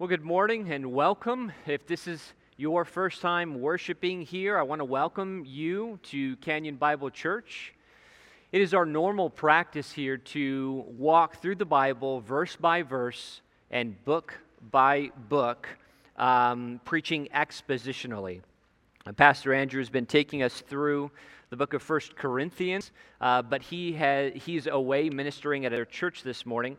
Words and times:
Well, 0.00 0.08
good 0.08 0.24
morning 0.24 0.72
and 0.72 0.94
welcome. 0.94 1.52
If 1.66 1.86
this 1.86 2.06
is 2.06 2.32
your 2.56 2.86
first 2.86 3.20
time 3.20 3.60
worshiping 3.60 4.22
here, 4.22 4.58
I 4.58 4.62
want 4.62 4.78
to 4.78 4.84
welcome 4.86 5.44
you 5.46 5.98
to 6.04 6.36
Canyon 6.36 6.76
Bible 6.76 7.10
Church. 7.10 7.74
It 8.50 8.62
is 8.62 8.72
our 8.72 8.86
normal 8.86 9.28
practice 9.28 9.92
here 9.92 10.16
to 10.16 10.86
walk 10.96 11.42
through 11.42 11.56
the 11.56 11.66
Bible 11.66 12.22
verse 12.22 12.56
by 12.56 12.80
verse 12.80 13.42
and 13.70 14.02
book 14.06 14.32
by 14.70 15.10
book, 15.28 15.68
um, 16.16 16.80
preaching 16.86 17.28
expositionally. 17.34 18.40
And 19.04 19.14
Pastor 19.14 19.52
Andrew 19.52 19.82
has 19.82 19.90
been 19.90 20.06
taking 20.06 20.42
us 20.42 20.62
through 20.62 21.10
the 21.50 21.56
book 21.56 21.74
of 21.74 21.82
First 21.82 22.16
Corinthians, 22.16 22.90
uh, 23.20 23.42
but 23.42 23.60
he 23.60 23.92
has, 23.92 24.32
he's 24.34 24.66
away 24.66 25.10
ministering 25.10 25.66
at 25.66 25.74
our 25.74 25.84
church 25.84 26.22
this 26.22 26.46
morning. 26.46 26.78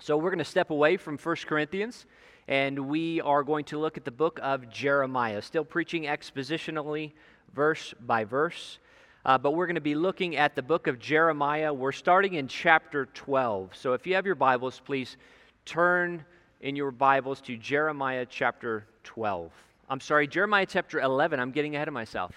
So 0.00 0.16
we're 0.16 0.30
going 0.30 0.38
to 0.38 0.44
step 0.44 0.70
away 0.70 0.96
from 0.96 1.18
First 1.18 1.46
Corinthians 1.46 2.06
and 2.48 2.88
we 2.88 3.20
are 3.20 3.42
going 3.42 3.64
to 3.66 3.78
look 3.78 3.96
at 3.96 4.04
the 4.04 4.10
book 4.10 4.38
of 4.42 4.70
Jeremiah, 4.70 5.42
still 5.42 5.64
preaching 5.64 6.04
expositionally, 6.04 7.12
verse 7.54 7.94
by 8.00 8.24
verse. 8.24 8.78
Uh, 9.24 9.36
but 9.36 9.52
we're 9.52 9.66
going 9.66 9.74
to 9.74 9.80
be 9.80 9.96
looking 9.96 10.36
at 10.36 10.54
the 10.54 10.62
book 10.62 10.86
of 10.86 11.00
Jeremiah. 11.00 11.74
We're 11.74 11.90
starting 11.90 12.34
in 12.34 12.46
chapter 12.46 13.06
12. 13.06 13.74
So 13.74 13.92
if 13.92 14.06
you 14.06 14.14
have 14.14 14.24
your 14.24 14.36
Bibles, 14.36 14.80
please 14.84 15.16
turn 15.64 16.24
in 16.60 16.76
your 16.76 16.92
Bibles 16.92 17.40
to 17.42 17.56
Jeremiah 17.56 18.24
chapter 18.28 18.86
12. 19.02 19.50
I'm 19.90 20.00
sorry, 20.00 20.28
Jeremiah 20.28 20.66
chapter 20.66 21.00
11. 21.00 21.40
I'm 21.40 21.50
getting 21.50 21.74
ahead 21.74 21.88
of 21.88 21.94
myself. 21.94 22.34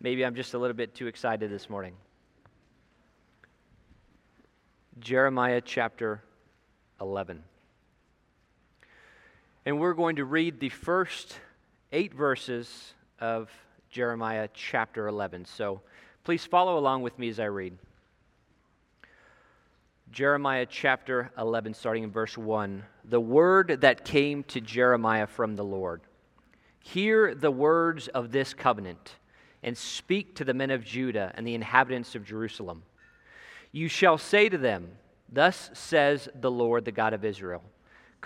Maybe 0.00 0.24
I'm 0.24 0.34
just 0.34 0.54
a 0.54 0.58
little 0.58 0.76
bit 0.76 0.94
too 0.94 1.06
excited 1.06 1.50
this 1.50 1.70
morning. 1.70 1.94
Jeremiah 4.98 5.60
chapter 5.60 6.22
11. 7.00 7.42
And 9.66 9.80
we're 9.80 9.94
going 9.94 10.14
to 10.16 10.24
read 10.24 10.60
the 10.60 10.68
first 10.68 11.40
eight 11.90 12.14
verses 12.14 12.94
of 13.18 13.50
Jeremiah 13.90 14.48
chapter 14.54 15.08
11. 15.08 15.44
So 15.44 15.80
please 16.22 16.46
follow 16.46 16.78
along 16.78 17.02
with 17.02 17.18
me 17.18 17.28
as 17.30 17.40
I 17.40 17.46
read. 17.46 17.76
Jeremiah 20.12 20.66
chapter 20.70 21.32
11, 21.36 21.74
starting 21.74 22.04
in 22.04 22.12
verse 22.12 22.38
1. 22.38 22.84
The 23.06 23.20
word 23.20 23.80
that 23.80 24.04
came 24.04 24.44
to 24.44 24.60
Jeremiah 24.60 25.26
from 25.26 25.56
the 25.56 25.64
Lord. 25.64 26.02
Hear 26.78 27.34
the 27.34 27.50
words 27.50 28.06
of 28.06 28.30
this 28.30 28.54
covenant, 28.54 29.16
and 29.64 29.76
speak 29.76 30.36
to 30.36 30.44
the 30.44 30.54
men 30.54 30.70
of 30.70 30.84
Judah 30.84 31.32
and 31.34 31.44
the 31.44 31.56
inhabitants 31.56 32.14
of 32.14 32.24
Jerusalem. 32.24 32.84
You 33.72 33.88
shall 33.88 34.16
say 34.16 34.48
to 34.48 34.58
them, 34.58 34.92
Thus 35.28 35.70
says 35.72 36.28
the 36.36 36.52
Lord, 36.52 36.84
the 36.84 36.92
God 36.92 37.14
of 37.14 37.24
Israel. 37.24 37.64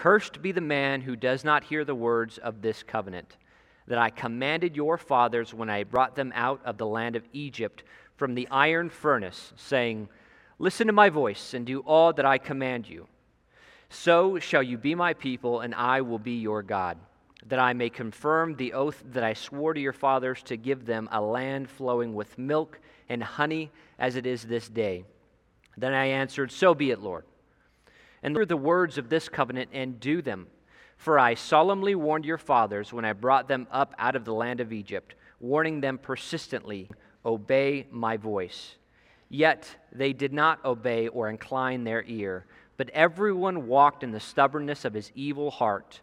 Cursed 0.00 0.40
be 0.40 0.50
the 0.50 0.62
man 0.62 1.02
who 1.02 1.14
does 1.14 1.44
not 1.44 1.64
hear 1.64 1.84
the 1.84 1.94
words 1.94 2.38
of 2.38 2.62
this 2.62 2.82
covenant 2.82 3.36
that 3.86 3.98
I 3.98 4.08
commanded 4.08 4.74
your 4.74 4.96
fathers 4.96 5.52
when 5.52 5.68
I 5.68 5.84
brought 5.84 6.16
them 6.16 6.32
out 6.34 6.62
of 6.64 6.78
the 6.78 6.86
land 6.86 7.16
of 7.16 7.28
Egypt 7.34 7.82
from 8.16 8.34
the 8.34 8.48
iron 8.50 8.88
furnace, 8.88 9.52
saying, 9.56 10.08
Listen 10.58 10.86
to 10.86 10.94
my 10.94 11.10
voice 11.10 11.52
and 11.52 11.66
do 11.66 11.80
all 11.80 12.14
that 12.14 12.24
I 12.24 12.38
command 12.38 12.88
you. 12.88 13.08
So 13.90 14.38
shall 14.38 14.62
you 14.62 14.78
be 14.78 14.94
my 14.94 15.12
people, 15.12 15.60
and 15.60 15.74
I 15.74 16.00
will 16.00 16.18
be 16.18 16.38
your 16.38 16.62
God, 16.62 16.96
that 17.44 17.58
I 17.58 17.74
may 17.74 17.90
confirm 17.90 18.54
the 18.54 18.72
oath 18.72 19.04
that 19.12 19.22
I 19.22 19.34
swore 19.34 19.74
to 19.74 19.80
your 19.80 19.92
fathers 19.92 20.42
to 20.44 20.56
give 20.56 20.86
them 20.86 21.10
a 21.12 21.20
land 21.20 21.68
flowing 21.68 22.14
with 22.14 22.38
milk 22.38 22.80
and 23.10 23.22
honey 23.22 23.70
as 23.98 24.16
it 24.16 24.24
is 24.24 24.44
this 24.44 24.66
day. 24.66 25.04
Then 25.76 25.92
I 25.92 26.06
answered, 26.06 26.52
So 26.52 26.74
be 26.74 26.90
it, 26.90 27.00
Lord 27.00 27.26
and 28.22 28.36
hear 28.36 28.46
the 28.46 28.56
words 28.56 28.98
of 28.98 29.08
this 29.08 29.28
covenant 29.28 29.70
and 29.72 30.00
do 30.00 30.22
them. 30.22 30.46
For 30.96 31.18
I 31.18 31.34
solemnly 31.34 31.94
warned 31.94 32.24
your 32.24 32.38
fathers 32.38 32.92
when 32.92 33.04
I 33.04 33.14
brought 33.14 33.48
them 33.48 33.66
up 33.70 33.94
out 33.98 34.16
of 34.16 34.24
the 34.24 34.34
land 34.34 34.60
of 34.60 34.72
Egypt, 34.72 35.14
warning 35.40 35.80
them 35.80 35.98
persistently, 35.98 36.90
Obey 37.24 37.86
my 37.90 38.16
voice. 38.16 38.76
Yet 39.28 39.76
they 39.92 40.12
did 40.12 40.32
not 40.32 40.64
obey 40.64 41.08
or 41.08 41.28
incline 41.28 41.84
their 41.84 42.02
ear, 42.04 42.46
but 42.76 42.90
everyone 42.90 43.66
walked 43.66 44.02
in 44.02 44.10
the 44.10 44.20
stubbornness 44.20 44.84
of 44.84 44.94
his 44.94 45.12
evil 45.14 45.50
heart. 45.50 46.00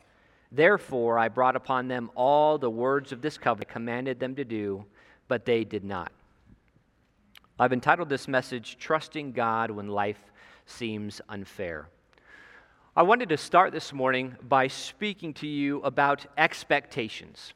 Therefore 0.52 1.18
I 1.18 1.28
brought 1.28 1.56
upon 1.56 1.88
them 1.88 2.12
all 2.16 2.58
the 2.58 2.70
words 2.70 3.12
of 3.12 3.22
this 3.22 3.38
covenant, 3.38 3.70
commanded 3.70 4.20
them 4.20 4.36
to 4.36 4.46
do, 4.46 4.86
but 5.28 5.46
they 5.46 5.64
did 5.64 5.84
not. 5.84 6.12
I've 7.60 7.74
entitled 7.74 8.10
this 8.10 8.28
message, 8.28 8.78
Trusting 8.78 9.32
God 9.32 9.72
When 9.72 9.88
Life 9.88 10.32
Seems 10.68 11.20
Unfair. 11.28 11.90
I 12.98 13.04
wanted 13.04 13.30
to 13.30 13.38
start 13.38 13.74
this 13.74 13.94
morning 13.94 14.36
by 14.42 14.70
speaking 14.70 15.32
to 15.36 15.46
you 15.46 15.84
about 15.84 16.26
expectations. 16.36 17.54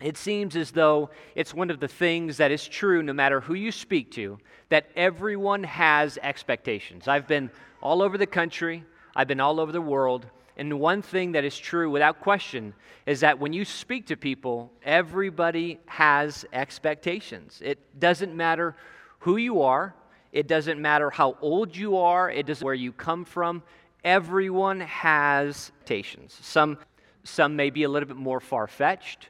It 0.00 0.16
seems 0.16 0.56
as 0.56 0.72
though 0.72 1.10
it's 1.36 1.54
one 1.54 1.70
of 1.70 1.78
the 1.78 1.86
things 1.86 2.38
that 2.38 2.50
is 2.50 2.66
true 2.66 3.00
no 3.00 3.12
matter 3.12 3.40
who 3.40 3.54
you 3.54 3.70
speak 3.70 4.10
to, 4.14 4.40
that 4.70 4.90
everyone 4.96 5.62
has 5.62 6.18
expectations. 6.20 7.06
I've 7.06 7.28
been 7.28 7.48
all 7.80 8.02
over 8.02 8.18
the 8.18 8.26
country, 8.26 8.82
I've 9.14 9.28
been 9.28 9.38
all 9.38 9.60
over 9.60 9.70
the 9.70 9.80
world, 9.80 10.26
and 10.56 10.80
one 10.80 11.00
thing 11.00 11.30
that 11.30 11.44
is 11.44 11.56
true 11.56 11.88
without 11.88 12.18
question 12.18 12.74
is 13.06 13.20
that 13.20 13.38
when 13.38 13.52
you 13.52 13.64
speak 13.64 14.08
to 14.08 14.16
people, 14.16 14.72
everybody 14.82 15.78
has 15.86 16.44
expectations. 16.52 17.62
It 17.64 17.78
doesn't 18.00 18.34
matter 18.34 18.74
who 19.20 19.36
you 19.36 19.62
are, 19.62 19.94
it 20.32 20.48
doesn't 20.48 20.82
matter 20.82 21.08
how 21.08 21.36
old 21.40 21.76
you 21.76 21.98
are, 21.98 22.28
it 22.28 22.46
doesn't 22.46 22.64
where 22.64 22.74
you 22.74 22.90
come 22.90 23.24
from 23.24 23.62
everyone 24.04 24.80
has 24.80 25.72
expectations. 25.86 26.36
Some, 26.42 26.78
some 27.22 27.54
may 27.54 27.70
be 27.70 27.84
a 27.84 27.88
little 27.88 28.08
bit 28.08 28.16
more 28.16 28.40
far 28.40 28.66
fetched, 28.66 29.28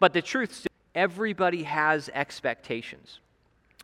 but 0.00 0.12
the 0.12 0.22
truth 0.22 0.50
is, 0.50 0.66
everybody 0.94 1.62
has 1.62 2.10
expectations. 2.12 3.20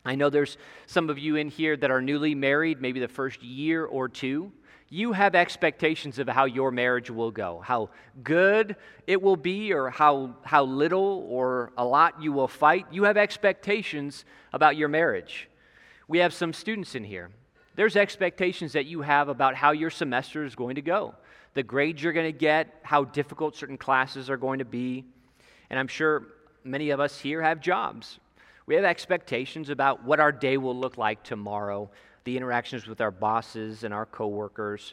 I 0.04 0.16
know 0.16 0.28
there's 0.28 0.56
some 0.86 1.08
of 1.08 1.18
you 1.18 1.36
in 1.36 1.48
here 1.48 1.76
that 1.76 1.90
are 1.90 2.02
newly 2.02 2.34
married, 2.34 2.80
maybe 2.80 3.00
the 3.00 3.08
first 3.08 3.42
year 3.42 3.84
or 3.84 4.08
two. 4.08 4.50
You 4.88 5.12
have 5.12 5.36
expectations 5.36 6.18
of 6.18 6.28
how 6.28 6.46
your 6.46 6.72
marriage 6.72 7.10
will 7.10 7.30
go, 7.30 7.62
how 7.64 7.90
good 8.24 8.74
it 9.06 9.22
will 9.22 9.36
be, 9.36 9.72
or 9.72 9.88
how, 9.90 10.34
how 10.42 10.64
little 10.64 11.26
or 11.28 11.72
a 11.76 11.84
lot 11.84 12.20
you 12.20 12.32
will 12.32 12.48
fight. 12.48 12.86
You 12.90 13.04
have 13.04 13.16
expectations 13.16 14.24
about 14.52 14.76
your 14.76 14.88
marriage. 14.88 15.48
We 16.08 16.18
have 16.18 16.34
some 16.34 16.52
students 16.52 16.96
in 16.96 17.04
here 17.04 17.30
there's 17.80 17.96
expectations 17.96 18.74
that 18.74 18.84
you 18.84 19.00
have 19.00 19.30
about 19.30 19.54
how 19.54 19.70
your 19.70 19.88
semester 19.88 20.44
is 20.44 20.54
going 20.54 20.74
to 20.74 20.82
go, 20.82 21.14
the 21.54 21.62
grades 21.62 22.02
you're 22.02 22.12
going 22.12 22.30
to 22.30 22.38
get, 22.38 22.78
how 22.82 23.04
difficult 23.04 23.56
certain 23.56 23.78
classes 23.78 24.28
are 24.28 24.36
going 24.36 24.58
to 24.58 24.66
be. 24.66 25.02
And 25.70 25.78
I'm 25.78 25.88
sure 25.88 26.26
many 26.62 26.90
of 26.90 27.00
us 27.00 27.18
here 27.18 27.40
have 27.40 27.58
jobs. 27.58 28.20
We 28.66 28.74
have 28.74 28.84
expectations 28.84 29.70
about 29.70 30.04
what 30.04 30.20
our 30.20 30.30
day 30.30 30.58
will 30.58 30.76
look 30.76 30.98
like 30.98 31.22
tomorrow, 31.22 31.88
the 32.24 32.36
interactions 32.36 32.86
with 32.86 33.00
our 33.00 33.10
bosses 33.10 33.82
and 33.82 33.94
our 33.94 34.04
coworkers. 34.04 34.92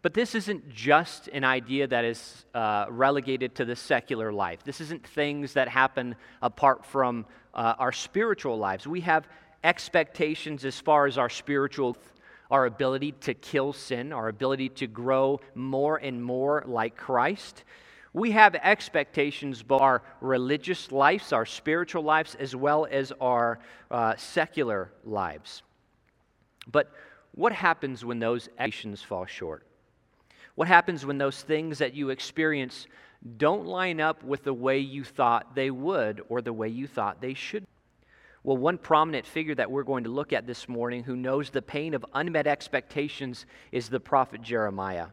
But 0.00 0.14
this 0.14 0.34
isn't 0.34 0.70
just 0.70 1.28
an 1.28 1.44
idea 1.44 1.86
that 1.86 2.06
is 2.06 2.46
uh, 2.54 2.86
relegated 2.88 3.56
to 3.56 3.66
the 3.66 3.76
secular 3.76 4.32
life. 4.32 4.64
This 4.64 4.80
isn't 4.80 5.06
things 5.06 5.52
that 5.52 5.68
happen 5.68 6.16
apart 6.40 6.86
from 6.86 7.26
uh, 7.52 7.74
our 7.78 7.92
spiritual 7.92 8.56
lives. 8.56 8.86
We 8.86 9.02
have 9.02 9.28
expectations 9.66 10.64
as 10.64 10.80
far 10.80 11.06
as 11.06 11.18
our 11.18 11.28
spiritual 11.28 11.96
our 12.48 12.66
ability 12.66 13.10
to 13.10 13.34
kill 13.34 13.72
sin, 13.72 14.12
our 14.12 14.28
ability 14.28 14.68
to 14.68 14.86
grow 14.86 15.40
more 15.56 15.96
and 15.96 16.22
more 16.22 16.62
like 16.64 16.96
Christ. 16.96 17.64
We 18.12 18.30
have 18.30 18.54
expectations 18.54 19.64
both 19.64 19.80
our 19.80 20.02
religious 20.20 20.92
lives, 20.92 21.32
our 21.32 21.44
spiritual 21.44 22.04
lives, 22.04 22.36
as 22.36 22.54
well 22.54 22.86
as 22.88 23.12
our 23.20 23.58
uh, 23.90 24.14
secular 24.16 24.92
lives. 25.04 25.64
But 26.70 26.92
what 27.32 27.52
happens 27.52 28.04
when 28.04 28.20
those 28.20 28.48
expectations 28.58 29.02
fall 29.02 29.26
short? 29.26 29.66
What 30.54 30.68
happens 30.68 31.04
when 31.04 31.18
those 31.18 31.42
things 31.42 31.78
that 31.78 31.94
you 31.94 32.10
experience 32.10 32.86
don't 33.38 33.66
line 33.66 34.00
up 34.00 34.22
with 34.22 34.44
the 34.44 34.54
way 34.54 34.78
you 34.78 35.02
thought 35.02 35.56
they 35.56 35.72
would 35.72 36.22
or 36.28 36.40
the 36.40 36.52
way 36.52 36.68
you 36.68 36.86
thought 36.86 37.20
they 37.20 37.34
should? 37.34 37.66
Well, 38.46 38.56
one 38.56 38.78
prominent 38.78 39.26
figure 39.26 39.56
that 39.56 39.72
we're 39.72 39.82
going 39.82 40.04
to 40.04 40.10
look 40.10 40.32
at 40.32 40.46
this 40.46 40.68
morning 40.68 41.02
who 41.02 41.16
knows 41.16 41.50
the 41.50 41.60
pain 41.60 41.94
of 41.94 42.06
unmet 42.14 42.46
expectations 42.46 43.44
is 43.72 43.88
the 43.88 43.98
prophet 43.98 44.40
Jeremiah. 44.40 45.08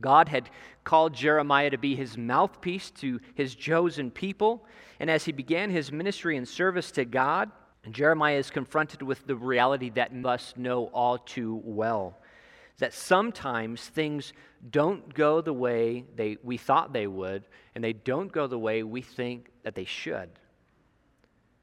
God 0.00 0.28
had 0.28 0.50
called 0.82 1.14
Jeremiah 1.14 1.70
to 1.70 1.78
be 1.78 1.94
his 1.94 2.18
mouthpiece 2.18 2.90
to 3.02 3.20
his 3.36 3.54
chosen 3.54 4.10
people. 4.10 4.66
And 4.98 5.08
as 5.08 5.24
he 5.24 5.30
began 5.30 5.70
his 5.70 5.92
ministry 5.92 6.36
and 6.36 6.48
service 6.48 6.90
to 6.90 7.04
God, 7.04 7.52
Jeremiah 7.88 8.38
is 8.38 8.50
confronted 8.50 9.00
with 9.00 9.24
the 9.28 9.36
reality 9.36 9.90
that 9.90 10.12
must 10.12 10.56
know 10.56 10.86
all 10.86 11.18
too 11.18 11.62
well 11.64 12.18
that 12.78 12.94
sometimes 12.94 13.80
things 13.80 14.32
don't 14.70 15.14
go 15.14 15.40
the 15.40 15.52
way 15.52 16.04
they, 16.16 16.38
we 16.42 16.56
thought 16.56 16.94
they 16.94 17.06
would, 17.06 17.44
and 17.74 17.84
they 17.84 17.92
don't 17.92 18.32
go 18.32 18.46
the 18.46 18.58
way 18.58 18.82
we 18.82 19.02
think 19.02 19.50
that 19.62 19.74
they 19.74 19.84
should. 19.84 20.30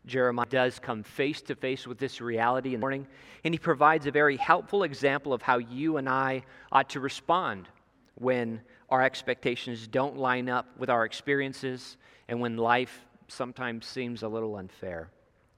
Jeremiah 0.07 0.45
does 0.49 0.79
come 0.79 1.03
face 1.03 1.41
to 1.43 1.55
face 1.55 1.85
with 1.85 1.97
this 1.97 2.21
reality 2.21 2.69
in 2.69 2.75
the 2.75 2.79
morning, 2.79 3.07
and 3.43 3.53
he 3.53 3.59
provides 3.59 4.07
a 4.07 4.11
very 4.11 4.37
helpful 4.37 4.83
example 4.83 5.33
of 5.33 5.41
how 5.41 5.57
you 5.57 5.97
and 5.97 6.07
I 6.09 6.43
ought 6.71 6.89
to 6.91 6.99
respond 6.99 7.67
when 8.15 8.61
our 8.89 9.03
expectations 9.03 9.87
don't 9.87 10.17
line 10.17 10.49
up 10.49 10.65
with 10.77 10.89
our 10.89 11.05
experiences 11.05 11.97
and 12.27 12.39
when 12.39 12.57
life 12.57 13.05
sometimes 13.27 13.85
seems 13.85 14.23
a 14.23 14.27
little 14.27 14.55
unfair. 14.55 15.09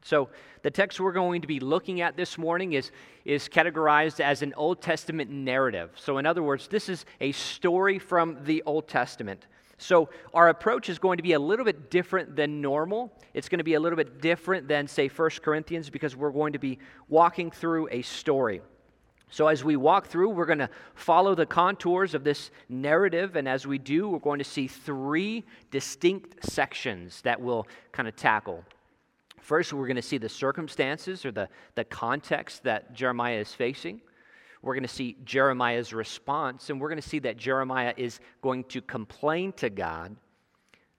So, 0.02 0.30
the 0.62 0.72
text 0.72 1.00
we're 1.00 1.12
going 1.12 1.42
to 1.42 1.48
be 1.48 1.60
looking 1.60 2.02
at 2.02 2.16
this 2.16 2.38
morning 2.38 2.74
is, 2.74 2.92
is 3.26 3.50
categorized 3.50 4.20
as 4.22 4.42
an 4.42 4.54
Old 4.56 4.82
Testament 4.82 5.30
narrative. 5.30 5.92
So, 5.96 6.18
in 6.18 6.26
other 6.26 6.42
words, 6.42 6.68
this 6.68 6.88
is 6.88 7.06
a 7.20 7.34
story 7.34 8.00
from 8.00 8.38
the 8.46 8.64
Old 8.66 8.88
Testament. 8.88 9.46
So, 9.82 10.10
our 10.34 10.50
approach 10.50 10.90
is 10.90 11.00
going 11.00 11.18
to 11.18 11.24
be 11.24 11.34
a 11.34 11.40
little 11.40 11.64
bit 11.64 11.90
different 11.90 12.36
than 12.36 12.60
normal. 12.60 13.14
It's 13.34 13.48
going 13.48 13.60
to 13.60 13.64
be 13.64 13.76
a 13.76 13.80
little 13.80 13.96
bit 13.96 14.22
different 14.22 14.68
than, 14.68 14.88
say, 14.88 15.08
1 15.08 15.30
Corinthians, 15.42 15.90
because 15.90 16.18
we're 16.18 16.32
going 16.32 16.52
to 16.52 16.60
be 16.60 16.80
walking 17.08 17.50
through 17.50 17.88
a 17.90 18.02
story. 18.02 18.62
So, 19.32 19.48
as 19.48 19.64
we 19.64 19.78
walk 19.78 20.08
through, 20.08 20.32
we're 20.32 20.46
going 20.46 20.60
to 20.60 20.70
follow 20.96 21.34
the 21.34 21.46
contours 21.46 22.14
of 22.14 22.26
this 22.26 22.52
narrative. 22.68 23.38
And 23.38 23.48
as 23.48 23.66
we 23.66 23.78
do, 23.78 24.10
we're 24.10 24.20
going 24.20 24.40
to 24.40 24.46
see 24.46 24.68
three 24.68 25.46
distinct 25.72 26.44
sections 26.46 27.22
that 27.22 27.40
we'll 27.40 27.66
kind 27.94 28.10
of 28.10 28.18
tackle. 28.18 28.66
First, 29.40 29.72
we're 29.72 29.88
going 29.88 29.96
to 29.96 30.02
see 30.02 30.18
the 30.18 30.30
circumstances 30.30 31.26
or 31.26 31.32
the, 31.32 31.48
the 31.76 31.86
context 31.86 32.64
that 32.64 32.94
Jeremiah 32.94 33.38
is 33.38 33.54
facing. 33.54 34.02
We're 34.62 34.74
going 34.74 34.84
to 34.84 34.90
see 34.90 35.16
Jeremiah's 35.24 35.94
response, 35.94 36.70
and 36.70 36.82
we're 36.82 36.90
going 36.90 37.02
to 37.02 37.08
see 37.08 37.20
that 37.20 37.38
Jeremiah 37.38 37.94
is 37.96 38.20
going 38.42 38.66
to 38.66 38.82
complain 38.82 39.54
to 39.54 39.70
God. 39.70 40.16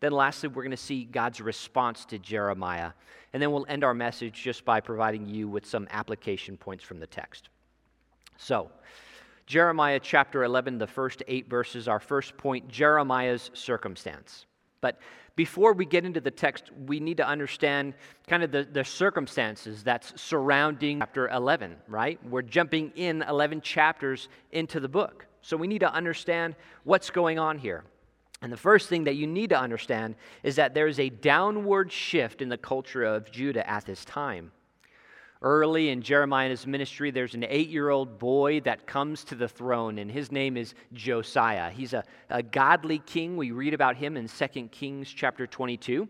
Then, 0.00 0.12
lastly, 0.12 0.48
we're 0.48 0.62
going 0.62 0.70
to 0.70 0.78
see 0.78 1.04
God's 1.04 1.42
response 1.42 2.06
to 2.06 2.18
Jeremiah. 2.18 2.92
And 3.32 3.42
then 3.42 3.52
we'll 3.52 3.66
end 3.68 3.84
our 3.84 3.92
message 3.92 4.42
just 4.42 4.64
by 4.64 4.80
providing 4.80 5.28
you 5.28 5.46
with 5.46 5.66
some 5.66 5.86
application 5.90 6.56
points 6.56 6.82
from 6.82 7.00
the 7.00 7.06
text. 7.06 7.50
So, 8.38 8.70
Jeremiah 9.46 10.00
chapter 10.00 10.44
11, 10.44 10.78
the 10.78 10.86
first 10.86 11.22
eight 11.28 11.50
verses, 11.50 11.86
our 11.86 12.00
first 12.00 12.36
point 12.38 12.68
Jeremiah's 12.68 13.50
circumstance. 13.52 14.46
But 14.80 14.98
before 15.36 15.72
we 15.72 15.84
get 15.84 16.04
into 16.04 16.20
the 16.20 16.30
text, 16.30 16.70
we 16.86 17.00
need 17.00 17.18
to 17.18 17.26
understand 17.26 17.94
kind 18.26 18.42
of 18.42 18.50
the, 18.50 18.66
the 18.70 18.84
circumstances 18.84 19.82
that's 19.82 20.20
surrounding 20.20 21.00
chapter 21.00 21.28
11, 21.28 21.76
right? 21.88 22.18
We're 22.26 22.42
jumping 22.42 22.92
in 22.96 23.22
11 23.22 23.60
chapters 23.60 24.28
into 24.52 24.80
the 24.80 24.88
book. 24.88 25.26
So 25.42 25.56
we 25.56 25.66
need 25.66 25.80
to 25.80 25.92
understand 25.92 26.56
what's 26.84 27.10
going 27.10 27.38
on 27.38 27.58
here. 27.58 27.84
And 28.42 28.52
the 28.52 28.56
first 28.56 28.88
thing 28.88 29.04
that 29.04 29.16
you 29.16 29.26
need 29.26 29.50
to 29.50 29.58
understand 29.58 30.14
is 30.42 30.56
that 30.56 30.74
there 30.74 30.86
is 30.86 30.98
a 30.98 31.10
downward 31.10 31.92
shift 31.92 32.40
in 32.40 32.48
the 32.48 32.56
culture 32.56 33.04
of 33.04 33.30
Judah 33.30 33.68
at 33.68 33.84
this 33.84 34.04
time. 34.04 34.52
Early 35.42 35.88
in 35.88 36.02
Jeremiah's 36.02 36.66
ministry, 36.66 37.10
there's 37.10 37.34
an 37.34 37.44
eight 37.48 37.70
year 37.70 37.88
old 37.88 38.18
boy 38.18 38.60
that 38.60 38.86
comes 38.86 39.24
to 39.24 39.34
the 39.34 39.48
throne, 39.48 39.96
and 39.96 40.10
his 40.10 40.30
name 40.30 40.58
is 40.58 40.74
Josiah. 40.92 41.70
He's 41.70 41.94
a, 41.94 42.04
a 42.28 42.42
godly 42.42 42.98
king. 42.98 43.38
We 43.38 43.50
read 43.50 43.72
about 43.72 43.96
him 43.96 44.18
in 44.18 44.28
2 44.28 44.68
Kings 44.68 45.10
chapter 45.10 45.46
22. 45.46 46.06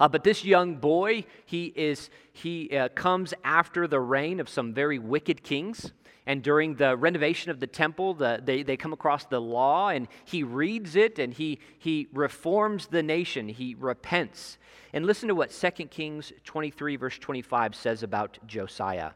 Uh, 0.00 0.08
but 0.08 0.24
this 0.24 0.44
young 0.44 0.76
boy, 0.76 1.24
he, 1.44 1.72
is, 1.76 2.10
he 2.32 2.76
uh, 2.76 2.88
comes 2.90 3.34
after 3.44 3.86
the 3.86 4.00
reign 4.00 4.40
of 4.40 4.48
some 4.48 4.74
very 4.74 4.98
wicked 4.98 5.42
kings. 5.42 5.92
And 6.26 6.42
during 6.42 6.76
the 6.76 6.96
renovation 6.96 7.50
of 7.50 7.58
the 7.58 7.66
temple, 7.66 8.14
the, 8.14 8.40
they, 8.44 8.62
they 8.62 8.76
come 8.76 8.92
across 8.92 9.24
the 9.24 9.40
law, 9.40 9.88
and 9.88 10.06
he 10.24 10.44
reads 10.44 10.94
it 10.94 11.18
and 11.18 11.34
he, 11.34 11.58
he 11.78 12.06
reforms 12.12 12.86
the 12.86 13.02
nation. 13.02 13.48
He 13.48 13.74
repents. 13.78 14.58
And 14.92 15.06
listen 15.06 15.28
to 15.28 15.34
what 15.34 15.50
2 15.50 15.70
Kings 15.86 16.32
23, 16.44 16.96
verse 16.96 17.18
25 17.18 17.74
says 17.74 18.02
about 18.02 18.38
Josiah. 18.46 19.12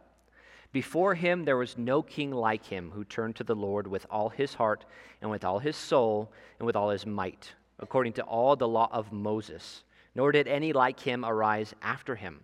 Before 0.72 1.14
him 1.14 1.44
there 1.44 1.56
was 1.56 1.78
no 1.78 2.02
king 2.02 2.32
like 2.32 2.66
him 2.66 2.90
who 2.90 3.04
turned 3.04 3.36
to 3.36 3.44
the 3.44 3.54
Lord 3.54 3.86
with 3.86 4.04
all 4.10 4.28
his 4.28 4.54
heart 4.54 4.84
and 5.22 5.30
with 5.30 5.44
all 5.44 5.58
his 5.58 5.76
soul 5.76 6.30
and 6.58 6.66
with 6.66 6.76
all 6.76 6.90
his 6.90 7.06
might, 7.06 7.54
according 7.78 8.14
to 8.14 8.22
all 8.24 8.56
the 8.56 8.68
law 8.68 8.88
of 8.92 9.12
Moses. 9.12 9.84
Nor 10.16 10.32
did 10.32 10.48
any 10.48 10.72
like 10.72 10.98
him 10.98 11.24
arise 11.24 11.74
after 11.82 12.16
him. 12.16 12.40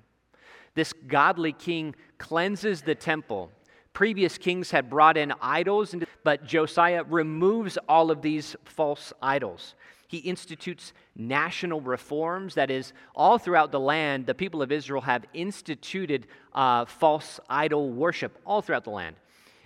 This 0.74 0.92
godly 0.92 1.52
king 1.52 1.94
cleanses 2.18 2.82
the 2.82 2.94
temple. 2.94 3.50
Previous 3.94 4.36
kings 4.36 4.70
had 4.70 4.90
brought 4.90 5.16
in 5.16 5.32
idols, 5.40 5.94
but 6.22 6.44
Josiah 6.44 7.02
removes 7.04 7.78
all 7.88 8.10
of 8.10 8.20
these 8.20 8.54
false 8.64 9.12
idols. 9.22 9.74
He 10.06 10.18
institutes 10.18 10.92
national 11.16 11.80
reforms. 11.80 12.54
That 12.54 12.70
is, 12.70 12.92
all 13.14 13.38
throughout 13.38 13.72
the 13.72 13.80
land, 13.80 14.26
the 14.26 14.34
people 14.34 14.60
of 14.60 14.70
Israel 14.70 15.00
have 15.00 15.24
instituted 15.32 16.26
uh, 16.54 16.84
false 16.84 17.40
idol 17.48 17.90
worship 17.90 18.38
all 18.44 18.60
throughout 18.60 18.84
the 18.84 18.90
land. 18.90 19.16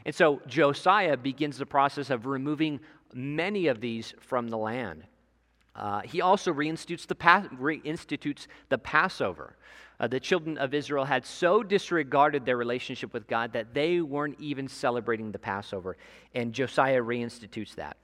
And 0.04 0.14
so 0.14 0.40
Josiah 0.46 1.16
begins 1.16 1.58
the 1.58 1.66
process 1.66 2.10
of 2.10 2.26
removing 2.26 2.78
many 3.12 3.66
of 3.66 3.80
these 3.80 4.14
from 4.20 4.46
the 4.46 4.58
land. 4.58 5.02
Uh, 5.76 6.00
he 6.00 6.22
also 6.22 6.52
reinstitutes 6.52 7.06
the, 7.06 7.14
pa- 7.14 7.48
reinstitutes 7.60 8.46
the 8.70 8.78
Passover. 8.78 9.56
Uh, 10.00 10.06
the 10.06 10.20
children 10.20 10.58
of 10.58 10.74
Israel 10.74 11.04
had 11.04 11.24
so 11.24 11.62
disregarded 11.62 12.44
their 12.44 12.56
relationship 12.56 13.12
with 13.12 13.26
God 13.26 13.52
that 13.52 13.74
they 13.74 14.00
weren't 14.00 14.38
even 14.40 14.68
celebrating 14.68 15.32
the 15.32 15.38
Passover. 15.38 15.96
And 16.34 16.52
Josiah 16.52 17.00
reinstitutes 17.00 17.74
that. 17.76 17.96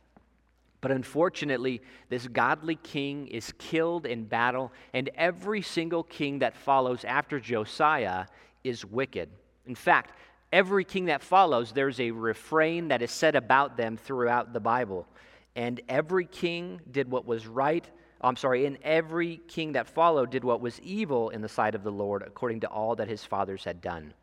But 0.82 0.90
unfortunately, 0.90 1.80
this 2.08 2.26
godly 2.28 2.76
king 2.76 3.28
is 3.28 3.52
killed 3.56 4.04
in 4.04 4.24
battle, 4.24 4.72
and 4.92 5.10
every 5.14 5.62
single 5.62 6.02
king 6.02 6.40
that 6.40 6.56
follows 6.56 7.04
after 7.04 7.38
Josiah 7.38 8.26
is 8.64 8.84
wicked. 8.84 9.30
In 9.66 9.76
fact, 9.76 10.12
every 10.52 10.84
king 10.84 11.04
that 11.04 11.22
follows, 11.22 11.72
there's 11.72 12.00
a 12.00 12.10
refrain 12.10 12.88
that 12.88 13.00
is 13.00 13.12
said 13.12 13.36
about 13.36 13.76
them 13.76 13.96
throughout 13.96 14.52
the 14.52 14.60
Bible. 14.60 15.06
And 15.54 15.80
every 15.88 16.24
king 16.24 16.80
did 16.90 17.10
what 17.10 17.26
was 17.26 17.46
right. 17.46 17.88
I'm 18.20 18.36
sorry, 18.36 18.66
and 18.66 18.78
every 18.82 19.40
king 19.48 19.72
that 19.72 19.88
followed 19.88 20.30
did 20.30 20.44
what 20.44 20.60
was 20.60 20.80
evil 20.80 21.30
in 21.30 21.42
the 21.42 21.48
sight 21.48 21.74
of 21.74 21.82
the 21.82 21.90
Lord, 21.90 22.22
according 22.22 22.60
to 22.60 22.68
all 22.68 22.94
that 22.96 23.08
his 23.08 23.24
fathers 23.24 23.64
had 23.64 23.80
done. 23.80 24.14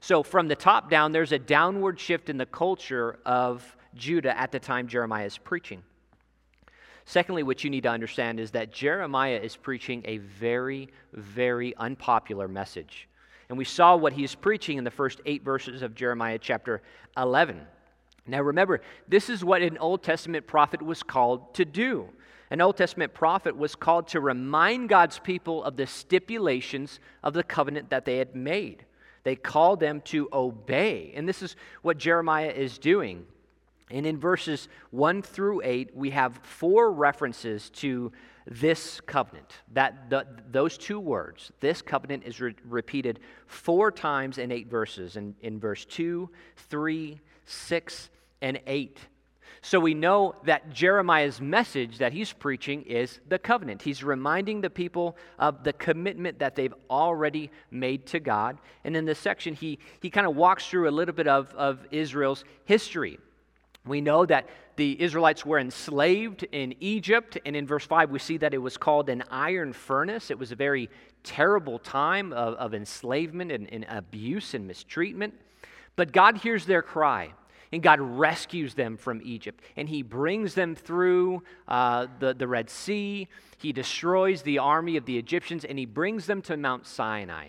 So, 0.00 0.22
from 0.22 0.48
the 0.48 0.54
top 0.54 0.90
down, 0.90 1.12
there's 1.12 1.32
a 1.32 1.38
downward 1.38 1.98
shift 1.98 2.28
in 2.28 2.36
the 2.36 2.46
culture 2.46 3.18
of 3.24 3.76
Judah 3.94 4.38
at 4.38 4.52
the 4.52 4.60
time 4.60 4.86
Jeremiah 4.86 5.26
is 5.26 5.38
preaching. 5.38 5.82
Secondly, 7.06 7.42
what 7.42 7.64
you 7.64 7.70
need 7.70 7.82
to 7.82 7.90
understand 7.90 8.40
is 8.40 8.50
that 8.52 8.72
Jeremiah 8.72 9.40
is 9.42 9.56
preaching 9.56 10.02
a 10.06 10.18
very, 10.18 10.88
very 11.12 11.76
unpopular 11.76 12.48
message. 12.48 13.08
And 13.48 13.58
we 13.58 13.64
saw 13.64 13.94
what 13.96 14.14
he's 14.14 14.34
preaching 14.34 14.78
in 14.78 14.84
the 14.84 14.90
first 14.90 15.20
eight 15.26 15.44
verses 15.44 15.82
of 15.82 15.94
Jeremiah 15.94 16.38
chapter 16.38 16.82
11. 17.16 17.60
Now, 18.26 18.40
remember, 18.40 18.80
this 19.06 19.28
is 19.28 19.44
what 19.44 19.62
an 19.62 19.76
Old 19.78 20.02
Testament 20.02 20.46
prophet 20.46 20.80
was 20.82 21.02
called 21.02 21.54
to 21.54 21.64
do. 21.64 22.08
An 22.50 22.60
Old 22.60 22.76
Testament 22.76 23.12
prophet 23.12 23.56
was 23.56 23.74
called 23.74 24.08
to 24.08 24.20
remind 24.20 24.88
God's 24.88 25.18
people 25.18 25.62
of 25.64 25.76
the 25.76 25.86
stipulations 25.86 27.00
of 27.22 27.34
the 27.34 27.42
covenant 27.42 27.90
that 27.90 28.04
they 28.04 28.18
had 28.18 28.34
made. 28.34 28.84
They 29.24 29.36
called 29.36 29.80
them 29.80 30.02
to 30.06 30.28
obey. 30.32 31.12
And 31.14 31.28
this 31.28 31.42
is 31.42 31.56
what 31.82 31.98
Jeremiah 31.98 32.50
is 32.50 32.78
doing. 32.78 33.26
And 33.90 34.06
in 34.06 34.18
verses 34.18 34.68
1 34.90 35.22
through 35.22 35.62
8, 35.62 35.94
we 35.94 36.10
have 36.10 36.38
four 36.42 36.92
references 36.92 37.70
to 37.70 38.12
this 38.46 39.00
covenant. 39.00 39.52
That 39.72 40.10
the, 40.10 40.26
those 40.50 40.78
two 40.78 41.00
words, 41.00 41.52
this 41.60 41.82
covenant, 41.82 42.24
is 42.24 42.40
re- 42.40 42.54
repeated 42.64 43.20
four 43.46 43.90
times 43.90 44.38
in 44.38 44.50
eight 44.52 44.68
verses, 44.68 45.16
in, 45.16 45.34
in 45.40 45.58
verse 45.58 45.84
2, 45.84 46.30
3, 46.56 47.20
6, 47.46 48.10
and 48.40 48.60
8. 48.66 48.98
So 49.62 49.80
we 49.80 49.94
know 49.94 50.34
that 50.44 50.70
Jeremiah's 50.70 51.40
message 51.40 51.96
that 51.98 52.12
he's 52.12 52.34
preaching 52.34 52.82
is 52.82 53.20
the 53.28 53.38
covenant. 53.38 53.80
He's 53.80 54.04
reminding 54.04 54.60
the 54.60 54.68
people 54.68 55.16
of 55.38 55.64
the 55.64 55.72
commitment 55.72 56.38
that 56.40 56.54
they've 56.54 56.74
already 56.90 57.50
made 57.70 58.04
to 58.08 58.20
God. 58.20 58.58
And 58.84 58.94
in 58.94 59.06
this 59.06 59.18
section, 59.18 59.54
he, 59.54 59.78
he 60.00 60.10
kind 60.10 60.26
of 60.26 60.36
walks 60.36 60.68
through 60.68 60.88
a 60.88 60.90
little 60.90 61.14
bit 61.14 61.28
of, 61.28 61.54
of 61.54 61.78
Israel's 61.90 62.44
history. 62.66 63.18
We 63.86 64.02
know 64.02 64.26
that 64.26 64.48
the 64.76 65.00
Israelites 65.00 65.46
were 65.46 65.58
enslaved 65.58 66.42
in 66.42 66.74
Egypt, 66.80 67.38
and 67.46 67.54
in 67.54 67.66
verse 67.66 67.86
5, 67.86 68.10
we 68.10 68.18
see 68.18 68.36
that 68.38 68.54
it 68.54 68.58
was 68.58 68.76
called 68.76 69.08
an 69.08 69.22
iron 69.30 69.72
furnace. 69.72 70.30
It 70.30 70.38
was 70.38 70.52
a 70.52 70.56
very 70.56 70.90
terrible 71.22 71.78
time 71.78 72.32
of, 72.32 72.54
of 72.54 72.74
enslavement 72.74 73.52
and, 73.52 73.72
and 73.72 73.86
abuse 73.88 74.54
and 74.54 74.66
mistreatment. 74.66 75.34
But 75.96 76.12
God 76.12 76.38
hears 76.38 76.66
their 76.66 76.82
cry, 76.82 77.32
and 77.74 77.82
God 77.82 78.00
rescues 78.00 78.74
them 78.74 78.96
from 78.96 79.20
Egypt, 79.24 79.60
and 79.76 79.88
He 79.88 80.02
brings 80.02 80.54
them 80.54 80.76
through 80.76 81.42
uh, 81.66 82.06
the, 82.20 82.32
the 82.32 82.46
Red 82.46 82.70
Sea. 82.70 83.26
He 83.58 83.72
destroys 83.72 84.42
the 84.42 84.60
army 84.60 84.96
of 84.96 85.06
the 85.06 85.18
Egyptians, 85.18 85.64
and 85.64 85.76
He 85.76 85.84
brings 85.84 86.26
them 86.26 86.40
to 86.42 86.56
Mount 86.56 86.86
Sinai. 86.86 87.48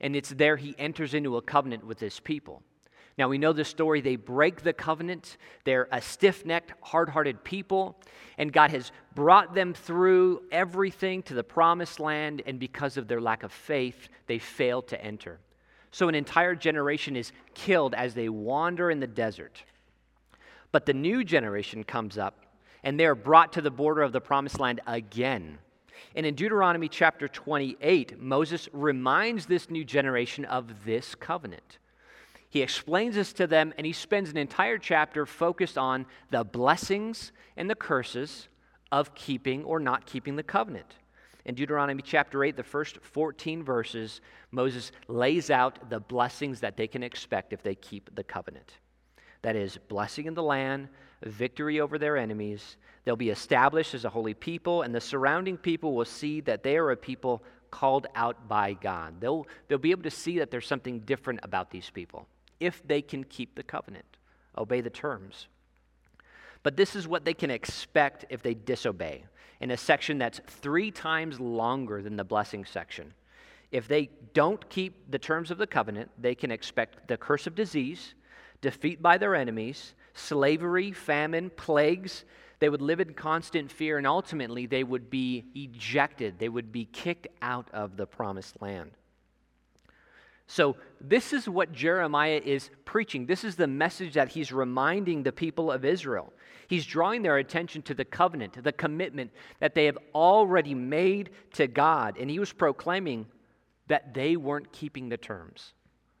And 0.00 0.14
it's 0.14 0.28
there 0.28 0.56
He 0.56 0.76
enters 0.78 1.14
into 1.14 1.36
a 1.36 1.42
covenant 1.42 1.84
with 1.84 1.98
His 1.98 2.20
people. 2.20 2.62
Now, 3.18 3.26
we 3.28 3.38
know 3.38 3.52
the 3.52 3.64
story. 3.64 4.00
They 4.00 4.14
break 4.14 4.62
the 4.62 4.72
covenant. 4.72 5.36
They're 5.64 5.88
a 5.90 6.00
stiff 6.00 6.46
necked, 6.46 6.72
hard 6.80 7.08
hearted 7.08 7.42
people. 7.42 7.98
And 8.38 8.52
God 8.52 8.70
has 8.70 8.92
brought 9.16 9.52
them 9.52 9.74
through 9.74 10.42
everything 10.52 11.24
to 11.24 11.34
the 11.34 11.42
promised 11.42 11.98
land. 11.98 12.40
And 12.46 12.60
because 12.60 12.96
of 12.96 13.08
their 13.08 13.20
lack 13.20 13.42
of 13.42 13.50
faith, 13.50 14.10
they 14.28 14.38
fail 14.38 14.80
to 14.82 15.04
enter. 15.04 15.40
So, 15.96 16.10
an 16.10 16.14
entire 16.14 16.54
generation 16.54 17.16
is 17.16 17.32
killed 17.54 17.94
as 17.94 18.12
they 18.12 18.28
wander 18.28 18.90
in 18.90 19.00
the 19.00 19.06
desert. 19.06 19.62
But 20.70 20.84
the 20.84 20.92
new 20.92 21.24
generation 21.24 21.84
comes 21.84 22.18
up, 22.18 22.44
and 22.84 23.00
they 23.00 23.06
are 23.06 23.14
brought 23.14 23.54
to 23.54 23.62
the 23.62 23.70
border 23.70 24.02
of 24.02 24.12
the 24.12 24.20
promised 24.20 24.60
land 24.60 24.82
again. 24.86 25.56
And 26.14 26.26
in 26.26 26.34
Deuteronomy 26.34 26.88
chapter 26.90 27.28
28, 27.28 28.20
Moses 28.20 28.68
reminds 28.74 29.46
this 29.46 29.70
new 29.70 29.86
generation 29.86 30.44
of 30.44 30.84
this 30.84 31.14
covenant. 31.14 31.78
He 32.50 32.60
explains 32.60 33.14
this 33.14 33.32
to 33.32 33.46
them, 33.46 33.72
and 33.78 33.86
he 33.86 33.94
spends 33.94 34.28
an 34.28 34.36
entire 34.36 34.76
chapter 34.76 35.24
focused 35.24 35.78
on 35.78 36.04
the 36.30 36.44
blessings 36.44 37.32
and 37.56 37.70
the 37.70 37.74
curses 37.74 38.48
of 38.92 39.14
keeping 39.14 39.64
or 39.64 39.80
not 39.80 40.04
keeping 40.04 40.36
the 40.36 40.42
covenant. 40.42 40.96
In 41.46 41.54
Deuteronomy 41.54 42.02
chapter 42.02 42.42
8, 42.42 42.56
the 42.56 42.64
first 42.64 42.98
14 43.02 43.62
verses, 43.62 44.20
Moses 44.50 44.90
lays 45.06 45.48
out 45.48 45.88
the 45.88 46.00
blessings 46.00 46.58
that 46.60 46.76
they 46.76 46.88
can 46.88 47.04
expect 47.04 47.52
if 47.52 47.62
they 47.62 47.76
keep 47.76 48.12
the 48.16 48.24
covenant. 48.24 48.72
That 49.42 49.54
is, 49.54 49.78
blessing 49.88 50.26
in 50.26 50.34
the 50.34 50.42
land, 50.42 50.88
victory 51.22 51.78
over 51.78 51.98
their 51.98 52.16
enemies. 52.16 52.76
They'll 53.04 53.14
be 53.14 53.30
established 53.30 53.94
as 53.94 54.04
a 54.04 54.10
holy 54.10 54.34
people, 54.34 54.82
and 54.82 54.92
the 54.92 55.00
surrounding 55.00 55.56
people 55.56 55.94
will 55.94 56.04
see 56.04 56.40
that 56.40 56.64
they 56.64 56.76
are 56.78 56.90
a 56.90 56.96
people 56.96 57.44
called 57.70 58.08
out 58.16 58.48
by 58.48 58.72
God. 58.72 59.20
They'll, 59.20 59.46
they'll 59.68 59.78
be 59.78 59.92
able 59.92 60.02
to 60.02 60.10
see 60.10 60.40
that 60.40 60.50
there's 60.50 60.66
something 60.66 60.98
different 61.00 61.40
about 61.44 61.70
these 61.70 61.90
people 61.90 62.26
if 62.58 62.82
they 62.88 63.02
can 63.02 63.22
keep 63.22 63.54
the 63.54 63.62
covenant, 63.62 64.16
obey 64.58 64.80
the 64.80 64.90
terms. 64.90 65.46
But 66.62 66.76
this 66.76 66.96
is 66.96 67.06
what 67.06 67.24
they 67.24 67.34
can 67.34 67.50
expect 67.50 68.24
if 68.30 68.42
they 68.42 68.54
disobey 68.54 69.24
in 69.60 69.70
a 69.70 69.76
section 69.76 70.18
that's 70.18 70.40
three 70.46 70.90
times 70.90 71.40
longer 71.40 72.02
than 72.02 72.16
the 72.16 72.24
blessing 72.24 72.64
section. 72.64 73.14
If 73.72 73.88
they 73.88 74.10
don't 74.34 74.68
keep 74.68 75.10
the 75.10 75.18
terms 75.18 75.50
of 75.50 75.58
the 75.58 75.66
covenant, 75.66 76.10
they 76.18 76.34
can 76.34 76.50
expect 76.50 77.08
the 77.08 77.16
curse 77.16 77.46
of 77.46 77.54
disease, 77.54 78.14
defeat 78.60 79.02
by 79.02 79.18
their 79.18 79.34
enemies, 79.34 79.94
slavery, 80.14 80.92
famine, 80.92 81.50
plagues. 81.50 82.24
They 82.58 82.68
would 82.68 82.82
live 82.82 83.00
in 83.00 83.14
constant 83.14 83.70
fear, 83.70 83.98
and 83.98 84.06
ultimately 84.06 84.66
they 84.66 84.84
would 84.84 85.10
be 85.10 85.44
ejected. 85.54 86.38
They 86.38 86.48
would 86.48 86.72
be 86.72 86.86
kicked 86.86 87.26
out 87.42 87.68
of 87.72 87.96
the 87.96 88.06
promised 88.06 88.62
land. 88.62 88.92
So, 90.48 90.76
this 91.00 91.32
is 91.32 91.48
what 91.48 91.72
Jeremiah 91.72 92.40
is 92.42 92.70
preaching. 92.84 93.26
This 93.26 93.42
is 93.42 93.56
the 93.56 93.66
message 93.66 94.14
that 94.14 94.28
he's 94.28 94.52
reminding 94.52 95.24
the 95.24 95.32
people 95.32 95.72
of 95.72 95.84
Israel. 95.84 96.32
He's 96.68 96.86
drawing 96.86 97.22
their 97.22 97.38
attention 97.38 97.82
to 97.82 97.94
the 97.94 98.04
covenant, 98.04 98.62
the 98.62 98.72
commitment 98.72 99.30
that 99.60 99.74
they 99.74 99.86
have 99.86 99.98
already 100.14 100.74
made 100.74 101.30
to 101.54 101.66
God. 101.66 102.16
And 102.18 102.30
he 102.30 102.38
was 102.38 102.52
proclaiming 102.52 103.26
that 103.88 104.14
they 104.14 104.36
weren't 104.36 104.72
keeping 104.72 105.08
the 105.08 105.16
terms. 105.16 105.72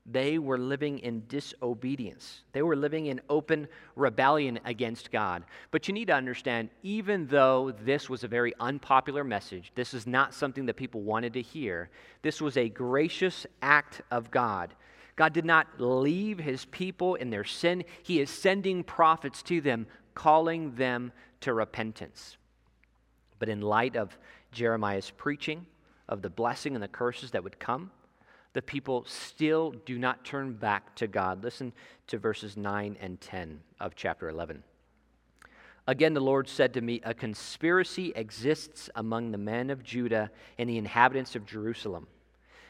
They 0.08 0.38
were 0.38 0.58
living 0.58 1.00
in 1.00 1.24
disobedience. 1.26 2.42
They 2.52 2.62
were 2.62 2.76
living 2.76 3.06
in 3.06 3.20
open 3.28 3.66
rebellion 3.96 4.60
against 4.64 5.10
God. 5.10 5.42
But 5.72 5.88
you 5.88 5.94
need 5.94 6.06
to 6.06 6.14
understand, 6.14 6.70
even 6.84 7.26
though 7.26 7.72
this 7.82 8.08
was 8.08 8.22
a 8.22 8.28
very 8.28 8.54
unpopular 8.60 9.24
message, 9.24 9.72
this 9.74 9.94
is 9.94 10.06
not 10.06 10.32
something 10.32 10.66
that 10.66 10.74
people 10.74 11.02
wanted 11.02 11.32
to 11.32 11.42
hear, 11.42 11.90
this 12.22 12.40
was 12.40 12.56
a 12.56 12.68
gracious 12.68 13.46
act 13.62 14.00
of 14.12 14.30
God. 14.30 14.74
God 15.16 15.32
did 15.32 15.44
not 15.44 15.66
leave 15.78 16.38
his 16.38 16.66
people 16.66 17.16
in 17.16 17.30
their 17.30 17.44
sin, 17.44 17.82
he 18.04 18.20
is 18.20 18.30
sending 18.30 18.84
prophets 18.84 19.42
to 19.44 19.60
them, 19.60 19.88
calling 20.16 20.74
them 20.74 21.12
to 21.42 21.54
repentance. 21.54 22.36
But 23.38 23.48
in 23.48 23.60
light 23.60 23.94
of 23.94 24.18
Jeremiah's 24.50 25.12
preaching, 25.16 25.66
of 26.08 26.22
the 26.22 26.30
blessing 26.30 26.74
and 26.74 26.82
the 26.82 26.88
curses 26.88 27.30
that 27.32 27.44
would 27.44 27.60
come, 27.60 27.92
the 28.52 28.62
people 28.62 29.04
still 29.06 29.74
do 29.84 29.98
not 29.98 30.24
turn 30.24 30.54
back 30.54 30.96
to 30.96 31.06
God. 31.06 31.44
Listen 31.44 31.72
to 32.06 32.18
verses 32.18 32.56
9 32.56 32.96
and 33.00 33.20
10 33.20 33.60
of 33.80 33.94
chapter 33.94 34.28
11. 34.28 34.62
Again, 35.86 36.14
the 36.14 36.20
Lord 36.20 36.48
said 36.48 36.72
to 36.74 36.80
me, 36.80 37.00
A 37.04 37.12
conspiracy 37.12 38.12
exists 38.16 38.88
among 38.96 39.30
the 39.30 39.38
men 39.38 39.70
of 39.70 39.84
Judah 39.84 40.30
and 40.58 40.68
the 40.68 40.78
inhabitants 40.78 41.36
of 41.36 41.46
Jerusalem. 41.46 42.06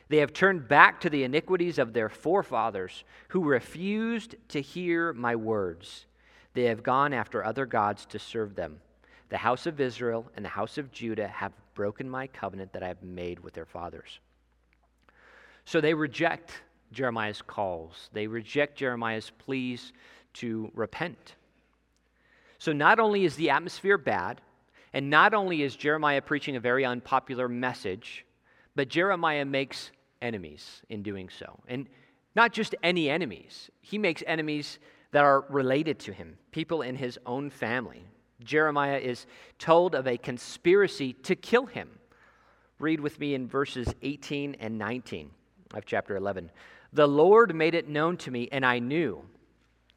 They 0.09 0.19
have 0.19 0.33
turned 0.33 0.69
back 0.69 1.00
to 1.00 1.11
the 1.11 1.25
iniquities 1.25 1.79
of 1.79 1.93
their 1.93 2.09
forefathers, 2.09 3.05
who 3.29 3.45
refused 3.45 4.35
to 4.49 4.61
hear 4.61 5.12
my 5.12 5.37
words. 5.37 6.07
They 6.57 6.65
have 6.65 6.83
gone 6.83 7.13
after 7.13 7.45
other 7.45 7.67
gods 7.67 8.07
to 8.07 8.19
serve 8.19 8.55
them. 8.55 8.81
The 9.29 9.37
house 9.37 9.67
of 9.67 9.79
Israel 9.79 10.25
and 10.37 10.43
the 10.43 10.49
house 10.49 10.79
of 10.79 10.91
Judah 10.91 11.29
have 11.29 11.53
broken 11.75 12.09
my 12.09 12.29
covenant 12.29 12.73
that 12.73 12.83
I 12.83 12.89
have 12.89 13.03
made 13.03 13.41
with 13.41 13.53
their 13.53 13.67
fathers. 13.67 14.21
So 15.67 15.83
they 15.83 15.93
reject 15.93 16.63
Jeremiah's 16.93 17.43
calls, 17.43 18.09
they 18.15 18.27
reject 18.27 18.79
Jeremiah's 18.79 19.31
pleas 19.37 19.93
to 20.35 20.71
repent. 20.75 21.35
So 22.57 22.73
not 22.73 22.99
only 22.99 23.27
is 23.27 23.37
the 23.37 23.51
atmosphere 23.51 23.99
bad, 23.99 24.41
and 24.95 25.11
not 25.11 25.35
only 25.35 25.61
is 25.61 25.77
Jeremiah 25.77 26.23
preaching 26.23 26.57
a 26.57 26.61
very 26.61 26.87
unpopular 26.87 27.51
message, 27.51 28.25
but 28.75 28.89
Jeremiah 28.89 29.45
makes 29.45 29.91
enemies 30.23 30.81
in 30.89 31.03
doing 31.03 31.29
so. 31.29 31.61
And 31.69 31.87
not 32.35 32.55
just 32.55 32.75
any 32.83 33.11
enemies, 33.11 33.71
he 33.83 33.99
makes 33.99 34.23
enemies 34.27 34.79
that 35.17 35.25
are 35.25 35.47
related 35.49 35.99
to 35.99 36.13
him, 36.13 36.37
people 36.51 36.83
in 36.83 36.95
his 36.95 37.19
own 37.25 37.49
family. 37.49 38.05
Jeremiah 38.45 38.99
is 38.99 39.25
told 39.59 39.95
of 39.95 40.07
a 40.07 40.19
conspiracy 40.19 41.15
to 41.15 41.35
kill 41.35 41.65
him. 41.65 41.89
Read 42.79 43.01
with 43.01 43.19
me 43.19 43.33
in 43.33 43.49
verses 43.49 43.89
18 44.03 44.57
and 44.61 44.77
19 44.77 45.31
of 45.73 45.87
chapter 45.87 46.17
11. 46.17 46.51
The 46.93 47.07
Lord 47.07 47.55
made 47.55 47.75
it 47.75 47.89
known 47.89 48.19
to 48.19 48.31
me, 48.31 48.51
and 48.53 48.67
I 48.67 48.79
knew. 48.79 49.25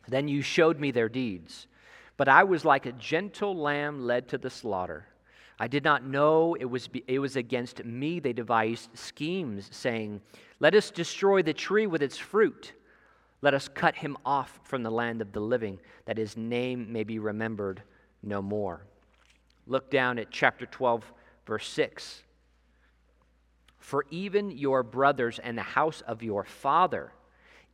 Then 0.07 0.29
you 0.29 0.41
showed 0.41 0.79
me 0.79 0.89
their 0.89 1.09
deeds. 1.09 1.67
But 2.15 2.29
I 2.29 2.45
was 2.45 2.63
like 2.63 2.85
a 2.85 2.93
gentle 2.93 3.57
lamb 3.57 4.05
led 4.05 4.29
to 4.29 4.37
the 4.37 4.49
slaughter. 4.49 5.05
I 5.59 5.67
did 5.67 5.83
not 5.83 6.05
know 6.05 6.55
it 6.57 6.63
was, 6.63 6.87
it 7.07 7.19
was 7.19 7.35
against 7.35 7.83
me 7.83 8.21
they 8.21 8.31
devised 8.31 8.97
schemes, 8.97 9.67
saying, 9.69 10.21
Let 10.61 10.75
us 10.75 10.91
destroy 10.91 11.41
the 11.41 11.53
tree 11.53 11.87
with 11.87 12.01
its 12.01 12.17
fruit. 12.17 12.71
Let 13.41 13.53
us 13.53 13.69
cut 13.69 13.95
him 13.95 14.17
off 14.25 14.59
from 14.63 14.83
the 14.83 14.91
land 14.91 15.21
of 15.21 15.31
the 15.31 15.39
living, 15.39 15.79
that 16.05 16.17
his 16.17 16.35
name 16.35 16.91
may 16.91 17.03
be 17.03 17.19
remembered 17.19 17.81
no 18.21 18.41
more. 18.41 18.85
Look 19.65 19.89
down 19.89 20.19
at 20.19 20.31
chapter 20.31 20.65
12, 20.65 21.11
verse 21.45 21.67
6. 21.67 22.23
For 23.77 24.05
even 24.09 24.51
your 24.51 24.83
brothers 24.83 25.39
and 25.39 25.57
the 25.57 25.63
house 25.63 26.01
of 26.01 26.21
your 26.21 26.43
father, 26.43 27.13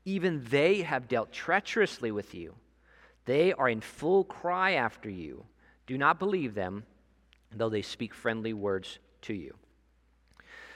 even 0.06 0.44
they 0.50 0.84
have 0.84 1.08
dealt 1.08 1.32
treacherously 1.32 2.12
with 2.12 2.36
you. 2.36 2.54
They 3.26 3.54
are 3.54 3.68
in 3.68 3.82
full 3.82 4.24
cry 4.24 4.74
after 4.74 5.10
you. 5.10 5.46
Do 5.88 5.98
not 5.98 6.20
believe 6.20 6.54
them, 6.54 6.86
though 7.52 7.70
they 7.70 7.82
speak 7.82 8.14
friendly 8.14 8.54
words 8.54 9.00
to 9.24 9.34
you. 9.34 9.56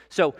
So, 0.08 0.34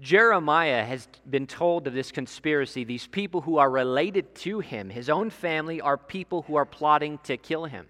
Jeremiah 0.00 0.84
has 0.84 1.08
been 1.28 1.46
told 1.46 1.86
of 1.86 1.94
this 1.94 2.12
conspiracy. 2.12 2.84
These 2.84 3.06
people 3.06 3.40
who 3.40 3.58
are 3.58 3.70
related 3.70 4.34
to 4.36 4.60
him, 4.60 4.90
his 4.90 5.10
own 5.10 5.30
family, 5.30 5.80
are 5.80 5.96
people 5.96 6.42
who 6.42 6.54
are 6.56 6.64
plotting 6.64 7.18
to 7.24 7.36
kill 7.36 7.64
him 7.64 7.86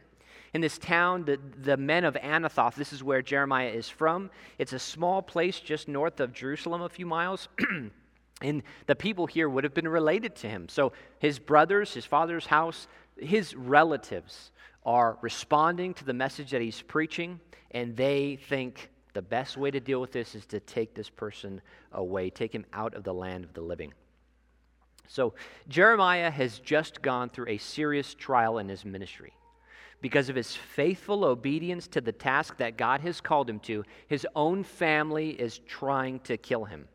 in 0.55 0.61
this 0.61 0.79
town, 0.79 1.25
the, 1.25 1.39
the 1.63 1.77
men 1.77 2.05
of 2.05 2.15
Anathoth, 2.15 2.75
this 2.75 2.93
is 2.93 3.03
where 3.03 3.23
Jeremiah 3.23 3.69
is 3.69 3.89
from. 3.89 4.31
It's 4.59 4.73
a 4.73 4.79
small 4.79 5.23
place 5.23 5.61
just 5.61 5.89
north 5.89 6.21
of 6.21 6.33
Jerusalem, 6.33 6.83
a 6.83 6.89
few 6.89 7.07
miles. 7.07 7.49
and 8.43 8.63
the 8.87 8.97
people 8.97 9.27
here 9.27 9.49
would 9.49 9.65
have 9.65 9.75
been 9.75 9.89
related 9.89 10.35
to 10.37 10.49
him. 10.49 10.69
So 10.69 10.93
his 11.19 11.39
brothers, 11.39 11.95
his 11.95 12.05
father's 12.05 12.47
house, 12.47 12.89
his 13.19 13.55
relatives 13.55 14.53
are 14.87 15.19
responding 15.21 15.93
to 15.95 16.05
the 16.05 16.15
message 16.15 16.51
that 16.53 16.63
he's 16.63 16.81
preaching, 16.81 17.41
and 17.71 17.97
they 17.97 18.37
think 18.49 18.91
the 19.19 19.23
best 19.23 19.57
way 19.57 19.69
to 19.69 19.81
deal 19.81 20.01
with 20.01 20.13
this 20.13 20.37
is 20.37 20.47
to 20.47 20.61
take 20.61 20.95
this 20.95 21.11
person 21.11 21.61
away, 21.91 22.31
take 22.31 22.55
him 22.55 22.65
out 22.73 22.95
of 22.95 23.03
the 23.03 23.13
land 23.13 23.43
of 23.43 23.53
the 23.53 23.61
living. 23.61 23.93
So 25.09 25.35
Jeremiah 25.67 26.31
has 26.31 26.61
just 26.61 27.03
gone 27.03 27.29
through 27.29 27.49
a 27.49 27.59
serious 27.59 28.15
trial 28.15 28.59
in 28.59 28.69
his 28.69 28.85
ministry 28.85 29.33
because 30.01 30.29
of 30.29 30.37
his 30.37 30.55
faithful 30.55 31.25
obedience 31.25 31.89
to 31.89 32.01
the 32.01 32.13
task 32.13 32.59
that 32.59 32.77
God 32.77 33.01
has 33.01 33.21
called 33.21 33.51
him 33.51 33.59
to, 33.61 33.83
his 34.07 34.25
own 34.37 34.63
family 34.63 35.31
is 35.31 35.59
trying 35.67 36.21
to 36.21 36.37
kill 36.37 36.67
him. 36.67 36.87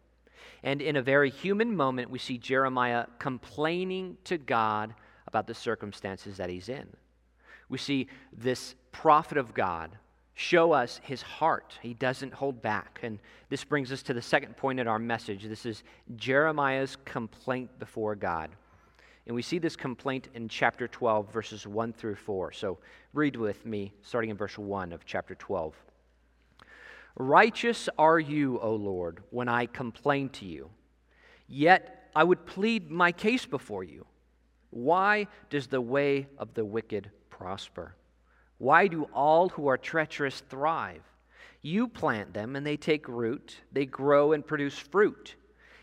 And 0.63 0.81
in 0.81 0.95
a 0.95 1.01
very 1.01 1.29
human 1.29 1.75
moment, 1.75 2.09
we 2.09 2.19
see 2.19 2.37
Jeremiah 2.37 3.07
complaining 3.19 4.15
to 4.23 4.37
God 4.37 4.93
about 5.27 5.45
the 5.45 5.53
circumstances 5.53 6.37
that 6.37 6.49
he's 6.49 6.69
in. 6.69 6.87
We 7.67 7.79
see 7.79 8.07
this 8.31 8.75
prophet 8.93 9.37
of 9.37 9.53
God 9.53 9.97
show 10.35 10.71
us 10.71 10.99
his 11.03 11.21
heart. 11.21 11.77
He 11.81 11.93
doesn't 11.93 12.33
hold 12.33 12.61
back. 12.61 12.99
And 13.03 13.19
this 13.49 13.63
brings 13.63 13.91
us 13.91 14.01
to 14.03 14.13
the 14.13 14.21
second 14.21 14.57
point 14.57 14.79
in 14.79 14.87
our 14.87 14.99
message. 14.99 15.43
This 15.43 15.65
is 15.65 15.83
Jeremiah's 16.15 16.97
complaint 17.05 17.69
before 17.79 18.15
God. 18.15 18.49
And 19.25 19.35
we 19.35 19.41
see 19.41 19.59
this 19.59 19.75
complaint 19.75 20.27
in 20.33 20.49
chapter 20.49 20.87
12, 20.87 21.31
verses 21.31 21.65
1 21.65 21.93
through 21.93 22.15
4. 22.15 22.51
So 22.51 22.79
read 23.13 23.35
with 23.35 23.65
me, 23.65 23.93
starting 24.01 24.29
in 24.29 24.37
verse 24.37 24.57
1 24.57 24.91
of 24.91 25.05
chapter 25.05 25.35
12. 25.35 25.75
Righteous 27.15 27.87
are 27.97 28.19
you, 28.19 28.59
O 28.59 28.75
Lord, 28.75 29.23
when 29.29 29.47
I 29.47 29.67
complain 29.67 30.29
to 30.29 30.45
you. 30.45 30.69
Yet 31.47 32.09
I 32.15 32.23
would 32.23 32.45
plead 32.45 32.89
my 32.89 33.11
case 33.11 33.45
before 33.45 33.83
you. 33.83 34.05
Why 34.71 35.27
does 35.49 35.67
the 35.67 35.81
way 35.81 36.27
of 36.37 36.53
the 36.55 36.65
wicked 36.65 37.11
prosper? 37.29 37.95
Why 38.63 38.87
do 38.87 39.09
all 39.13 39.49
who 39.49 39.67
are 39.67 39.77
treacherous 39.77 40.39
thrive? 40.39 41.03
You 41.61 41.85
plant 41.89 42.33
them 42.33 42.55
and 42.55 42.65
they 42.65 42.77
take 42.77 43.09
root, 43.09 43.57
they 43.73 43.85
grow 43.85 44.31
and 44.31 44.47
produce 44.47 44.77
fruit. 44.79 45.35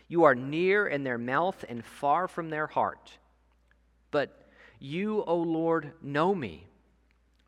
You 0.07 0.23
are 0.23 0.33
near 0.33 0.87
in 0.87 1.03
their 1.03 1.19
mouth 1.19 1.63
and 1.69 1.85
far 1.85 2.27
from 2.27 2.49
their 2.49 2.65
heart. 2.65 3.19
But 4.09 4.49
you, 4.79 5.23
O 5.27 5.35
Lord, 5.35 5.91
know 6.01 6.33
me. 6.33 6.65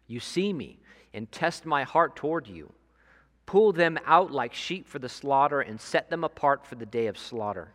You 0.06 0.20
see 0.20 0.54
me 0.54 0.78
and 1.16 1.32
test 1.32 1.66
my 1.66 1.82
heart 1.82 2.16
toward 2.16 2.48
you. 2.48 2.72
Pull 3.48 3.72
them 3.72 3.98
out 4.06 4.30
like 4.30 4.54
sheep 4.54 4.88
for 4.88 5.00
the 5.00 5.10
slaughter 5.10 5.62
and 5.62 5.82
set 5.82 6.12
them 6.12 6.24
apart 6.24 6.64
for 6.64 6.76
the 6.76 6.86
day 6.86 7.08
of 7.08 7.18
slaughter. 7.18 7.74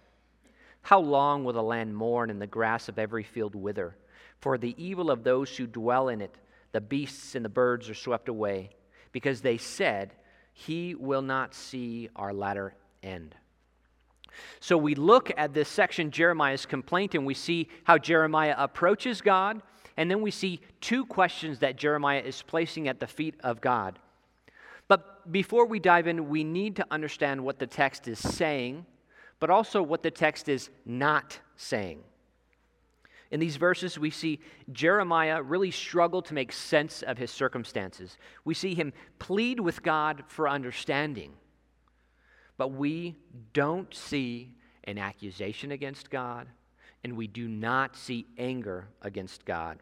How 0.83 1.01
long 1.01 1.43
will 1.43 1.55
the 1.55 1.63
land 1.65 1.97
mourn 1.97 2.31
and 2.31 2.41
the 2.41 2.47
grass 2.47 2.89
of 2.89 3.01
every 3.01 3.25
field 3.25 3.57
wither? 3.57 3.97
For 4.41 4.59
the 4.59 4.77
evil 4.79 5.11
of 5.11 5.25
those 5.25 5.57
who 5.57 5.67
dwell 5.67 6.09
in 6.09 6.21
it, 6.21 6.37
the 6.73 6.81
beasts 6.81 7.35
and 7.35 7.45
the 7.45 7.49
birds 7.51 7.89
are 7.89 7.95
swept 7.95 8.29
away, 8.29 8.71
because 9.13 9.41
they 9.41 9.57
said, 9.57 10.15
He 10.53 10.95
will 10.95 11.23
not 11.23 11.55
see 11.55 12.09
our 12.17 12.33
latter 12.33 12.75
end. 13.03 13.35
So 14.61 14.77
we 14.77 14.95
look 14.95 15.31
at 15.37 15.55
this 15.55 15.69
section, 15.69 16.11
Jeremiah's 16.11 16.67
complaint, 16.67 17.15
and 17.15 17.27
we 17.27 17.35
see 17.35 17.69
how 17.85 17.99
Jeremiah 17.99 18.55
approaches 18.57 19.21
God, 19.21 19.63
and 19.97 20.11
then 20.11 20.21
we 20.23 20.31
see 20.31 20.61
two 20.81 21.05
questions 21.05 21.59
that 21.59 21.77
Jeremiah 21.77 22.21
is 22.21 22.43
placing 22.43 22.89
at 22.89 23.01
the 23.01 23.07
feet 23.07 23.35
of 23.41 23.61
God. 23.61 23.99
But 24.87 25.31
before 25.31 25.67
we 25.67 25.81
dive 25.81 26.07
in, 26.07 26.29
we 26.29 26.45
need 26.45 26.77
to 26.77 26.87
understand 26.91 27.45
what 27.45 27.59
the 27.59 27.67
text 27.67 28.09
is 28.09 28.19
saying, 28.19 28.87
but 29.41 29.51
also 29.51 29.83
what 29.83 30.03
the 30.03 30.11
text 30.11 30.49
is 30.49 30.71
not 30.87 31.39
saying. 31.57 32.03
In 33.31 33.41
these 33.41 33.57
verses, 33.57 33.99
we 33.99 34.11
see 34.11 34.41
Jeremiah 34.73 35.43
really 35.43 35.71
struggle 35.71 36.23
to 36.23 36.35
make 36.35 36.53
sense 36.53 37.03
of 37.03 37.19
his 37.19 37.31
circumstances. 37.31 38.17
We 38.45 38.55
see 38.55 38.75
him 38.75 38.93
plead 39.19 39.61
with 39.61 39.83
God 39.83 40.25
for 40.29 40.49
understanding. 40.49 41.33
But 42.57 42.69
we 42.69 43.17
don't 43.53 43.95
see 43.95 44.55
an 44.85 44.99
accusation 44.99 45.73
against 45.73 46.11
God, 46.11 46.49
and 47.05 47.17
we 47.17 47.27
do 47.27 47.47
not 47.47 47.97
see 47.97 48.27
anger 48.39 48.89
against 49.03 49.45
God. 49.45 49.79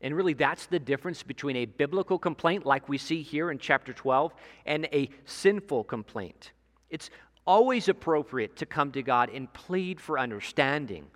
And 0.00 0.14
really, 0.14 0.34
that's 0.34 0.66
the 0.66 0.78
difference 0.78 1.22
between 1.22 1.56
a 1.56 1.64
biblical 1.64 2.18
complaint, 2.18 2.64
like 2.64 2.88
we 2.88 2.98
see 2.98 3.22
here 3.22 3.50
in 3.50 3.58
chapter 3.58 3.92
12, 3.92 4.32
and 4.64 4.84
a 4.92 5.10
sinful 5.24 5.84
complaint. 5.84 6.52
It's 6.90 7.10
always 7.46 7.88
appropriate 7.88 8.56
to 8.56 8.66
come 8.66 8.92
to 8.92 9.02
God 9.02 9.30
and 9.30 9.52
plead 9.52 10.00
for 10.00 10.18
understanding, 10.18 11.06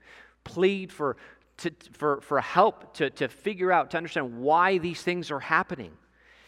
plead 0.45 0.91
for 0.91 1.17
to, 1.61 1.73
for, 1.93 2.21
for 2.21 2.41
help 2.41 2.95
to, 2.95 3.11
to 3.11 3.29
figure 3.29 3.73
out, 3.73 3.91
to 3.91 3.97
understand 3.97 4.39
why 4.41 4.79
these 4.79 5.03
things 5.03 5.31
are 5.31 5.41
happening. 5.41 5.93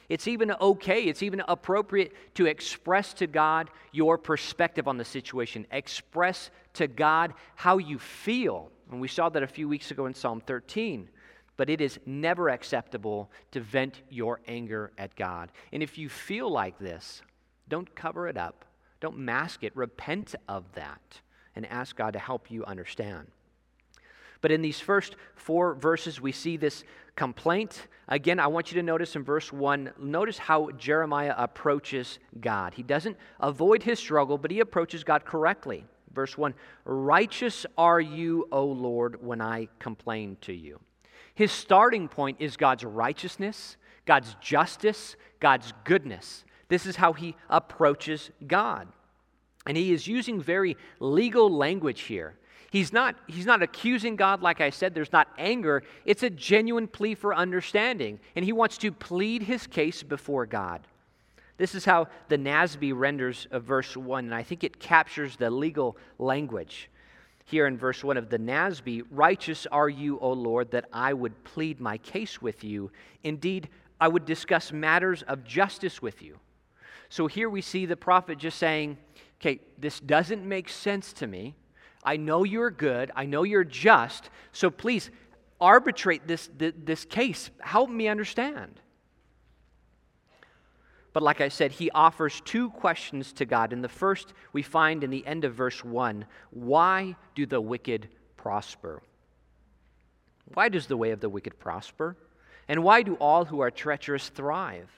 It's 0.09 0.29
even 0.29 0.53
okay, 0.53 1.05
it's 1.05 1.23
even 1.23 1.43
appropriate 1.49 2.13
to 2.35 2.47
express 2.47 3.15
to 3.15 3.27
God 3.27 3.71
your 3.93 4.19
perspective 4.19 4.87
on 4.87 4.99
the 4.99 5.05
situation. 5.05 5.67
Express 5.71 6.51
to 6.75 6.87
God 6.87 7.35
how 7.55 7.79
you 7.79 7.99
feel. 7.99 8.71
And 8.91 9.01
we 9.01 9.09
saw 9.09 9.29
that 9.31 9.43
a 9.43 9.47
few 9.47 9.69
weeks 9.69 9.91
ago 9.91 10.07
in 10.07 10.15
Psalm 10.15 10.43
13. 10.47 11.09
But 11.57 11.71
it 11.71 11.81
is 11.81 11.99
never 12.05 12.49
acceptable 12.49 13.31
to 13.53 13.61
vent 13.61 14.03
your 14.11 14.41
anger 14.49 14.91
at 14.99 15.15
God. 15.17 15.53
And 15.73 15.83
if 15.83 15.97
you 15.97 16.09
feel 16.09 16.51
like 16.51 16.79
this, 16.79 17.23
don't 17.69 17.95
cover 17.95 18.29
it 18.29 18.37
up, 18.37 18.65
don't 19.01 19.19
mask 19.19 19.63
it. 19.63 19.75
Repent 19.77 20.35
of 20.49 20.65
that 20.75 21.21
and 21.55 21.67
ask 21.67 21.97
God 21.97 22.13
to 22.15 22.19
help 22.19 22.51
you 22.51 22.65
understand. 22.65 23.29
But 24.43 24.51
in 24.51 24.61
these 24.61 24.81
first 24.81 25.17
four 25.35 25.75
verses, 25.75 26.21
we 26.21 26.33
see 26.33 26.59
this 26.59 26.85
complaint. 27.17 27.87
Again, 28.09 28.39
I 28.39 28.49
want 28.49 28.71
you 28.71 28.77
to 28.77 28.83
notice 28.83 29.17
in 29.17 29.23
verse 29.23 29.53
1, 29.53 29.93
notice 29.99 30.37
how 30.37 30.71
Jeremiah 30.73 31.35
approaches 31.39 32.19
God. 32.41 32.75
He 32.75 32.83
doesn't 32.83 33.17
avoid 33.41 33.83
his 33.83 33.99
struggle, 33.99 34.37
but 34.37 34.51
he 34.51 34.61
approaches 34.61 35.05
God 35.05 35.25
correctly. 35.25 35.87
Verse 36.13 36.37
1 36.37 36.53
Righteous 36.85 37.65
are 37.79 38.01
you, 38.01 38.49
O 38.53 38.67
Lord, 38.67 39.25
when 39.25 39.41
I 39.41 39.69
complain 39.79 40.37
to 40.43 40.53
you. 40.53 40.81
His 41.35 41.53
starting 41.53 42.09
point 42.09 42.39
is 42.41 42.57
God's 42.57 42.85
righteousness, 42.85 43.77
God's 44.05 44.37
justice, 44.41 45.17
God's 45.41 45.73
goodness. 45.85 46.45
This 46.69 46.85
is 46.85 46.97
how 46.97 47.13
he 47.13 47.37
approaches 47.49 48.31
God. 48.47 48.89
And 49.67 49.77
he 49.77 49.93
is 49.93 50.07
using 50.07 50.43
very 50.43 50.77
legal 50.99 51.49
language 51.49 52.03
here. 52.03 52.37
He's 52.73 52.91
not, 52.91 53.17
he's 53.27 53.45
not 53.45 53.63
accusing 53.63 54.17
God, 54.17 54.41
like 54.41 54.63
I 54.63 54.71
said. 54.71 54.95
There's 54.95 55.13
not 55.13 55.29
anger. 55.37 55.83
It's 56.07 56.23
a 56.23 56.31
genuine 56.31 56.89
plea 56.89 57.15
for 57.15 57.35
understanding. 57.35 58.19
And 58.35 58.47
he 58.47 58.53
wants 58.55 58.79
to 58.79 58.91
plead 58.91 59.43
his 59.43 59.67
case 59.67 60.03
before 60.03 60.47
God. 60.47 60.81
This 61.59 61.75
is 61.75 61.85
how 61.85 62.09
the 62.29 62.39
NASB 62.39 62.95
renders 62.97 63.47
of 63.51 63.65
verse 63.65 63.95
1, 63.95 64.25
and 64.25 64.35
I 64.35 64.43
think 64.43 64.65
it 64.65 64.81
captures 64.81 65.37
the 65.37 65.51
legal 65.51 65.99
language. 66.19 66.89
Here 67.45 67.67
in 67.67 67.77
verse 67.77 68.03
1 68.03 68.17
of 68.17 68.31
the 68.31 68.39
NASB, 68.39 69.03
righteous 69.11 69.67
are 69.67 69.91
you, 69.91 70.19
O 70.21 70.33
Lord, 70.33 70.71
that 70.71 70.87
I 70.95 71.13
would 71.13 71.45
plead 71.45 71.79
my 71.79 71.99
case 71.99 72.41
with 72.41 72.65
you. 72.65 72.91
Indeed, 73.23 73.69
I 74.01 74.09
would 74.09 74.25
discuss 74.25 74.73
matters 74.73 75.21
of 75.25 75.45
justice 75.45 76.01
with 76.01 76.23
you. 76.23 76.39
So 77.11 77.27
here 77.27 77.51
we 77.51 77.61
see 77.61 77.85
the 77.85 77.97
prophet 77.99 78.39
just 78.39 78.59
saying, 78.59 78.97
okay, 79.43 79.61
this 79.77 80.01
doesn't 80.01 80.43
make 80.43 80.71
sense 80.71 81.13
to 81.13 81.27
me. 81.27 81.55
I 82.03 82.17
know 82.17 82.45
you're 82.45 82.71
good. 82.71 83.11
I 83.15 83.27
know 83.27 83.45
you're 83.45 83.65
just. 83.65 84.31
So 84.53 84.71
please 84.71 85.11
arbitrate 85.61 86.27
this, 86.27 86.51
this 86.57 87.05
case. 87.05 87.51
Help 87.61 87.89
me 87.89 88.09
understand. 88.09 88.81
But 91.13 91.23
like 91.23 91.41
I 91.41 91.49
said, 91.49 91.73
he 91.73 91.91
offers 91.91 92.41
two 92.41 92.71
questions 92.71 93.33
to 93.35 93.45
God. 93.45 93.73
And 93.73 93.85
the 93.85 93.89
first 93.89 94.33
we 94.53 94.63
find 94.63 95.05
in 95.05 95.11
the 95.11 95.27
end 95.27 95.45
of 95.45 95.55
verse 95.55 95.85
1 95.85 96.25
Why 96.51 97.17
do 97.35 97.47
the 97.47 97.61
wicked 97.61 98.09
prosper? 98.37 99.03
Why 100.55 100.69
does 100.69 100.87
the 100.87 100.97
way 100.97 101.11
of 101.11 101.21
the 101.21 101.29
wicked 101.29 101.59
prosper? 101.59 102.17
And 102.69 102.83
why 102.83 103.03
do 103.03 103.15
all 103.17 103.45
who 103.45 103.61
are 103.61 103.71
treacherous 103.71 104.29
thrive? 104.29 104.91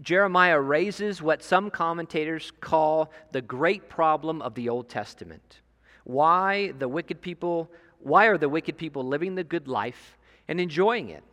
Jeremiah 0.00 0.60
raises 0.60 1.22
what 1.22 1.42
some 1.42 1.70
commentators 1.70 2.52
call 2.60 3.12
the 3.30 3.42
great 3.42 3.88
problem 3.88 4.42
of 4.42 4.54
the 4.54 4.68
Old 4.68 4.88
Testament. 4.88 5.60
Why 6.04 6.72
the 6.72 6.88
wicked 6.88 7.20
people, 7.20 7.70
why 8.00 8.26
are 8.26 8.38
the 8.38 8.48
wicked 8.48 8.76
people 8.76 9.04
living 9.04 9.34
the 9.34 9.44
good 9.44 9.68
life 9.68 10.16
and 10.48 10.60
enjoying 10.60 11.08
it? 11.08 11.24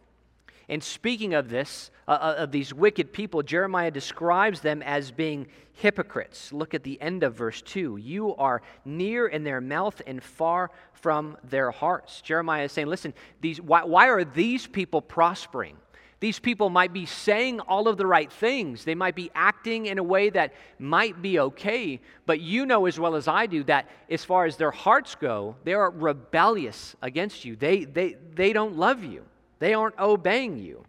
And 0.69 0.81
speaking 0.81 1.33
of 1.33 1.49
this, 1.49 1.91
uh, 2.07 2.11
uh, 2.11 2.35
of 2.37 2.51
these 2.51 2.73
wicked 2.73 3.11
people, 3.11 3.43
Jeremiah 3.43 3.91
describes 3.91 4.61
them 4.61 4.81
as 4.81 5.11
being 5.11 5.47
hypocrites. 5.73 6.53
Look 6.53 6.73
at 6.73 6.83
the 6.83 6.99
end 7.01 7.23
of 7.23 7.35
verse 7.35 7.61
2. 7.61 7.97
You 7.97 8.35
are 8.37 8.61
near 8.85 9.27
in 9.27 9.43
their 9.43 9.59
mouth 9.59 10.01
and 10.07 10.23
far 10.23 10.71
from 10.93 11.35
their 11.43 11.71
hearts. 11.71 12.21
Jeremiah 12.21 12.65
is 12.65 12.71
saying, 12.71 12.87
listen, 12.87 13.13
these, 13.41 13.59
why, 13.59 13.83
why 13.83 14.07
are 14.07 14.23
these 14.23 14.65
people 14.65 15.01
prospering? 15.01 15.75
These 16.21 16.37
people 16.37 16.69
might 16.69 16.93
be 16.93 17.07
saying 17.07 17.61
all 17.61 17.87
of 17.87 17.97
the 17.97 18.05
right 18.05 18.31
things. 18.31 18.85
They 18.85 18.93
might 18.93 19.15
be 19.15 19.31
acting 19.33 19.87
in 19.87 19.97
a 19.97 20.03
way 20.03 20.29
that 20.29 20.53
might 20.77 21.19
be 21.19 21.39
okay, 21.39 21.99
but 22.27 22.39
you 22.39 22.67
know 22.67 22.85
as 22.85 22.99
well 22.99 23.15
as 23.15 23.27
I 23.27 23.47
do 23.47 23.63
that 23.63 23.89
as 24.07 24.23
far 24.23 24.45
as 24.45 24.55
their 24.55 24.69
hearts 24.69 25.15
go, 25.15 25.55
they 25.63 25.73
are 25.73 25.89
rebellious 25.89 26.95
against 27.01 27.43
you. 27.43 27.55
They, 27.55 27.85
they, 27.85 28.17
they 28.35 28.53
don't 28.53 28.77
love 28.77 29.03
you, 29.03 29.25
they 29.57 29.73
aren't 29.73 29.99
obeying 29.99 30.59
you. 30.59 30.85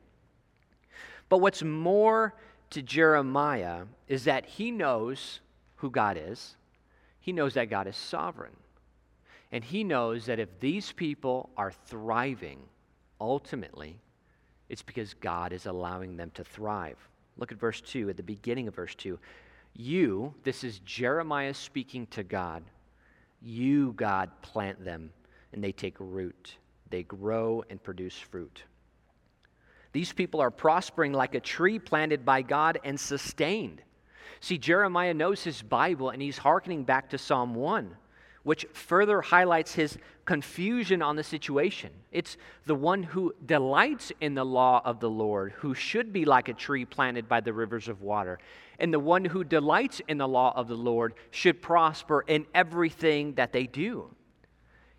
But 1.30 1.38
what's 1.38 1.62
more 1.62 2.34
to 2.68 2.82
Jeremiah 2.82 3.84
is 4.08 4.24
that 4.24 4.44
he 4.44 4.70
knows 4.70 5.40
who 5.76 5.90
God 5.90 6.18
is, 6.22 6.56
he 7.20 7.32
knows 7.32 7.54
that 7.54 7.70
God 7.70 7.86
is 7.86 7.96
sovereign. 7.96 8.56
And 9.50 9.64
he 9.64 9.82
knows 9.82 10.26
that 10.26 10.38
if 10.38 10.60
these 10.60 10.92
people 10.92 11.48
are 11.56 11.72
thriving, 11.86 12.58
ultimately, 13.18 13.98
it's 14.72 14.82
because 14.82 15.12
God 15.12 15.52
is 15.52 15.66
allowing 15.66 16.16
them 16.16 16.30
to 16.32 16.42
thrive. 16.42 16.96
Look 17.36 17.52
at 17.52 17.58
verse 17.58 17.82
2, 17.82 18.08
at 18.08 18.16
the 18.16 18.22
beginning 18.22 18.68
of 18.68 18.74
verse 18.74 18.94
2. 18.94 19.18
You, 19.74 20.32
this 20.44 20.64
is 20.64 20.78
Jeremiah 20.78 21.52
speaking 21.52 22.06
to 22.06 22.22
God, 22.22 22.62
you, 23.42 23.92
God, 23.92 24.30
plant 24.40 24.82
them 24.82 25.12
and 25.52 25.62
they 25.62 25.72
take 25.72 25.96
root. 25.98 26.56
They 26.88 27.02
grow 27.02 27.62
and 27.68 27.82
produce 27.82 28.16
fruit. 28.16 28.62
These 29.92 30.14
people 30.14 30.40
are 30.40 30.50
prospering 30.50 31.12
like 31.12 31.34
a 31.34 31.40
tree 31.40 31.78
planted 31.78 32.24
by 32.24 32.40
God 32.40 32.80
and 32.82 32.98
sustained. 32.98 33.82
See, 34.40 34.56
Jeremiah 34.56 35.12
knows 35.12 35.44
his 35.44 35.60
Bible 35.60 36.08
and 36.08 36.22
he's 36.22 36.38
hearkening 36.38 36.84
back 36.84 37.10
to 37.10 37.18
Psalm 37.18 37.54
1 37.54 37.94
which 38.42 38.66
further 38.72 39.20
highlights 39.20 39.74
his 39.74 39.98
confusion 40.24 41.02
on 41.02 41.16
the 41.16 41.22
situation. 41.22 41.90
It's 42.10 42.36
the 42.66 42.74
one 42.74 43.02
who 43.02 43.34
delights 43.44 44.12
in 44.20 44.34
the 44.34 44.44
law 44.44 44.82
of 44.84 45.00
the 45.00 45.10
Lord, 45.10 45.52
who 45.58 45.74
should 45.74 46.12
be 46.12 46.24
like 46.24 46.48
a 46.48 46.54
tree 46.54 46.84
planted 46.84 47.28
by 47.28 47.40
the 47.40 47.52
rivers 47.52 47.88
of 47.88 48.02
water. 48.02 48.38
And 48.78 48.92
the 48.92 49.00
one 49.00 49.24
who 49.24 49.44
delights 49.44 50.00
in 50.08 50.18
the 50.18 50.28
law 50.28 50.52
of 50.56 50.68
the 50.68 50.76
Lord 50.76 51.14
should 51.30 51.62
prosper 51.62 52.24
in 52.26 52.46
everything 52.54 53.34
that 53.34 53.52
they 53.52 53.66
do. 53.66 54.14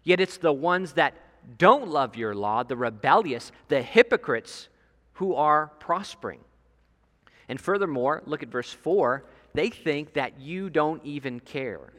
Yet 0.03 0.19
it's 0.19 0.37
the 0.37 0.53
ones 0.53 0.93
that 0.93 1.15
don't 1.57 1.89
love 1.89 2.15
your 2.15 2.33
law, 2.35 2.63
the 2.63 2.77
rebellious, 2.77 3.51
the 3.67 3.81
hypocrites, 3.81 4.69
who 5.13 5.35
are 5.35 5.67
prospering. 5.79 6.39
And 7.47 7.59
furthermore, 7.59 8.23
look 8.25 8.43
at 8.43 8.49
verse 8.49 8.71
4 8.71 9.25
they 9.53 9.69
think 9.69 10.13
that 10.13 10.39
you 10.39 10.71
don't 10.71 11.03
even 11.05 11.39
care. 11.39 11.93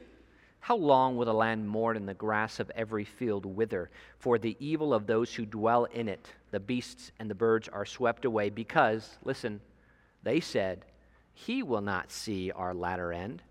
How 0.64 0.77
long 0.77 1.18
will 1.18 1.27
the 1.27 1.35
land 1.35 1.68
mourn 1.68 1.98
and 1.98 2.09
the 2.09 2.14
grass 2.14 2.59
of 2.59 2.70
every 2.74 3.05
field 3.05 3.44
wither? 3.44 3.90
For 4.16 4.38
the 4.38 4.57
evil 4.59 4.94
of 4.94 5.07
those 5.07 5.35
who 5.35 5.44
dwell 5.44 5.85
in 5.85 6.09
it, 6.09 6.27
the 6.53 6.59
beasts 6.59 7.12
and 7.18 7.29
the 7.29 7.35
birds 7.35 7.68
are 7.68 7.85
swept 7.85 8.24
away, 8.24 8.48
because, 8.48 9.18
listen, 9.24 9.61
they 10.22 10.40
said, 10.40 10.87
He 11.35 11.62
will 11.62 11.83
not 11.83 12.11
see 12.11 12.50
our 12.50 12.72
latter 12.72 13.12
end. 13.12 13.42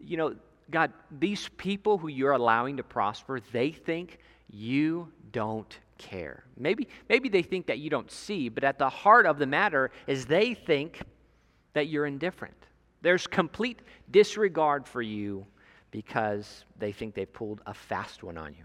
You 0.00 0.16
know, 0.16 0.34
God, 0.72 0.92
these 1.20 1.50
people 1.56 1.98
who 1.98 2.08
you're 2.08 2.32
allowing 2.32 2.78
to 2.78 2.82
prosper, 2.82 3.38
they 3.52 3.70
think 3.70 4.18
you 4.50 5.12
don't 5.30 5.78
care. 5.98 6.42
Maybe, 6.56 6.88
maybe 7.08 7.28
they 7.28 7.42
think 7.42 7.66
that 7.66 7.78
you 7.78 7.90
don't 7.90 8.10
see, 8.10 8.48
but 8.48 8.64
at 8.64 8.80
the 8.80 8.90
heart 8.90 9.24
of 9.24 9.38
the 9.38 9.46
matter 9.46 9.92
is 10.08 10.26
they 10.26 10.52
think 10.52 11.02
that 11.74 11.86
you're 11.86 12.06
indifferent. 12.06 12.56
There's 13.02 13.28
complete 13.28 13.78
disregard 14.10 14.88
for 14.88 15.00
you 15.00 15.46
because 15.90 16.64
they 16.78 16.92
think 16.92 17.14
they've 17.14 17.32
pulled 17.32 17.60
a 17.66 17.74
fast 17.74 18.22
one 18.22 18.36
on 18.36 18.54
you. 18.54 18.64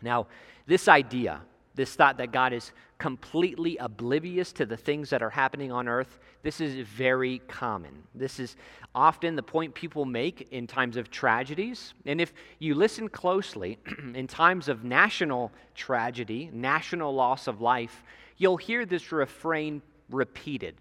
Now, 0.00 0.26
this 0.66 0.88
idea 0.88 1.42
this 1.78 1.94
thought 1.94 2.16
that 2.18 2.32
God 2.32 2.52
is 2.52 2.72
completely 2.98 3.76
oblivious 3.76 4.52
to 4.54 4.66
the 4.66 4.76
things 4.76 5.10
that 5.10 5.22
are 5.22 5.30
happening 5.30 5.70
on 5.70 5.86
earth, 5.86 6.18
this 6.42 6.60
is 6.60 6.84
very 6.84 7.38
common. 7.46 8.02
This 8.16 8.40
is 8.40 8.56
often 8.96 9.36
the 9.36 9.44
point 9.44 9.72
people 9.74 10.04
make 10.04 10.48
in 10.50 10.66
times 10.66 10.96
of 10.96 11.08
tragedies. 11.08 11.94
And 12.04 12.20
if 12.20 12.32
you 12.58 12.74
listen 12.74 13.08
closely, 13.08 13.78
in 14.14 14.26
times 14.26 14.68
of 14.68 14.82
national 14.82 15.52
tragedy, 15.76 16.50
national 16.52 17.14
loss 17.14 17.46
of 17.46 17.60
life, 17.60 18.02
you'll 18.38 18.56
hear 18.56 18.84
this 18.84 19.12
refrain 19.12 19.80
repeated. 20.10 20.74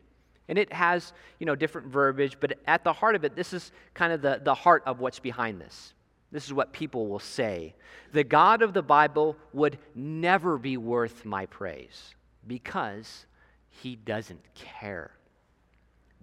And 0.50 0.58
it 0.58 0.72
has, 0.72 1.14
you 1.40 1.46
know, 1.46 1.56
different 1.56 1.88
verbiage, 1.88 2.38
but 2.40 2.58
at 2.68 2.84
the 2.84 2.94
heart 2.94 3.16
of 3.16 3.26
it, 3.26 3.36
this 3.36 3.54
is 3.54 3.72
kind 3.94 4.14
of 4.14 4.22
the, 4.22 4.40
the 4.44 4.54
heart 4.54 4.84
of 4.86 5.00
what's 5.00 5.20
behind 5.20 5.60
this. 5.60 5.94
This 6.32 6.46
is 6.46 6.54
what 6.54 6.74
people 6.74 7.08
will 7.08 7.20
say. 7.20 7.76
The 8.14 8.24
God 8.24 8.62
of 8.62 8.74
the 8.74 8.82
Bible 8.82 9.38
would 9.54 9.78
never 9.96 10.58
be 10.58 10.78
worth 10.78 11.26
my 11.26 11.46
praise 11.46 12.16
because 12.46 13.26
he 13.70 13.96
doesn't 13.96 14.42
care. 14.54 15.12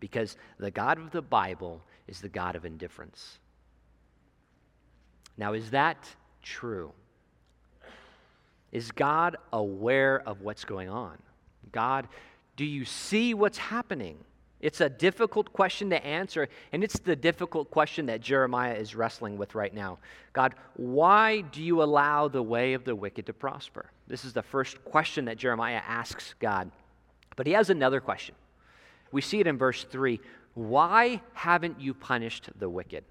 Because 0.00 0.36
the 0.58 0.70
God 0.70 0.98
of 0.98 1.10
the 1.10 1.22
Bible 1.22 1.82
is 2.06 2.20
the 2.20 2.28
God 2.28 2.56
of 2.56 2.64
indifference. 2.64 3.38
Now, 5.36 5.54
is 5.54 5.70
that 5.70 6.08
true? 6.42 6.92
Is 8.72 8.90
God 8.90 9.36
aware 9.52 10.22
of 10.26 10.42
what's 10.42 10.64
going 10.64 10.88
on? 10.88 11.16
God, 11.72 12.08
do 12.56 12.64
you 12.64 12.84
see 12.84 13.34
what's 13.34 13.58
happening? 13.58 14.18
It's 14.60 14.80
a 14.80 14.88
difficult 14.88 15.52
question 15.52 15.90
to 15.90 16.06
answer, 16.06 16.48
and 16.72 16.82
it's 16.82 16.98
the 16.98 17.16
difficult 17.16 17.70
question 17.70 18.06
that 18.06 18.22
Jeremiah 18.22 18.74
is 18.74 18.94
wrestling 18.94 19.36
with 19.36 19.54
right 19.54 19.74
now. 19.74 19.98
God, 20.32 20.54
why 20.76 21.42
do 21.42 21.62
you 21.62 21.82
allow 21.82 22.28
the 22.28 22.42
way 22.42 22.72
of 22.72 22.84
the 22.84 22.94
wicked 22.94 23.26
to 23.26 23.34
prosper? 23.34 23.90
This 24.06 24.24
is 24.24 24.32
the 24.32 24.42
first 24.42 24.82
question 24.84 25.26
that 25.26 25.36
Jeremiah 25.36 25.82
asks 25.86 26.34
God. 26.38 26.70
But 27.36 27.46
he 27.46 27.52
has 27.52 27.68
another 27.68 28.00
question. 28.00 28.34
We 29.12 29.20
see 29.20 29.40
it 29.40 29.46
in 29.46 29.58
verse 29.58 29.84
3 29.84 30.18
Why 30.54 31.20
haven't 31.34 31.80
you 31.80 31.92
punished 31.92 32.48
the 32.58 32.70
wicked? 32.70 33.04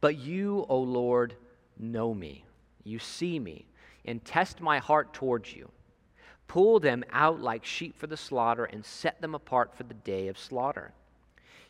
But 0.00 0.18
you, 0.18 0.66
O 0.68 0.78
Lord, 0.78 1.34
know 1.78 2.14
me. 2.14 2.44
You 2.84 2.98
see 2.98 3.40
me, 3.40 3.66
and 4.04 4.24
test 4.24 4.60
my 4.60 4.78
heart 4.78 5.14
towards 5.14 5.52
you. 5.52 5.70
Pull 6.48 6.80
them 6.80 7.04
out 7.12 7.40
like 7.40 7.64
sheep 7.64 7.96
for 7.96 8.06
the 8.06 8.16
slaughter 8.16 8.64
and 8.64 8.84
set 8.84 9.20
them 9.20 9.34
apart 9.34 9.74
for 9.74 9.82
the 9.82 9.94
day 9.94 10.28
of 10.28 10.38
slaughter. 10.38 10.92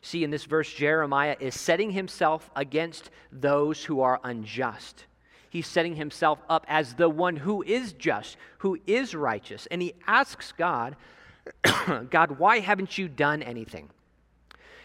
See, 0.03 0.23
in 0.23 0.31
this 0.31 0.45
verse, 0.45 0.73
Jeremiah 0.73 1.37
is 1.41 1.59
setting 1.59 1.91
himself 1.91 2.51
against 2.55 3.09
those 3.33 3.85
who 3.85 4.01
are 4.01 4.21
unjust. 4.23 5.07
He's 5.49 5.67
setting 5.67 5.97
himself 5.97 6.41
up 6.49 6.67
as 6.69 6.95
the 6.95 7.09
one 7.09 7.37
who 7.37 7.63
is 7.63 7.93
just, 7.95 8.37
who 8.59 8.79
is 8.87 9.15
righteous. 9.15 9.67
And 9.71 9.81
he 9.81 9.95
asks 10.07 10.53
God, 10.53 10.97
God, 12.11 12.39
why 12.39 12.61
haven't 12.61 12.99
you 12.99 13.09
done 13.09 13.43
anything? 13.43 13.89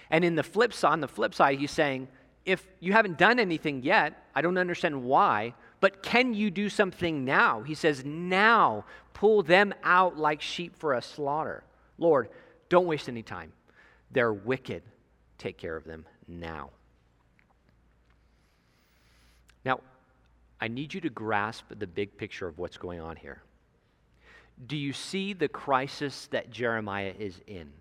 And 0.09 0.23
in 0.23 0.35
the 0.35 0.43
flip 0.43 0.73
on 0.83 1.01
the 1.01 1.07
flip 1.07 1.33
side, 1.33 1.59
he's 1.59 1.71
saying, 1.71 2.07
if 2.45 2.65
you 2.79 2.93
haven't 2.93 3.17
done 3.17 3.39
anything 3.39 3.83
yet, 3.83 4.25
I 4.33 4.41
don't 4.41 4.57
understand 4.57 5.03
why, 5.03 5.53
but 5.79 6.03
can 6.03 6.33
you 6.33 6.51
do 6.51 6.69
something 6.69 7.23
now? 7.23 7.61
He 7.61 7.75
says, 7.75 8.03
Now 8.05 8.85
pull 9.13 9.43
them 9.43 9.73
out 9.83 10.17
like 10.17 10.41
sheep 10.41 10.75
for 10.77 10.93
a 10.93 11.01
slaughter. 11.01 11.63
Lord, 11.97 12.29
don't 12.69 12.85
waste 12.85 13.09
any 13.09 13.23
time. 13.23 13.51
They're 14.11 14.33
wicked. 14.33 14.83
Take 15.37 15.57
care 15.57 15.75
of 15.75 15.85
them 15.85 16.05
now. 16.27 16.69
Now, 19.63 19.81
I 20.61 20.67
need 20.67 20.93
you 20.93 21.01
to 21.01 21.09
grasp 21.09 21.65
the 21.69 21.87
big 21.87 22.17
picture 22.17 22.47
of 22.47 22.57
what's 22.57 22.77
going 22.77 22.99
on 22.99 23.15
here. 23.15 23.41
Do 24.67 24.75
you 24.75 24.91
see 24.91 25.33
the 25.33 25.47
crisis 25.47 26.27
that 26.31 26.51
Jeremiah 26.51 27.13
is 27.17 27.39
in? 27.47 27.71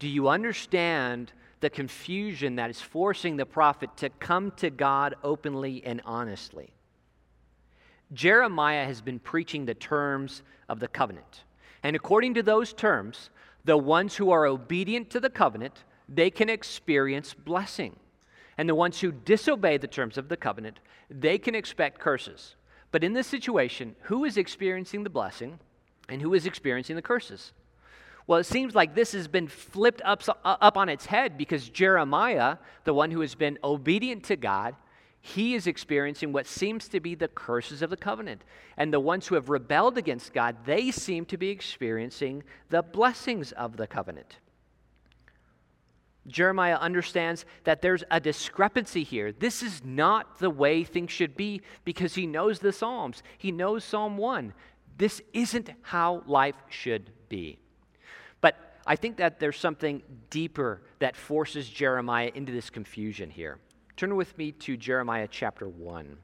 Do 0.00 0.08
you 0.08 0.28
understand 0.28 1.32
the 1.60 1.70
confusion 1.70 2.56
that 2.56 2.70
is 2.70 2.80
forcing 2.80 3.36
the 3.36 3.46
prophet 3.46 3.96
to 3.98 4.10
come 4.10 4.50
to 4.52 4.70
God 4.70 5.14
openly 5.22 5.82
and 5.84 6.00
honestly? 6.04 6.72
Jeremiah 8.12 8.84
has 8.84 9.00
been 9.00 9.18
preaching 9.18 9.66
the 9.66 9.74
terms 9.74 10.42
of 10.68 10.80
the 10.80 10.88
covenant. 10.88 11.44
And 11.82 11.94
according 11.94 12.34
to 12.34 12.42
those 12.42 12.72
terms, 12.72 13.30
the 13.64 13.76
ones 13.76 14.16
who 14.16 14.30
are 14.30 14.46
obedient 14.46 15.10
to 15.10 15.20
the 15.20 15.30
covenant, 15.30 15.84
they 16.08 16.30
can 16.30 16.48
experience 16.48 17.34
blessing. 17.34 17.96
And 18.56 18.68
the 18.68 18.74
ones 18.74 19.00
who 19.00 19.12
disobey 19.12 19.76
the 19.76 19.86
terms 19.86 20.18
of 20.18 20.28
the 20.28 20.36
covenant, 20.36 20.80
they 21.10 21.38
can 21.38 21.54
expect 21.54 22.00
curses. 22.00 22.56
But 22.90 23.04
in 23.04 23.12
this 23.12 23.26
situation, 23.26 23.94
who 24.02 24.24
is 24.24 24.36
experiencing 24.36 25.04
the 25.04 25.10
blessing 25.10 25.58
and 26.08 26.22
who 26.22 26.34
is 26.34 26.46
experiencing 26.46 26.96
the 26.96 27.02
curses? 27.02 27.52
Well, 28.26 28.38
it 28.38 28.44
seems 28.44 28.74
like 28.74 28.94
this 28.94 29.12
has 29.12 29.28
been 29.28 29.48
flipped 29.48 30.02
up, 30.04 30.22
up 30.44 30.76
on 30.76 30.88
its 30.88 31.06
head 31.06 31.38
because 31.38 31.68
Jeremiah, 31.68 32.56
the 32.84 32.94
one 32.94 33.10
who 33.10 33.20
has 33.20 33.34
been 33.34 33.58
obedient 33.62 34.24
to 34.24 34.36
God, 34.36 34.74
he 35.20 35.54
is 35.54 35.66
experiencing 35.66 36.32
what 36.32 36.46
seems 36.46 36.88
to 36.88 37.00
be 37.00 37.14
the 37.14 37.28
curses 37.28 37.82
of 37.82 37.90
the 37.90 37.96
covenant. 37.96 38.42
And 38.76 38.92
the 38.92 39.00
ones 39.00 39.26
who 39.26 39.34
have 39.34 39.48
rebelled 39.48 39.98
against 39.98 40.32
God, 40.32 40.56
they 40.64 40.90
seem 40.90 41.24
to 41.26 41.36
be 41.36 41.48
experiencing 41.50 42.44
the 42.70 42.82
blessings 42.82 43.52
of 43.52 43.76
the 43.76 43.86
covenant. 43.86 44.38
Jeremiah 46.26 46.76
understands 46.76 47.46
that 47.64 47.80
there's 47.82 48.04
a 48.10 48.20
discrepancy 48.20 49.02
here. 49.02 49.32
This 49.32 49.62
is 49.62 49.82
not 49.84 50.38
the 50.38 50.50
way 50.50 50.84
things 50.84 51.10
should 51.10 51.36
be 51.36 51.62
because 51.84 52.14
he 52.14 52.26
knows 52.26 52.58
the 52.58 52.72
Psalms. 52.72 53.22
He 53.38 53.50
knows 53.50 53.82
Psalm 53.84 54.18
1. 54.18 54.52
This 54.98 55.22
isn't 55.32 55.70
how 55.82 56.22
life 56.26 56.56
should 56.68 57.10
be. 57.28 57.58
But 58.40 58.56
I 58.86 58.96
think 58.96 59.16
that 59.16 59.40
there's 59.40 59.58
something 59.58 60.02
deeper 60.28 60.82
that 60.98 61.16
forces 61.16 61.68
Jeremiah 61.68 62.30
into 62.34 62.52
this 62.52 62.68
confusion 62.68 63.30
here. 63.30 63.58
Turn 63.98 64.14
with 64.14 64.38
me 64.38 64.52
to 64.52 64.76
Jeremiah 64.76 65.26
chapter 65.28 65.66
1. 65.66 66.16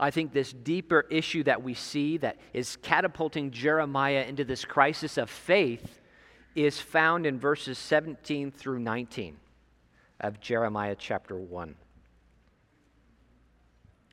I 0.00 0.10
think 0.10 0.32
this 0.32 0.54
deeper 0.54 1.04
issue 1.10 1.42
that 1.42 1.62
we 1.62 1.74
see 1.74 2.16
that 2.16 2.38
is 2.54 2.76
catapulting 2.76 3.50
Jeremiah 3.50 4.24
into 4.26 4.44
this 4.44 4.64
crisis 4.64 5.18
of 5.18 5.28
faith 5.28 6.00
is 6.54 6.80
found 6.80 7.26
in 7.26 7.38
verses 7.38 7.76
17 7.76 8.50
through 8.50 8.78
19 8.78 9.36
of 10.20 10.40
Jeremiah 10.40 10.96
chapter 10.98 11.36
1. 11.36 11.74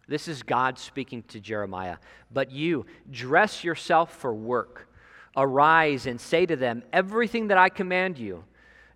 This 0.07 0.27
is 0.27 0.43
God 0.43 0.77
speaking 0.77 1.23
to 1.23 1.39
Jeremiah. 1.39 1.97
But 2.31 2.51
you, 2.51 2.85
dress 3.09 3.63
yourself 3.63 4.15
for 4.15 4.33
work. 4.33 4.87
Arise 5.35 6.05
and 6.05 6.19
say 6.19 6.45
to 6.45 6.55
them 6.55 6.83
everything 6.93 7.47
that 7.47 7.57
I 7.57 7.69
command 7.69 8.17
you. 8.17 8.43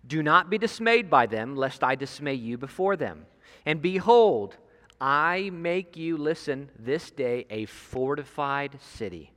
Do 0.06 0.22
not 0.22 0.48
be 0.48 0.58
dismayed 0.58 1.10
by 1.10 1.26
them, 1.26 1.56
lest 1.56 1.84
I 1.84 1.94
dismay 1.94 2.34
you 2.34 2.56
before 2.56 2.96
them. 2.96 3.26
And 3.66 3.82
behold, 3.82 4.56
I 5.00 5.50
make 5.52 5.96
you, 5.96 6.16
listen, 6.16 6.70
this 6.78 7.10
day 7.10 7.46
a 7.50 7.66
fortified 7.66 8.78
city, 8.80 9.32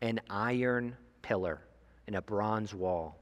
an 0.00 0.20
iron 0.28 0.96
pillar, 1.22 1.60
and 2.06 2.16
a 2.16 2.22
bronze 2.22 2.74
wall 2.74 3.18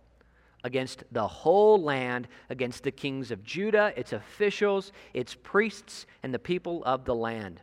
against 0.64 1.04
the 1.12 1.28
whole 1.28 1.80
land, 1.80 2.26
against 2.48 2.82
the 2.82 2.90
kings 2.90 3.30
of 3.30 3.44
Judah, 3.44 3.92
its 3.96 4.14
officials, 4.14 4.92
its 5.12 5.36
priests, 5.42 6.06
and 6.22 6.32
the 6.32 6.38
people 6.38 6.82
of 6.84 7.04
the 7.04 7.14
land. 7.14 7.60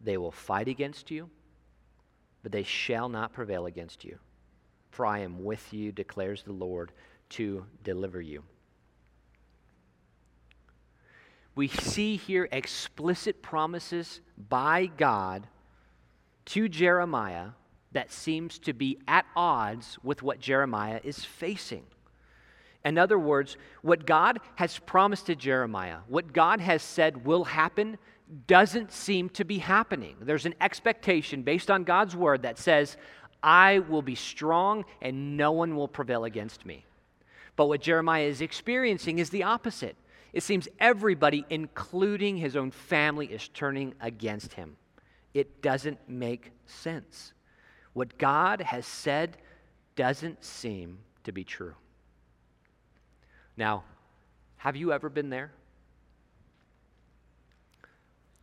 They 0.00 0.16
will 0.16 0.32
fight 0.32 0.68
against 0.68 1.10
you, 1.10 1.28
but 2.42 2.52
they 2.52 2.62
shall 2.62 3.08
not 3.08 3.32
prevail 3.32 3.66
against 3.66 4.04
you. 4.04 4.18
For 4.90 5.06
I 5.06 5.20
am 5.20 5.44
with 5.44 5.72
you, 5.72 5.92
declares 5.92 6.42
the 6.42 6.52
Lord, 6.52 6.92
to 7.30 7.64
deliver 7.84 8.20
you. 8.20 8.42
we 11.60 11.68
see 11.68 12.16
here 12.16 12.48
explicit 12.52 13.42
promises 13.42 14.20
by 14.48 14.86
God 14.86 15.46
to 16.46 16.70
Jeremiah 16.70 17.48
that 17.92 18.10
seems 18.10 18.58
to 18.60 18.72
be 18.72 18.98
at 19.06 19.26
odds 19.36 19.98
with 20.02 20.22
what 20.22 20.40
Jeremiah 20.40 21.00
is 21.02 21.24
facing. 21.24 21.84
In 22.82 22.96
other 22.96 23.18
words, 23.18 23.58
what 23.82 24.06
God 24.06 24.38
has 24.54 24.78
promised 24.78 25.26
to 25.26 25.36
Jeremiah, 25.36 25.98
what 26.08 26.32
God 26.32 26.60
has 26.60 26.82
said 26.82 27.26
will 27.26 27.44
happen, 27.44 27.98
doesn't 28.46 28.92
seem 28.92 29.28
to 29.30 29.44
be 29.44 29.58
happening. 29.58 30.16
There's 30.20 30.46
an 30.46 30.54
expectation 30.60 31.42
based 31.42 31.70
on 31.70 31.84
God's 31.84 32.14
word 32.14 32.42
that 32.42 32.58
says, 32.58 32.96
I 33.42 33.80
will 33.80 34.02
be 34.02 34.14
strong 34.14 34.84
and 35.00 35.36
no 35.36 35.52
one 35.52 35.74
will 35.76 35.88
prevail 35.88 36.24
against 36.24 36.64
me. 36.64 36.84
But 37.56 37.66
what 37.66 37.80
Jeremiah 37.80 38.24
is 38.24 38.40
experiencing 38.40 39.18
is 39.18 39.30
the 39.30 39.42
opposite. 39.42 39.96
It 40.32 40.42
seems 40.42 40.68
everybody, 40.78 41.44
including 41.50 42.36
his 42.36 42.56
own 42.56 42.70
family, 42.70 43.26
is 43.26 43.48
turning 43.48 43.94
against 44.00 44.52
him. 44.52 44.76
It 45.34 45.60
doesn't 45.60 45.98
make 46.08 46.52
sense. 46.66 47.32
What 47.92 48.16
God 48.18 48.60
has 48.60 48.86
said 48.86 49.36
doesn't 49.96 50.44
seem 50.44 50.98
to 51.24 51.32
be 51.32 51.44
true. 51.44 51.74
Now, 53.56 53.84
have 54.58 54.76
you 54.76 54.92
ever 54.92 55.08
been 55.08 55.30
there? 55.30 55.52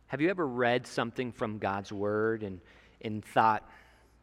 Have 0.08 0.20
you 0.22 0.30
ever 0.30 0.46
read 0.46 0.86
something 0.86 1.32
from 1.32 1.58
God's 1.58 1.92
Word 1.92 2.42
and, 2.42 2.60
and 3.02 3.24
thought, 3.24 3.68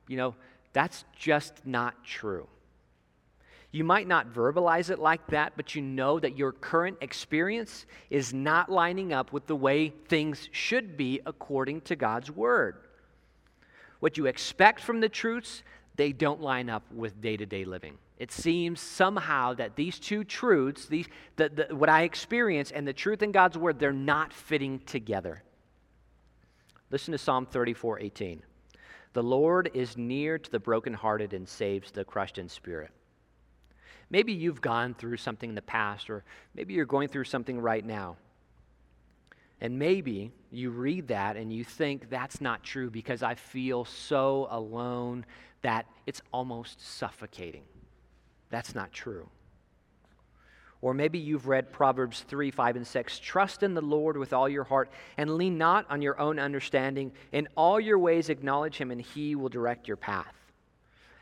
you 0.08 0.18
know, 0.18 0.36
that's 0.74 1.06
just 1.18 1.66
not 1.66 2.04
true? 2.04 2.48
You 3.72 3.84
might 3.84 4.08
not 4.08 4.34
verbalize 4.34 4.90
it 4.90 5.00
like 5.00 5.28
that, 5.28 5.54
but 5.56 5.76
you 5.76 5.82
know 5.82 6.20
that 6.20 6.38
your 6.38 6.54
current 6.54 6.98
experience 7.02 7.86
is 8.10 8.34
not 8.34 8.72
lining 8.72 9.14
up 9.14 9.32
with 9.32 9.48
the 9.48 9.56
way 9.56 9.90
things 10.08 10.50
should 10.52 10.98
be 10.98 11.20
according 11.26 11.82
to 11.82 11.96
God's 11.96 12.32
Word. 12.32 12.78
What 14.00 14.18
you 14.18 14.26
expect 14.26 14.80
from 14.80 15.02
the 15.02 15.10
truths, 15.10 15.62
they 15.98 16.14
don't 16.14 16.42
line 16.42 16.70
up 16.70 16.84
with 16.92 17.22
day 17.22 17.38
to 17.38 17.46
day 17.46 17.64
living. 17.64 17.98
It 18.18 18.32
seems 18.32 18.80
somehow 18.80 19.54
that 19.56 19.76
these 19.76 20.00
two 20.00 20.24
truths, 20.24 20.88
these, 20.88 21.08
the, 21.36 21.50
the, 21.50 21.76
what 21.76 21.90
I 21.90 22.04
experience 22.04 22.72
and 22.72 22.88
the 22.88 22.94
truth 22.94 23.22
in 23.22 23.32
God's 23.32 23.58
Word, 23.58 23.78
they're 23.78 23.94
not 23.94 24.34
fitting 24.34 24.80
together. 24.80 25.44
Listen 26.92 27.12
to 27.14 27.18
Psalm 27.18 27.46
34 27.46 28.00
18. 28.00 28.44
The 29.14 29.24
Lord 29.24 29.72
is 29.74 29.98
near 29.98 30.38
to 30.38 30.52
the 30.52 30.60
brokenhearted 30.60 31.34
and 31.34 31.48
saves 31.48 31.92
the 31.92 32.04
crushed 32.04 32.38
in 32.38 32.50
spirit. 32.50 32.92
Maybe 34.10 34.34
you've 34.34 34.62
gone 34.62 34.94
through 34.94 35.18
something 35.18 35.50
in 35.50 35.56
the 35.56 35.62
past, 35.62 36.10
or 36.10 36.24
maybe 36.54 36.74
you're 36.74 36.86
going 36.86 37.08
through 37.08 37.24
something 37.24 37.60
right 37.60 37.84
now. 37.84 38.18
And 39.62 39.80
maybe 39.80 40.32
you 40.52 40.70
read 40.70 41.08
that 41.08 41.38
and 41.38 41.52
you 41.52 41.64
think 41.64 42.10
that's 42.10 42.42
not 42.42 42.64
true 42.64 42.90
because 42.90 43.24
I 43.24 43.36
feel 43.36 43.86
so 43.86 44.48
alone 44.52 45.26
that 45.62 45.88
it's 46.06 46.22
almost 46.32 46.80
suffocating. 46.86 47.64
That's 48.50 48.76
not 48.76 48.92
true. 48.92 49.30
Or 50.82 50.94
maybe 50.94 51.18
you've 51.18 51.48
read 51.48 51.72
Proverbs 51.72 52.22
3, 52.28 52.52
5, 52.52 52.76
and 52.76 52.86
6. 52.88 53.20
Trust 53.20 53.64
in 53.64 53.74
the 53.74 53.82
Lord 53.82 54.18
with 54.18 54.34
all 54.34 54.48
your 54.48 54.66
heart 54.66 54.92
and 55.18 55.36
lean 55.36 55.58
not 55.58 55.86
on 55.90 56.02
your 56.02 56.20
own 56.20 56.38
understanding. 56.38 57.12
In 57.32 57.48
all 57.56 57.80
your 57.80 57.98
ways, 57.98 58.30
acknowledge 58.30 58.78
him, 58.78 58.92
and 58.92 59.02
he 59.02 59.36
will 59.36 59.50
direct 59.50 59.88
your 59.88 59.98
path. 59.98 60.36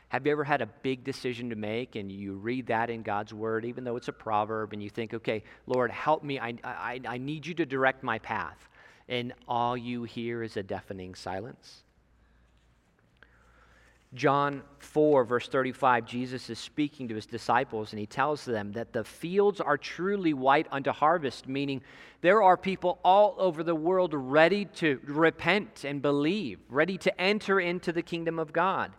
Have 0.08 0.26
you 0.26 0.32
ever 0.32 0.44
had 0.44 0.62
a 0.62 0.66
big 0.66 1.02
decision 1.02 1.50
to 1.50 1.56
make 1.56 1.96
and 1.96 2.12
you 2.12 2.34
read 2.34 2.66
that 2.68 2.90
in 2.90 3.02
God's 3.02 3.34
word, 3.34 3.64
even 3.64 3.84
though 3.84 3.96
it's 3.96 4.08
a 4.08 4.12
proverb, 4.12 4.72
and 4.72 4.82
you 4.82 4.90
think, 4.90 5.14
okay, 5.14 5.42
Lord, 5.66 5.90
help 5.90 6.22
me. 6.22 6.38
I, 6.38 6.54
I, 6.62 7.00
I 7.06 7.18
need 7.18 7.46
you 7.46 7.54
to 7.54 7.66
direct 7.66 8.02
my 8.04 8.18
path. 8.18 8.68
And 9.08 9.32
all 9.48 9.76
you 9.76 10.04
hear 10.04 10.42
is 10.42 10.56
a 10.56 10.62
deafening 10.62 11.14
silence? 11.14 11.83
John 14.14 14.62
4, 14.78 15.24
verse 15.24 15.48
35, 15.48 16.06
Jesus 16.06 16.48
is 16.48 16.58
speaking 16.58 17.08
to 17.08 17.16
his 17.16 17.26
disciples 17.26 17.92
and 17.92 17.98
he 17.98 18.06
tells 18.06 18.44
them 18.44 18.70
that 18.72 18.92
the 18.92 19.02
fields 19.02 19.60
are 19.60 19.76
truly 19.76 20.32
white 20.32 20.68
unto 20.70 20.92
harvest, 20.92 21.48
meaning 21.48 21.82
there 22.20 22.40
are 22.40 22.56
people 22.56 23.00
all 23.04 23.34
over 23.38 23.64
the 23.64 23.74
world 23.74 24.14
ready 24.14 24.66
to 24.76 25.00
repent 25.04 25.82
and 25.82 26.00
believe, 26.00 26.60
ready 26.68 26.96
to 26.98 27.20
enter 27.20 27.58
into 27.58 27.90
the 27.90 28.02
kingdom 28.02 28.38
of 28.38 28.52
God. 28.52 28.92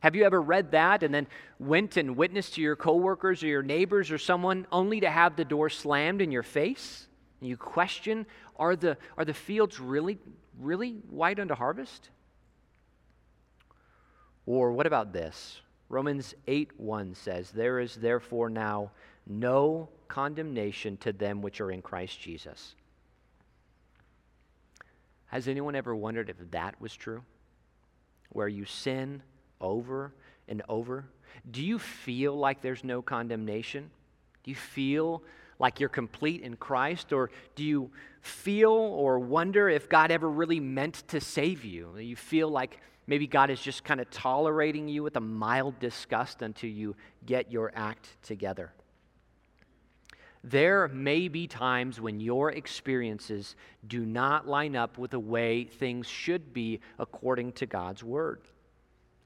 Have 0.00 0.16
you 0.16 0.24
ever 0.24 0.40
read 0.40 0.70
that 0.70 1.02
and 1.02 1.12
then 1.12 1.26
went 1.58 1.98
and 1.98 2.16
witnessed 2.16 2.54
to 2.54 2.62
your 2.62 2.76
coworkers 2.76 3.42
or 3.42 3.48
your 3.48 3.62
neighbors 3.62 4.10
or 4.10 4.16
someone 4.16 4.66
only 4.72 5.00
to 5.00 5.10
have 5.10 5.36
the 5.36 5.44
door 5.44 5.68
slammed 5.68 6.22
in 6.22 6.32
your 6.32 6.42
face? 6.42 7.06
And 7.40 7.48
you 7.50 7.58
question, 7.58 8.24
are 8.56 8.74
the, 8.74 8.96
are 9.18 9.26
the 9.26 9.34
fields 9.34 9.78
really, 9.78 10.18
really 10.58 10.92
white 11.10 11.38
unto 11.38 11.54
harvest? 11.54 12.08
Or 14.50 14.72
what 14.72 14.88
about 14.88 15.12
this? 15.12 15.60
Romans 15.88 16.34
8 16.48 16.72
1 16.76 17.14
says, 17.14 17.52
There 17.52 17.78
is 17.78 17.94
therefore 17.94 18.50
now 18.50 18.90
no 19.24 19.88
condemnation 20.08 20.96
to 20.96 21.12
them 21.12 21.40
which 21.40 21.60
are 21.60 21.70
in 21.70 21.80
Christ 21.80 22.20
Jesus. 22.20 22.74
Has 25.26 25.46
anyone 25.46 25.76
ever 25.76 25.94
wondered 25.94 26.28
if 26.30 26.50
that 26.50 26.80
was 26.80 26.92
true? 26.96 27.22
Where 28.30 28.48
you 28.48 28.64
sin 28.64 29.22
over 29.60 30.14
and 30.48 30.62
over? 30.68 31.04
Do 31.48 31.62
you 31.62 31.78
feel 31.78 32.36
like 32.36 32.60
there's 32.60 32.82
no 32.82 33.02
condemnation? 33.02 33.88
Do 34.42 34.50
you 34.50 34.56
feel 34.56 35.22
like 35.60 35.78
you're 35.78 35.88
complete 35.88 36.42
in 36.42 36.56
Christ? 36.56 37.12
Or 37.12 37.30
do 37.54 37.62
you 37.62 37.92
feel 38.20 38.72
or 38.72 39.20
wonder 39.20 39.68
if 39.68 39.88
God 39.88 40.10
ever 40.10 40.28
really 40.28 40.58
meant 40.58 41.04
to 41.06 41.20
save 41.20 41.64
you? 41.64 41.96
You 41.98 42.16
feel 42.16 42.48
like 42.48 42.80
Maybe 43.06 43.26
God 43.26 43.50
is 43.50 43.60
just 43.60 43.84
kind 43.84 44.00
of 44.00 44.10
tolerating 44.10 44.88
you 44.88 45.02
with 45.02 45.16
a 45.16 45.20
mild 45.20 45.78
disgust 45.80 46.42
until 46.42 46.70
you 46.70 46.94
get 47.26 47.50
your 47.50 47.72
act 47.74 48.08
together. 48.22 48.72
There 50.42 50.88
may 50.88 51.28
be 51.28 51.46
times 51.46 52.00
when 52.00 52.20
your 52.20 52.50
experiences 52.52 53.56
do 53.86 54.06
not 54.06 54.48
line 54.48 54.74
up 54.74 54.96
with 54.96 55.10
the 55.10 55.20
way 55.20 55.64
things 55.64 56.06
should 56.06 56.54
be 56.54 56.80
according 56.98 57.52
to 57.52 57.66
God's 57.66 58.02
word. 58.02 58.40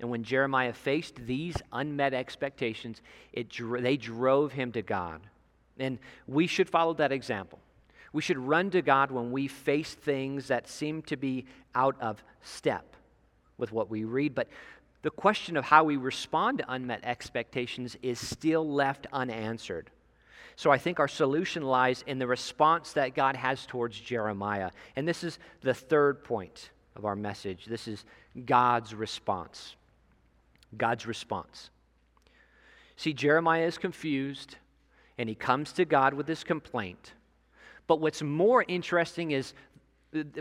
And 0.00 0.10
when 0.10 0.24
Jeremiah 0.24 0.72
faced 0.72 1.24
these 1.24 1.56
unmet 1.72 2.14
expectations, 2.14 3.00
it, 3.32 3.48
they 3.80 3.96
drove 3.96 4.52
him 4.52 4.72
to 4.72 4.82
God. 4.82 5.20
And 5.78 5.98
we 6.26 6.46
should 6.48 6.68
follow 6.68 6.94
that 6.94 7.12
example. 7.12 7.60
We 8.12 8.22
should 8.22 8.38
run 8.38 8.70
to 8.70 8.82
God 8.82 9.10
when 9.10 9.30
we 9.30 9.46
face 9.46 9.94
things 9.94 10.48
that 10.48 10.68
seem 10.68 11.02
to 11.02 11.16
be 11.16 11.46
out 11.74 11.96
of 12.00 12.22
step 12.42 12.96
with 13.58 13.72
what 13.72 13.90
we 13.90 14.04
read, 14.04 14.34
but 14.34 14.48
the 15.02 15.10
question 15.10 15.56
of 15.56 15.64
how 15.64 15.84
we 15.84 15.96
respond 15.96 16.58
to 16.58 16.72
unmet 16.72 17.00
expectations 17.04 17.96
is 18.02 18.18
still 18.18 18.66
left 18.68 19.06
unanswered. 19.12 19.90
So 20.56 20.70
I 20.70 20.78
think 20.78 20.98
our 20.98 21.08
solution 21.08 21.62
lies 21.62 22.02
in 22.06 22.18
the 22.18 22.26
response 22.26 22.92
that 22.92 23.14
God 23.14 23.36
has 23.36 23.66
towards 23.66 24.00
Jeremiah. 24.00 24.70
And 24.96 25.06
this 25.06 25.24
is 25.24 25.38
the 25.62 25.74
third 25.74 26.24
point 26.24 26.70
of 26.96 27.04
our 27.04 27.16
message. 27.16 27.66
This 27.66 27.88
is 27.88 28.04
God's 28.46 28.94
response. 28.94 29.76
God's 30.76 31.06
response. 31.06 31.70
See, 32.96 33.12
Jeremiah 33.12 33.66
is 33.66 33.78
confused 33.78 34.56
and 35.18 35.28
he 35.28 35.34
comes 35.34 35.72
to 35.72 35.84
God 35.84 36.14
with 36.14 36.26
his 36.26 36.44
complaint. 36.44 37.12
But 37.86 38.00
what's 38.00 38.22
more 38.22 38.64
interesting 38.66 39.32
is 39.32 39.52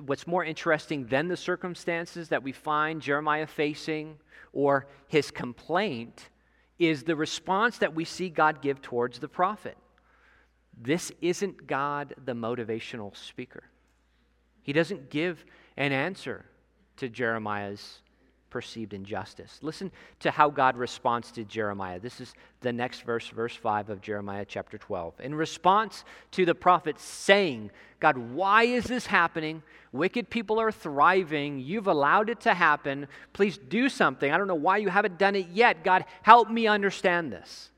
what's 0.06 0.28
more 0.28 0.44
interesting 0.44 1.06
than 1.08 1.28
the 1.28 1.38
circumstances 1.38 2.30
that 2.30 2.44
we 2.44 2.52
find 2.52 3.02
Jeremiah 3.02 3.48
facing 3.48 4.18
or 4.52 4.88
his 5.08 5.32
complaint 5.32 6.30
is 6.80 7.04
the 7.04 7.16
response 7.16 7.78
that 7.80 7.96
we 7.96 8.06
see 8.06 8.30
God 8.30 8.62
give 8.62 8.82
towards 8.82 9.20
the 9.20 9.28
prophet. 9.28 9.78
This 10.80 11.12
isn't 11.22 11.68
God 11.68 12.14
the 12.24 12.34
motivational 12.34 13.16
speaker. 13.16 13.64
He 14.62 14.74
doesn't 14.74 15.10
give 15.10 15.44
an 15.78 15.92
answer 15.92 16.46
to 16.98 17.10
Jeremiah's 17.10 18.00
perceived 18.54 18.94
injustice. 18.94 19.58
Listen 19.63 19.92
to 20.20 20.30
how 20.30 20.52
God 20.52 20.78
responds 20.78 21.32
to 21.32 21.44
Jeremiah. 21.44 22.00
This 22.00 22.22
is 22.22 22.36
the 22.62 22.72
next 22.72 23.02
verse, 23.02 23.28
verse 23.30 23.56
5 23.56 23.89
of 23.89 24.00
Jeremiah 24.00 24.46
chapter 24.48 24.78
12. 24.78 25.22
In 25.22 25.34
response 25.34 26.06
to 26.34 26.46
the 26.46 26.54
prophet 26.54 27.00
saying, 27.00 27.72
God, 28.00 28.16
why 28.16 28.66
is 28.66 28.84
this 28.84 29.08
happening? 29.08 29.63
Wicked 29.92 30.30
people 30.30 30.62
are 30.62 30.72
thriving. 30.72 31.60
You've 31.62 31.88
allowed 31.88 32.30
it 32.30 32.42
to 32.42 32.54
happen. 32.54 33.08
Please 33.34 33.58
do 33.58 33.89
something. 33.89 34.32
I 34.32 34.38
don't 34.38 34.48
know 34.48 34.54
why 34.54 34.78
you 34.78 34.89
haven't 34.89 35.18
done 35.18 35.36
it 35.36 35.48
yet. 35.52 35.84
God, 35.84 36.06
help 36.22 36.48
me 36.48 36.68
understand 36.68 37.34
this. 37.34 37.72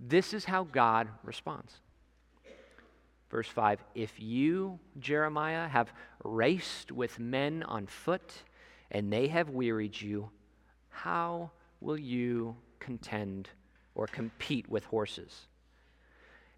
This 0.00 0.34
is 0.34 0.44
how 0.44 0.64
God 0.64 1.06
responds. 1.22 1.72
Verse 3.30 3.48
5 3.48 3.78
If 3.94 4.18
you, 4.18 4.80
Jeremiah, 4.98 5.68
have 5.68 5.92
raced 6.24 6.90
with 6.90 7.20
men 7.20 7.62
on 7.62 7.86
foot, 7.86 8.42
and 8.90 9.12
they 9.12 9.28
have 9.28 9.50
wearied 9.50 10.00
you, 10.00 10.30
how 10.88 11.50
will 11.80 11.98
you 11.98 12.56
contend 12.78 13.48
or 13.94 14.06
compete 14.06 14.68
with 14.68 14.84
horses? 14.84 15.46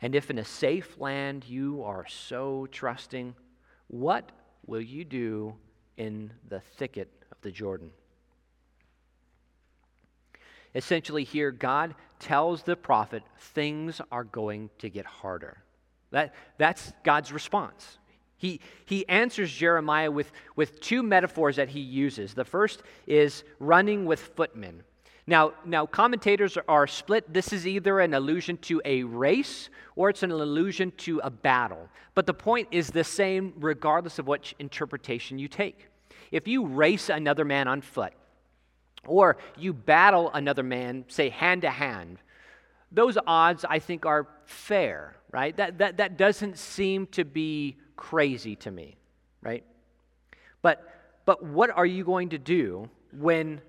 And 0.01 0.15
if 0.15 0.31
in 0.31 0.39
a 0.39 0.45
safe 0.45 0.99
land 0.99 1.45
you 1.49 1.83
are 1.83 2.07
so 2.07 2.69
trusting, 2.71 3.35
what 3.89 4.31
will 4.67 4.81
you 4.81 5.05
do 5.05 5.55
in 5.97 6.33
the 6.49 6.61
thicket 6.61 7.09
of 7.33 7.39
the 7.41 7.51
Jordan? 7.51 7.91
Essentially, 10.75 11.25
here, 11.25 11.51
God 11.51 11.95
tells 12.21 12.63
the 12.63 12.77
prophet 12.77 13.23
things 13.39 14.01
are 14.13 14.25
going 14.25 14.71
to 14.79 14.89
get 14.89 15.07
harder. 15.07 15.63
That, 16.11 16.35
that's 16.59 16.93
God's 17.05 17.33
response. 17.33 17.98
He, 18.39 18.61
he 18.87 19.07
answers 19.09 19.53
Jeremiah 19.53 20.11
with, 20.11 20.33
with 20.57 20.81
two 20.81 21.03
metaphors 21.03 21.57
that 21.57 21.69
he 21.69 21.81
uses. 21.81 22.35
The 22.35 22.45
first 22.45 22.83
is 23.07 23.45
running 23.59 24.07
with 24.07 24.21
footmen. 24.21 24.85
Now, 25.27 25.53
now, 25.67 25.85
commentators 25.85 26.57
are 26.69 26.87
split. 26.87 27.31
This 27.35 27.53
is 27.53 27.67
either 27.67 28.01
an 28.01 28.15
allusion 28.15 28.57
to 28.59 28.81
a 28.85 29.03
race 29.03 29.69
or 29.95 30.09
it's 30.09 30.23
an 30.23 30.31
allusion 30.31 30.93
to 30.99 31.21
a 31.23 31.29
battle. 31.29 31.89
But 32.15 32.25
the 32.25 32.33
point 32.33 32.69
is 32.71 32.89
the 32.91 33.05
same 33.05 33.53
regardless 33.59 34.19
of 34.19 34.27
which 34.27 34.55
interpretation 34.59 35.39
you 35.39 35.49
take. 35.49 35.89
If 36.31 36.49
you 36.49 36.65
race 36.67 37.11
another 37.11 37.45
man 37.45 37.69
on 37.69 37.83
foot, 37.83 38.15
or 39.07 39.37
you 39.59 39.73
battle 39.73 40.31
another 40.33 40.63
man, 40.63 41.05
say 41.09 41.29
hand 41.29 41.63
to 41.63 41.71
hand, 41.71 42.19
those 42.91 43.19
odds 43.27 43.65
I 43.69 43.79
think 43.79 44.07
are 44.07 44.29
fair, 44.45 45.17
right? 45.31 45.57
That, 45.57 45.79
that, 45.79 45.99
that 45.99 46.17
doesn't 46.17 46.59
seem 46.59 47.07
to 47.09 47.25
be 47.25 47.77
crazy 47.97 48.57
to 48.57 48.71
me, 48.71 48.97
right? 49.43 49.65
But, 50.63 50.89
but 51.25 51.43
what 51.45 51.71
are 51.71 51.87
you 51.87 52.05
going 52.05 52.31
to 52.31 52.39
do 52.39 52.89
when 53.13 53.61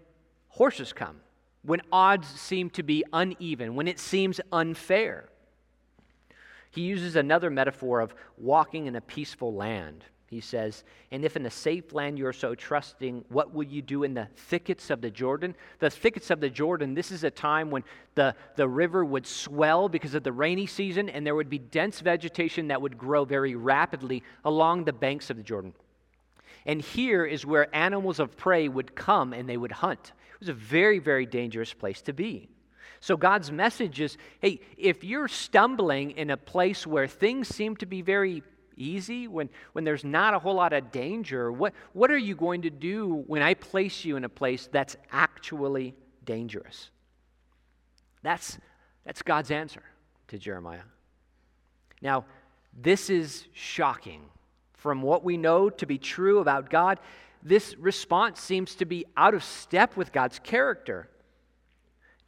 horses 0.47 0.93
come? 0.93 1.17
When 1.63 1.81
odds 1.91 2.27
seem 2.27 2.69
to 2.71 2.83
be 2.83 3.03
uneven, 3.11 3.75
when 3.75 3.87
it 3.87 3.99
seems 3.99 4.39
unfair? 4.51 5.29
He 6.71 6.81
uses 6.81 7.15
another 7.15 7.49
metaphor 7.49 7.99
of 7.99 8.13
walking 8.37 8.85
in 8.85 8.95
a 8.95 9.01
peaceful 9.01 9.53
land. 9.53 10.05
He 10.29 10.41
says, 10.41 10.83
And 11.11 11.25
if 11.25 11.35
in 11.35 11.45
a 11.47 11.49
safe 11.49 11.91
land 11.91 12.19
you 12.19 12.27
are 12.27 12.33
so 12.33 12.53
trusting, 12.53 13.25
what 13.29 13.51
will 13.51 13.63
you 13.63 13.81
do 13.81 14.03
in 14.03 14.13
the 14.13 14.27
thickets 14.35 14.91
of 14.91 15.01
the 15.01 15.09
Jordan? 15.09 15.55
The 15.79 15.89
thickets 15.89 16.29
of 16.29 16.39
the 16.39 16.51
Jordan, 16.51 16.93
this 16.93 17.11
is 17.11 17.23
a 17.23 17.31
time 17.31 17.71
when 17.71 17.83
the, 18.13 18.35
the 18.55 18.67
river 18.67 19.03
would 19.03 19.25
swell 19.25 19.89
because 19.89 20.13
of 20.13 20.21
the 20.21 20.31
rainy 20.31 20.67
season, 20.67 21.09
and 21.09 21.25
there 21.25 21.33
would 21.33 21.49
be 21.49 21.57
dense 21.57 21.99
vegetation 22.01 22.67
that 22.67 22.79
would 22.79 22.95
grow 22.95 23.25
very 23.25 23.55
rapidly 23.55 24.21
along 24.45 24.83
the 24.83 24.93
banks 24.93 25.31
of 25.31 25.37
the 25.37 25.43
Jordan. 25.43 25.73
And 26.67 26.79
here 26.79 27.25
is 27.25 27.43
where 27.43 27.75
animals 27.75 28.19
of 28.19 28.37
prey 28.37 28.67
would 28.67 28.93
come 28.93 29.33
and 29.33 29.49
they 29.49 29.57
would 29.57 29.71
hunt. 29.71 30.11
It 30.33 30.39
was 30.39 30.49
a 30.49 30.53
very, 30.53 30.99
very 30.99 31.25
dangerous 31.25 31.73
place 31.73 32.03
to 32.03 32.13
be. 32.13 32.49
So 32.99 33.17
God's 33.17 33.51
message 33.51 33.99
is 33.99 34.17
hey, 34.41 34.59
if 34.77 35.03
you're 35.03 35.27
stumbling 35.27 36.11
in 36.11 36.29
a 36.29 36.37
place 36.37 36.85
where 36.85 37.07
things 37.07 37.47
seem 37.47 37.77
to 37.77 37.87
be 37.87 38.03
very 38.03 38.43
easy, 38.79 39.27
when, 39.27 39.49
when 39.73 39.83
there's 39.83 40.03
not 40.03 40.33
a 40.33 40.39
whole 40.39 40.55
lot 40.55 40.73
of 40.73 40.91
danger, 40.91 41.51
what, 41.51 41.73
what 41.93 42.09
are 42.09 42.17
you 42.17 42.35
going 42.35 42.63
to 42.63 42.69
do 42.69 43.23
when 43.27 43.41
I 43.41 43.53
place 43.53 44.03
you 44.03 44.15
in 44.15 44.23
a 44.23 44.29
place 44.29 44.67
that's 44.71 44.95
actually 45.11 45.93
dangerous? 46.25 46.89
That's, 48.23 48.57
that's 49.05 49.21
God's 49.21 49.51
answer 49.51 49.83
to 50.29 50.37
Jeremiah. 50.37 50.81
Now, 52.01 52.25
this 52.81 53.09
is 53.09 53.45
shocking. 53.53 54.21
From 54.73 55.01
what 55.01 55.23
we 55.25 55.35
know 55.35 55.69
to 55.69 55.85
be 55.85 55.97
true 55.97 56.39
about 56.39 56.69
God, 56.69 56.99
this 57.43 57.75
response 57.77 58.39
seems 58.39 58.75
to 58.75 58.85
be 58.85 59.05
out 59.17 59.33
of 59.33 59.43
step 59.43 59.97
with 59.97 60.11
God's 60.13 60.39
character. 60.39 61.09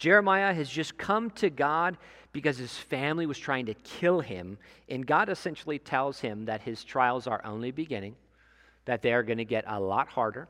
Jeremiah 0.02 0.52
has 0.52 0.68
just 0.68 0.98
come 0.98 1.30
to 1.30 1.52
God 1.52 1.96
because 2.32 2.58
his 2.58 2.76
family 2.76 3.28
was 3.28 3.38
trying 3.38 3.68
to 3.68 3.76
kill 3.76 4.20
him. 4.20 4.58
And 4.90 5.06
God 5.06 5.30
essentially 5.30 5.78
tells 5.78 6.20
him 6.20 6.46
that 6.46 6.60
his 6.60 6.84
trials 6.84 7.28
are 7.28 7.40
only 7.46 7.70
beginning, 7.70 8.16
that 8.86 9.04
they 9.04 9.14
are 9.14 9.22
going 9.22 9.38
to 9.38 9.46
get 9.46 9.64
a 9.68 9.80
lot 9.80 10.08
harder, 10.08 10.48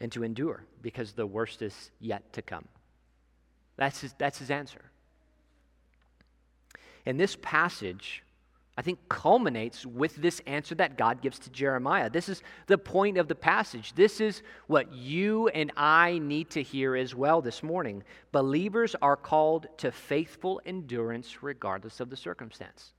and 0.00 0.10
to 0.10 0.24
endure 0.24 0.64
because 0.80 1.12
the 1.12 1.24
worst 1.24 1.62
is 1.62 1.92
yet 2.00 2.32
to 2.32 2.42
come. 2.42 2.66
That's 3.76 4.00
his, 4.00 4.12
that's 4.18 4.40
his 4.40 4.50
answer. 4.50 4.90
In 7.06 7.18
this 7.18 7.36
passage, 7.40 8.24
I 8.76 8.80
think, 8.80 8.98
culminates 9.08 9.84
with 9.84 10.16
this 10.16 10.40
answer 10.46 10.74
that 10.76 10.96
God 10.96 11.20
gives 11.20 11.38
to 11.40 11.50
Jeremiah. 11.50 12.08
This 12.08 12.30
is 12.30 12.42
the 12.68 12.78
point 12.78 13.18
of 13.18 13.28
the 13.28 13.34
passage. 13.34 13.92
This 13.94 14.18
is 14.18 14.42
what 14.66 14.94
you 14.94 15.48
and 15.48 15.70
I 15.76 16.18
need 16.18 16.48
to 16.50 16.62
hear 16.62 16.96
as 16.96 17.14
well 17.14 17.42
this 17.42 17.62
morning. 17.62 18.02
Believers 18.32 18.96
are 19.02 19.16
called 19.16 19.66
to 19.78 19.92
faithful 19.92 20.62
endurance 20.64 21.42
regardless 21.42 22.00
of 22.00 22.08
the 22.08 22.16
circumstance. 22.16 22.92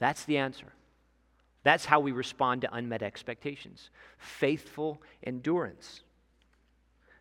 That's 0.00 0.24
the 0.24 0.36
answer. 0.36 0.72
That's 1.62 1.86
how 1.86 2.00
we 2.00 2.12
respond 2.12 2.62
to 2.62 2.74
unmet 2.74 3.02
expectations 3.02 3.90
faithful 4.18 5.00
endurance. 5.24 6.02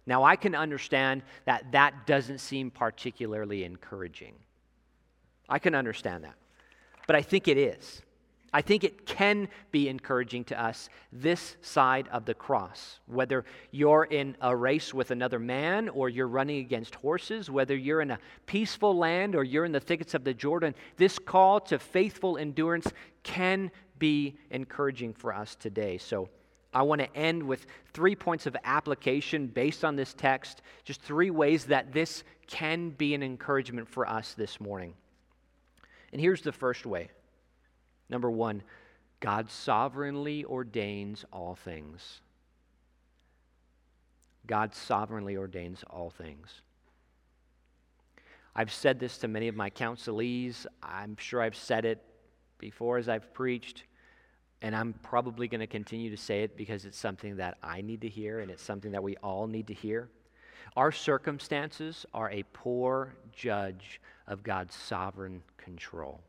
Now, 0.06 0.24
I 0.24 0.36
can 0.36 0.56
understand 0.56 1.22
that 1.46 1.72
that 1.72 2.08
doesn't 2.08 2.40
seem 2.40 2.72
particularly 2.72 3.64
encouraging. 3.64 4.34
I 5.48 5.60
can 5.60 5.76
understand 5.76 6.24
that 6.26 6.36
but 7.10 7.16
I 7.16 7.24
think 7.24 7.48
it 7.48 7.58
is. 7.58 8.04
I 8.54 8.62
think 8.62 8.84
it 8.84 9.08
can 9.08 9.48
be 9.72 9.90
encouraging 9.90 10.44
to 10.44 10.62
us 10.62 10.90
this 11.12 11.58
side 11.64 12.08
of 12.10 12.26
the 12.26 12.36
cross. 12.36 13.00
Whether 13.08 13.46
you're 13.72 14.04
in 14.04 14.38
a 14.42 14.56
race 14.56 14.94
with 14.94 15.10
another 15.10 15.40
man 15.40 15.90
or 15.90 16.10
you're 16.10 16.28
running 16.28 16.60
against 16.60 16.94
horses, 16.94 17.50
whether 17.50 17.76
you're 17.76 18.02
in 18.02 18.12
a 18.12 18.20
peaceful 18.46 18.96
land 18.96 19.34
or 19.34 19.44
you're 19.44 19.66
in 19.66 19.72
the 19.72 19.80
thickets 19.80 20.14
of 20.14 20.24
the 20.24 20.36
Jordan, 20.36 20.76
this 20.98 21.18
call 21.18 21.60
to 21.62 21.80
faithful 21.80 22.38
endurance 22.38 22.86
can 23.24 23.72
be 23.98 24.38
encouraging 24.52 25.12
for 25.12 25.34
us 25.34 25.56
today. 25.56 25.98
So 25.98 26.30
I 26.76 26.84
want 26.84 27.02
to 27.02 27.18
end 27.18 27.42
with 27.42 27.66
three 27.92 28.16
points 28.16 28.46
of 28.46 28.56
application 28.64 29.48
based 29.48 29.84
on 29.84 29.96
this 29.96 30.14
text, 30.14 30.62
just 30.84 31.02
three 31.02 31.32
ways 31.32 31.66
that 31.66 31.92
this 31.92 32.24
can 32.46 32.92
be 32.92 33.16
an 33.16 33.24
encouragement 33.24 33.90
for 33.90 34.08
us 34.08 34.36
this 34.36 34.62
morning. 34.62 34.94
And 36.12 36.22
here's 36.22 36.42
the 36.42 36.52
first 36.52 36.86
way 36.86 37.10
number 38.10 38.30
one, 38.30 38.64
God 39.20 39.50
sovereignly 39.50 40.46
ordains 40.46 41.26
all 41.32 41.56
things. 41.56 42.22
God 44.48 44.74
sovereignly 44.74 45.38
ordains 45.38 45.84
all 45.90 46.10
things. 46.10 46.62
I've 48.56 48.74
said 48.74 49.00
this 49.00 49.20
to 49.20 49.28
many 49.28 49.48
of 49.48 49.56
my 49.56 49.70
counselees. 49.70 50.66
I'm 50.82 51.16
sure 51.18 51.42
I've 51.42 51.56
said 51.56 51.86
it 51.86 52.04
before 52.58 52.98
as 52.98 53.08
I've 53.08 53.34
preached, 53.34 53.84
and 54.62 54.76
I'm 54.76 54.94
probably 55.04 55.48
going 55.48 55.62
to 55.62 55.68
continue 55.68 56.10
to 56.10 56.18
say 56.18 56.44
it 56.44 56.58
because 56.58 56.86
it's 56.86 56.98
something 56.98 57.38
that 57.38 57.58
I 57.62 57.82
need 57.82 58.02
to 58.02 58.10
hear 58.10 58.40
and 58.40 58.50
it's 58.50 58.64
something 58.64 58.92
that 58.92 59.04
we 59.04 59.16
all 59.18 59.48
need 59.48 59.68
to 59.68 59.74
hear. 59.74 60.10
Our 60.76 60.92
circumstances 60.92 62.06
are 62.14 62.30
a 62.32 62.44
poor 62.54 63.16
judge 63.34 64.02
of 64.28 64.44
God's 64.44 64.76
sovereign 64.76 65.42
control. 65.58 66.22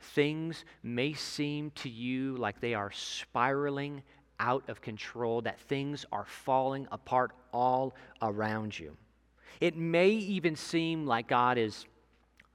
Things 0.00 0.64
may 0.82 1.12
seem 1.12 1.70
to 1.72 1.90
you 1.90 2.36
like 2.36 2.60
they 2.60 2.74
are 2.74 2.90
spiraling 2.90 4.02
out 4.38 4.68
of 4.68 4.80
control, 4.80 5.42
that 5.42 5.60
things 5.60 6.06
are 6.10 6.24
falling 6.24 6.88
apart 6.90 7.32
all 7.52 7.94
around 8.22 8.78
you. 8.78 8.96
It 9.60 9.76
may 9.76 10.08
even 10.08 10.56
seem 10.56 11.06
like 11.06 11.28
God 11.28 11.58
is 11.58 11.84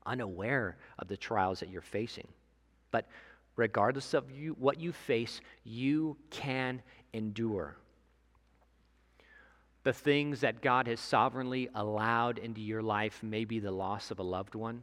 unaware 0.08 0.78
of 0.98 1.08
the 1.08 1.18
trials 1.18 1.60
that 1.60 1.70
you're 1.70 1.82
facing. 1.82 2.28
But 2.90 3.08
regardless 3.56 4.16
of 4.16 4.32
you, 4.32 4.56
what 4.60 4.80
you 4.80 4.92
face, 4.92 5.42
you 5.64 6.18
can 6.32 6.82
endure 7.14 7.78
the 9.86 9.93
things 9.93 10.41
that 10.41 10.63
God 10.63 10.88
has 10.88 11.00
sovereignly 11.00 11.69
allowed 11.76 12.39
into 12.39 12.60
your 12.60 12.82
life 12.82 13.22
may 13.22 13.45
be 13.45 13.60
the 13.60 13.72
loss 13.72 14.10
of 14.10 14.18
a 14.18 14.24
loved 14.24 14.55
one. 14.55 14.82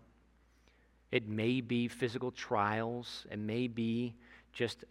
It 1.10 1.28
may 1.28 1.60
be 1.60 1.88
physical 1.88 2.30
trials. 2.30 3.26
It 3.28 3.40
may 3.40 3.66
be 3.66 4.14
just 4.52 4.84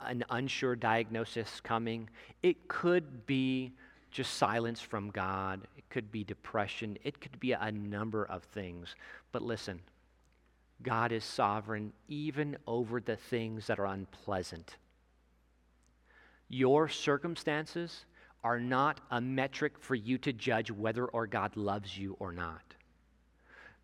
an 0.00 0.24
unsure 0.30 0.74
diagnosis 0.74 1.60
coming. 1.60 2.08
It 2.42 2.66
could 2.66 3.26
be 3.26 3.72
just 4.10 4.36
silence 4.36 4.80
from 4.80 5.10
God. 5.10 5.60
It 5.76 5.84
could 5.90 6.10
be 6.10 6.24
depression. 6.24 6.96
It 7.04 7.20
could 7.20 7.38
be 7.38 7.52
a 7.52 7.70
number 7.70 8.24
of 8.24 8.44
things. 8.44 8.94
But 9.32 9.42
listen, 9.42 9.80
God 10.82 11.12
is 11.12 11.24
sovereign 11.24 11.92
even 12.08 12.56
over 12.66 13.02
the 13.02 13.16
things 13.16 13.66
that 13.66 13.78
are 13.78 13.86
unpleasant. 13.86 14.76
Your 16.48 16.88
circumstances 16.88 18.06
are 18.44 18.60
not 18.60 19.00
a 19.10 19.20
metric 19.20 19.74
for 19.78 19.94
you 19.94 20.18
to 20.18 20.32
judge 20.32 20.70
whether 20.70 21.04
or 21.06 21.26
God 21.26 21.56
loves 21.56 21.96
you 21.98 22.16
or 22.18 22.32
not. 22.32 22.62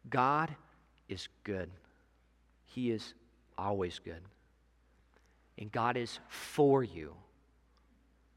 God 0.09 0.55
is 1.09 1.29
good. 1.43 1.71
He 2.67 2.91
is 2.91 3.15
always 3.59 3.99
good. 3.99 4.23
And 5.59 5.71
God 5.71 5.97
is 5.97 6.19
for 6.29 6.83
you 6.83 7.15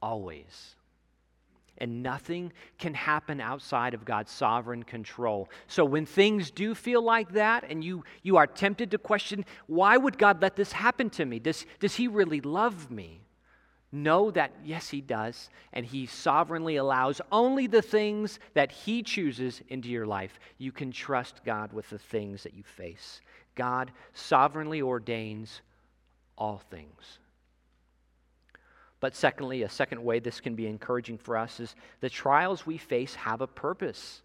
always. 0.01 0.75
and 1.77 2.01
nothing 2.01 2.51
can 2.77 2.93
happen 2.93 3.39
outside 3.39 3.93
of 3.93 4.05
God's 4.05 4.31
sovereign 4.31 4.83
control. 4.83 5.49
So 5.67 5.85
when 5.85 6.05
things 6.05 6.51
do 6.51 6.73
feel 6.73 7.01
like 7.01 7.33
that 7.33 7.63
and 7.69 7.83
you, 7.83 8.03
you 8.23 8.37
are 8.37 8.47
tempted 8.47 8.91
to 8.91 8.97
question, 8.97 9.45
why 9.67 9.97
would 9.97 10.17
God 10.17 10.41
let 10.41 10.55
this 10.55 10.71
happen 10.71 11.09
to 11.11 11.25
me? 11.25 11.39
Does, 11.39 11.65
does 11.79 11.95
He 11.95 12.07
really 12.07 12.41
love 12.41 12.89
me? 12.89 13.21
Know 13.91 14.31
that, 14.31 14.51
yes, 14.65 14.89
He 14.89 14.99
does, 15.01 15.49
and 15.71 15.85
He 15.85 16.05
sovereignly 16.05 16.75
allows 16.75 17.21
only 17.31 17.67
the 17.67 17.81
things 17.81 18.39
that 18.53 18.71
He 18.71 19.01
chooses 19.01 19.61
into 19.69 19.89
your 19.89 20.05
life. 20.05 20.39
You 20.57 20.71
can 20.71 20.91
trust 20.91 21.45
God 21.45 21.71
with 21.71 21.89
the 21.89 21.99
things 21.99 22.43
that 22.43 22.53
you 22.53 22.63
face. 22.63 23.21
God 23.55 23.91
sovereignly 24.13 24.81
ordains 24.81 25.61
all 26.37 26.61
things. 26.69 27.19
But 28.99 29.15
secondly, 29.15 29.63
a 29.63 29.69
second 29.69 30.03
way 30.03 30.19
this 30.19 30.41
can 30.41 30.55
be 30.55 30.67
encouraging 30.67 31.17
for 31.17 31.37
us 31.37 31.59
is 31.59 31.75
the 32.01 32.09
trials 32.09 32.65
we 32.65 32.77
face 32.77 33.15
have 33.15 33.41
a 33.41 33.47
purpose. 33.47 34.21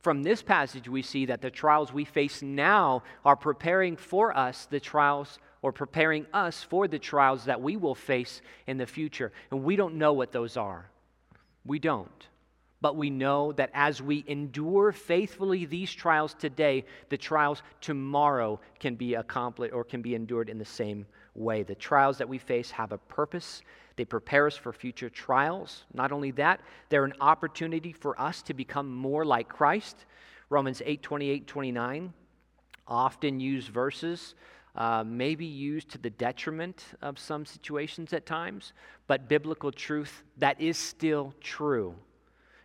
From 0.00 0.22
this 0.22 0.42
passage, 0.42 0.88
we 0.88 1.02
see 1.02 1.26
that 1.26 1.42
the 1.42 1.50
trials 1.50 1.92
we 1.92 2.04
face 2.04 2.42
now 2.42 3.02
are 3.24 3.36
preparing 3.36 3.96
for 3.96 4.36
us 4.36 4.66
the 4.66 4.80
trials 4.80 5.38
or 5.62 5.72
preparing 5.72 6.26
us 6.32 6.62
for 6.62 6.88
the 6.88 6.98
trials 6.98 7.44
that 7.44 7.60
we 7.60 7.76
will 7.76 7.94
face 7.94 8.40
in 8.66 8.76
the 8.76 8.86
future. 8.86 9.32
And 9.50 9.64
we 9.64 9.76
don't 9.76 9.96
know 9.96 10.12
what 10.12 10.32
those 10.32 10.56
are. 10.56 10.90
We 11.64 11.78
don't. 11.78 12.28
But 12.80 12.96
we 12.96 13.10
know 13.10 13.52
that 13.52 13.70
as 13.72 14.02
we 14.02 14.24
endure 14.26 14.92
faithfully 14.92 15.64
these 15.64 15.92
trials 15.92 16.34
today, 16.34 16.84
the 17.08 17.16
trials 17.16 17.62
tomorrow 17.80 18.60
can 18.78 18.94
be 18.94 19.14
accomplished 19.14 19.72
or 19.72 19.82
can 19.82 20.02
be 20.02 20.14
endured 20.14 20.50
in 20.50 20.58
the 20.58 20.64
same 20.64 21.06
way. 21.34 21.62
The 21.62 21.74
trials 21.74 22.18
that 22.18 22.28
we 22.28 22.38
face 22.38 22.70
have 22.70 22.92
a 22.92 22.98
purpose 22.98 23.62
they 23.96 24.04
prepare 24.04 24.46
us 24.46 24.56
for 24.56 24.72
future 24.72 25.08
trials. 25.08 25.84
Not 25.92 26.12
only 26.12 26.30
that, 26.32 26.60
they're 26.88 27.04
an 27.06 27.14
opportunity 27.20 27.92
for 27.92 28.18
us 28.20 28.42
to 28.42 28.54
become 28.54 28.94
more 28.94 29.24
like 29.24 29.48
Christ. 29.48 30.04
Romans 30.50 30.82
8 30.84 31.02
28, 31.02 31.46
29, 31.46 32.12
often 32.86 33.40
used 33.40 33.68
verses, 33.68 34.34
uh, 34.76 35.02
maybe 35.06 35.46
used 35.46 35.88
to 35.90 35.98
the 35.98 36.10
detriment 36.10 36.84
of 37.02 37.18
some 37.18 37.46
situations 37.46 38.12
at 38.12 38.26
times, 38.26 38.72
but 39.06 39.28
biblical 39.28 39.72
truth 39.72 40.22
that 40.36 40.60
is 40.60 40.76
still 40.76 41.34
true. 41.40 41.94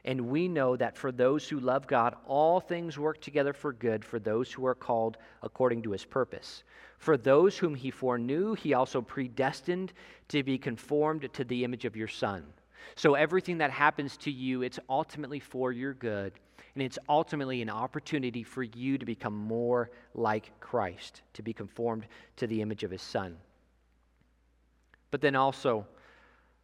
And 0.03 0.29
we 0.29 0.47
know 0.47 0.75
that 0.77 0.97
for 0.97 1.11
those 1.11 1.47
who 1.47 1.59
love 1.59 1.85
God, 1.85 2.15
all 2.25 2.59
things 2.59 2.97
work 2.97 3.21
together 3.21 3.53
for 3.53 3.71
good 3.71 4.03
for 4.03 4.19
those 4.19 4.51
who 4.51 4.65
are 4.65 4.75
called 4.75 5.17
according 5.43 5.83
to 5.83 5.91
his 5.91 6.05
purpose. 6.05 6.63
For 6.97 7.17
those 7.17 7.57
whom 7.57 7.75
he 7.75 7.91
foreknew, 7.91 8.55
he 8.55 8.73
also 8.73 9.01
predestined 9.01 9.93
to 10.29 10.43
be 10.43 10.57
conformed 10.57 11.31
to 11.33 11.43
the 11.43 11.63
image 11.63 11.85
of 11.85 11.95
your 11.95 12.07
Son. 12.07 12.43
So 12.95 13.13
everything 13.13 13.59
that 13.59 13.71
happens 13.71 14.17
to 14.17 14.31
you, 14.31 14.63
it's 14.63 14.79
ultimately 14.89 15.39
for 15.39 15.71
your 15.71 15.93
good, 15.93 16.33
and 16.73 16.83
it's 16.83 16.99
ultimately 17.09 17.61
an 17.61 17.69
opportunity 17.69 18.43
for 18.43 18.63
you 18.63 18.97
to 18.97 19.05
become 19.05 19.35
more 19.35 19.91
like 20.13 20.51
Christ, 20.59 21.21
to 21.33 21.41
be 21.41 21.53
conformed 21.53 22.05
to 22.37 22.47
the 22.47 22.61
image 22.61 22.83
of 22.83 22.91
his 22.91 23.01
Son. 23.01 23.37
But 25.09 25.21
then 25.21 25.35
also, 25.35 25.85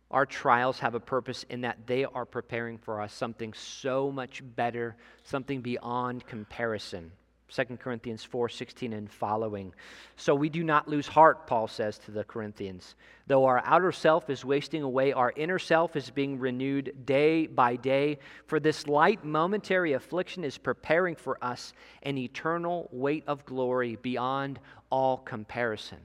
our 0.09 0.25
trials 0.25 0.79
have 0.79 0.95
a 0.95 0.99
purpose 0.99 1.43
in 1.49 1.61
that 1.61 1.85
they 1.85 2.05
are 2.05 2.25
preparing 2.25 2.77
for 2.77 3.01
us 3.01 3.13
something 3.13 3.53
so 3.53 4.09
much 4.09 4.41
better, 4.55 4.95
something 5.23 5.61
beyond 5.61 6.25
comparison. 6.25 7.11
2 7.49 7.77
Corinthians 7.77 8.23
4 8.23 8.49
16 8.49 8.93
and 8.93 9.09
following. 9.09 9.73
So 10.17 10.35
we 10.35 10.49
do 10.49 10.63
not 10.63 10.87
lose 10.87 11.07
heart, 11.07 11.47
Paul 11.47 11.67
says 11.67 11.97
to 11.99 12.11
the 12.11 12.23
Corinthians. 12.23 12.95
Though 13.27 13.45
our 13.45 13.61
outer 13.65 13.91
self 13.91 14.29
is 14.29 14.43
wasting 14.43 14.83
away, 14.83 15.13
our 15.13 15.31
inner 15.35 15.59
self 15.59 15.95
is 15.95 16.09
being 16.09 16.39
renewed 16.39 17.05
day 17.05 17.47
by 17.47 17.77
day. 17.77 18.19
For 18.47 18.59
this 18.59 18.87
light 18.87 19.23
momentary 19.23 19.93
affliction 19.93 20.43
is 20.43 20.57
preparing 20.57 21.15
for 21.15 21.37
us 21.41 21.73
an 22.03 22.17
eternal 22.17 22.89
weight 22.91 23.23
of 23.27 23.45
glory 23.45 23.97
beyond 24.01 24.59
all 24.89 25.17
comparison. 25.17 25.99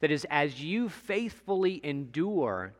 That 0.00 0.10
is, 0.10 0.26
as 0.30 0.60
you 0.60 0.88
faithfully 0.88 1.80
endure 1.84 2.72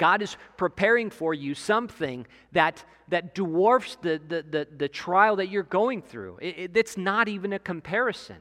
God 0.00 0.22
is 0.22 0.38
preparing 0.56 1.10
for 1.10 1.34
you 1.34 1.54
something 1.54 2.26
that, 2.52 2.82
that 3.08 3.34
dwarfs 3.34 3.98
the, 4.00 4.18
the, 4.26 4.42
the, 4.42 4.66
the 4.74 4.88
trial 4.88 5.36
that 5.36 5.50
you're 5.50 5.62
going 5.62 6.00
through. 6.00 6.38
It, 6.40 6.58
it, 6.58 6.76
it's 6.76 6.96
not 6.96 7.28
even 7.28 7.52
a 7.52 7.58
comparison. 7.58 8.38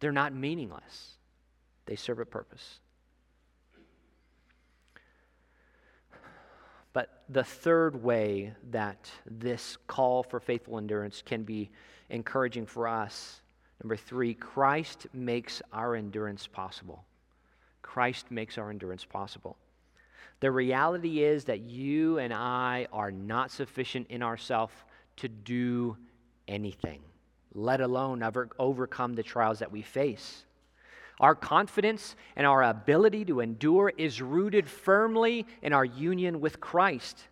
They're 0.00 0.10
not 0.10 0.34
meaningless, 0.34 1.14
they 1.86 1.94
serve 1.94 2.18
a 2.18 2.26
purpose. 2.26 2.80
But 6.92 7.22
the 7.28 7.44
third 7.44 8.02
way 8.02 8.54
that 8.72 9.08
this 9.30 9.76
call 9.86 10.24
for 10.24 10.40
faithful 10.40 10.78
endurance 10.78 11.22
can 11.24 11.44
be 11.44 11.70
encouraging 12.10 12.66
for 12.66 12.88
us 12.88 13.42
number 13.80 13.94
three, 13.94 14.34
Christ 14.34 15.06
makes 15.12 15.62
our 15.72 15.94
endurance 15.94 16.48
possible. 16.48 17.04
Christ 17.80 18.32
makes 18.32 18.58
our 18.58 18.70
endurance 18.70 19.04
possible. 19.04 19.56
The 20.40 20.50
reality 20.50 21.22
is 21.22 21.44
that 21.44 21.60
you 21.60 22.18
and 22.18 22.32
I 22.32 22.86
are 22.92 23.10
not 23.10 23.50
sufficient 23.50 24.06
in 24.08 24.22
ourselves 24.22 24.72
to 25.16 25.28
do 25.28 25.96
anything, 26.46 27.00
let 27.54 27.80
alone 27.80 28.22
overcome 28.58 29.14
the 29.14 29.22
trials 29.22 29.58
that 29.58 29.72
we 29.72 29.82
face. 29.82 30.44
Our 31.20 31.34
confidence 31.34 32.14
and 32.36 32.46
our 32.46 32.62
ability 32.62 33.24
to 33.26 33.40
endure 33.40 33.92
is 33.96 34.22
rooted 34.22 34.68
firmly 34.68 35.46
in 35.62 35.72
our 35.72 35.84
union 35.84 36.40
with 36.40 36.60
Christ. 36.60 37.26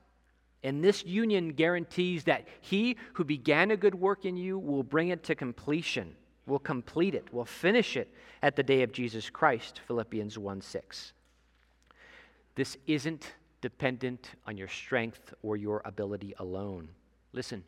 And 0.64 0.82
this 0.82 1.04
union 1.04 1.50
guarantees 1.50 2.24
that 2.24 2.48
he 2.60 2.96
who 3.12 3.22
began 3.22 3.70
a 3.70 3.76
good 3.76 3.94
work 3.94 4.24
in 4.24 4.36
you 4.36 4.58
will 4.58 4.82
bring 4.82 5.10
it 5.10 5.22
to 5.24 5.36
completion, 5.36 6.16
will 6.46 6.58
complete 6.58 7.14
it, 7.14 7.32
will 7.32 7.44
finish 7.44 7.96
it 7.96 8.12
at 8.42 8.56
the 8.56 8.64
day 8.64 8.82
of 8.82 8.90
Jesus 8.90 9.30
Christ, 9.30 9.80
Philippians 9.86 10.36
1 10.36 10.60
6. 10.60 11.12
This 12.56 12.76
isn't 12.86 13.34
dependent 13.60 14.32
on 14.46 14.56
your 14.56 14.68
strength 14.68 15.32
or 15.42 15.56
your 15.56 15.82
ability 15.84 16.34
alone. 16.38 16.88
Listen, 17.32 17.62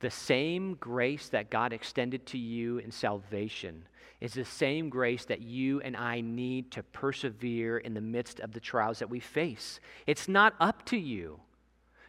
the 0.00 0.10
same 0.10 0.74
grace 0.74 1.28
that 1.28 1.50
God 1.50 1.72
extended 1.72 2.26
to 2.26 2.38
you 2.38 2.78
in 2.78 2.90
salvation 2.90 3.84
is 4.20 4.32
the 4.32 4.44
same 4.44 4.88
grace 4.88 5.24
that 5.26 5.42
you 5.42 5.80
and 5.82 5.96
I 5.96 6.20
need 6.20 6.70
to 6.72 6.82
persevere 6.82 7.78
in 7.78 7.94
the 7.94 8.00
midst 8.00 8.40
of 8.40 8.52
the 8.52 8.60
trials 8.60 8.98
that 8.98 9.10
we 9.10 9.20
face. 9.20 9.80
It's 10.06 10.28
not 10.28 10.54
up 10.60 10.84
to 10.86 10.96
you. 10.96 11.40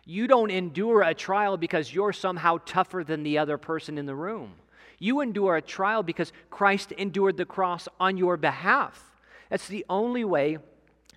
You 0.05 0.27
don't 0.27 0.51
endure 0.51 1.01
a 1.01 1.13
trial 1.13 1.57
because 1.57 1.93
you're 1.93 2.13
somehow 2.13 2.59
tougher 2.65 3.03
than 3.03 3.23
the 3.23 3.37
other 3.37 3.57
person 3.57 3.97
in 3.97 4.05
the 4.05 4.15
room. 4.15 4.53
You 4.99 5.19
endure 5.19 5.57
a 5.57 5.61
trial 5.61 6.01
because 6.01 6.31
Christ 6.49 6.93
endured 6.93 7.35
the 7.35 7.45
cross 7.45 7.89
on 7.99 8.17
your 8.17 8.37
behalf. 8.37 9.03
That's 9.49 9.67
the 9.67 9.85
only 9.89 10.23
way 10.23 10.59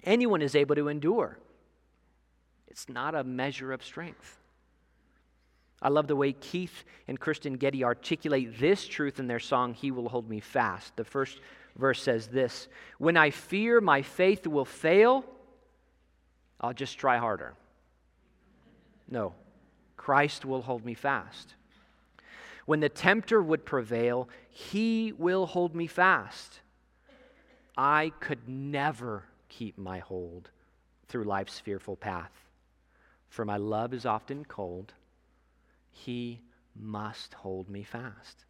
anyone 0.05 0.43
is 0.43 0.55
able 0.55 0.75
to 0.75 0.89
endure. 0.89 1.39
It's 2.69 2.89
not 2.89 3.15
a 3.15 3.25
measure 3.25 3.73
of 3.73 3.85
strength. 3.85 4.39
I 5.83 5.89
love 5.89 6.07
the 6.07 6.17
way 6.17 6.33
Keith 6.33 6.85
and 7.09 7.19
Kristyn 7.19 7.55
Getty 7.55 7.85
articulate 7.85 8.59
this 8.59 8.87
truth 8.87 9.19
in 9.19 9.27
their 9.27 9.39
song, 9.39 9.75
He 9.75 9.91
Will 9.91 10.09
Hold 10.09 10.29
Me 10.29 10.41
Fast. 10.41 10.95
The 10.97 11.05
first 11.05 11.41
verse 11.77 12.03
says 12.03 12.27
this 12.27 12.69
When 12.99 13.17
I 13.17 13.31
fear 13.31 13.81
my 13.81 14.03
faith 14.03 14.47
will 14.47 14.65
fail, 14.67 15.25
I'll 16.61 16.75
just 16.75 16.99
try 16.99 17.17
harder. 17.17 17.55
No, 19.09 19.35
Christ 19.97 20.45
will 20.45 20.63
hold 20.63 20.85
me 20.85 20.95
fast. 20.95 21.55
When 22.67 22.81
the 22.81 22.89
tempter 22.89 23.43
would 23.43 23.65
prevail, 23.65 24.29
He 24.51 25.13
will 25.17 25.47
hold 25.47 25.75
me 25.75 25.87
fast. 25.87 26.61
I 27.77 28.13
could 28.21 28.47
never 28.47 29.25
keep 29.51 29.77
my 29.77 29.99
hold 29.99 30.49
through 31.09 31.25
life's 31.25 31.59
fearful 31.59 31.97
path. 31.97 32.33
For 33.29 33.45
my 33.45 33.59
love 33.59 33.93
is 33.93 34.07
often 34.07 34.45
cold. 34.47 34.95
He 35.91 36.41
must 36.75 37.35
hold 37.35 37.69
me 37.69 37.83
fast. 37.83 38.47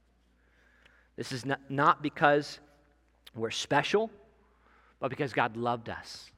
This 1.16 1.32
is 1.32 1.44
not, 1.44 1.60
not 1.68 2.02
because 2.02 2.60
we're 3.34 3.50
special, 3.50 4.10
but 5.00 5.10
because 5.10 5.32
God 5.32 5.56
loved 5.56 5.88
us 5.88 6.30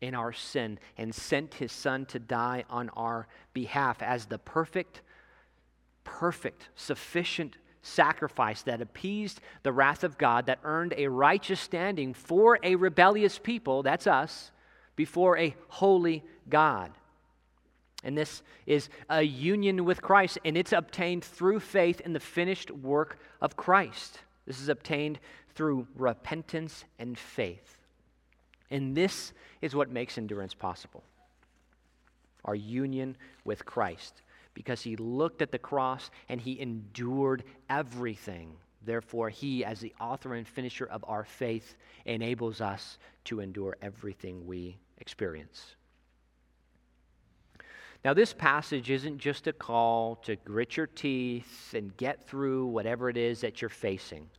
in 0.00 0.14
our 0.14 0.32
sin 0.32 0.78
and 0.96 1.14
sent 1.14 1.54
his 1.54 1.72
son 1.72 2.06
to 2.06 2.18
die 2.18 2.64
on 2.68 2.88
our 2.90 3.26
behalf 3.52 4.02
as 4.02 4.26
the 4.26 4.38
perfect, 4.38 5.02
perfect, 6.04 6.68
sufficient 6.74 7.56
sacrifice 7.82 8.62
that 8.62 8.82
appeased 8.82 9.40
the 9.62 9.72
wrath 9.72 10.04
of 10.04 10.18
God, 10.18 10.46
that 10.46 10.58
earned 10.64 10.94
a 10.96 11.08
righteous 11.08 11.60
standing 11.60 12.14
for 12.14 12.58
a 12.62 12.74
rebellious 12.76 13.38
people, 13.38 13.82
that's 13.82 14.06
us, 14.06 14.50
before 14.96 15.38
a 15.38 15.54
holy 15.68 16.22
God. 16.48 16.92
And 18.02 18.16
this 18.16 18.42
is 18.66 18.88
a 19.08 19.22
union 19.22 19.84
with 19.84 20.00
Christ, 20.02 20.38
and 20.44 20.56
it's 20.56 20.72
obtained 20.72 21.24
through 21.24 21.60
faith 21.60 22.00
in 22.00 22.12
the 22.12 22.20
finished 22.20 22.70
work 22.70 23.18
of 23.40 23.56
Christ. 23.56 24.20
This 24.46 24.60
is 24.60 24.68
obtained 24.68 25.18
through 25.54 25.86
repentance 25.94 26.84
and 26.98 27.18
faith. 27.18 27.78
And 28.70 28.96
this 28.96 29.32
is 29.60 29.74
what 29.74 29.90
makes 29.90 30.16
endurance 30.16 30.54
possible. 30.54 31.02
our 32.44 32.54
union 32.54 33.16
with 33.44 33.64
Christ, 33.64 34.22
because 34.54 34.82
he 34.82 34.96
looked 34.96 35.42
at 35.42 35.52
the 35.52 35.58
cross 35.58 36.10
and 36.28 36.40
he 36.40 36.60
endured 36.60 37.44
everything. 37.68 38.52
Therefore, 38.82 39.28
he, 39.28 39.64
as 39.64 39.80
the 39.80 39.94
author 40.00 40.34
and 40.34 40.48
finisher 40.48 40.86
of 40.86 41.04
our 41.06 41.24
faith, 41.24 41.76
enables 42.06 42.60
us 42.60 42.98
to 43.24 43.40
endure 43.40 43.76
everything 43.82 44.46
we 44.46 44.78
experience. 44.98 45.76
Now, 48.04 48.14
this 48.14 48.32
passage 48.32 48.90
isn't 48.90 49.18
just 49.18 49.46
a 49.46 49.52
call 49.52 50.16
to 50.16 50.36
grit 50.36 50.76
your 50.76 50.86
teeth 50.86 51.74
and 51.74 51.94
get 51.98 52.26
through 52.26 52.66
whatever 52.66 53.10
it 53.10 53.18
is 53.18 53.42
that 53.42 53.60
you're 53.60 53.68
facing. 53.68 54.30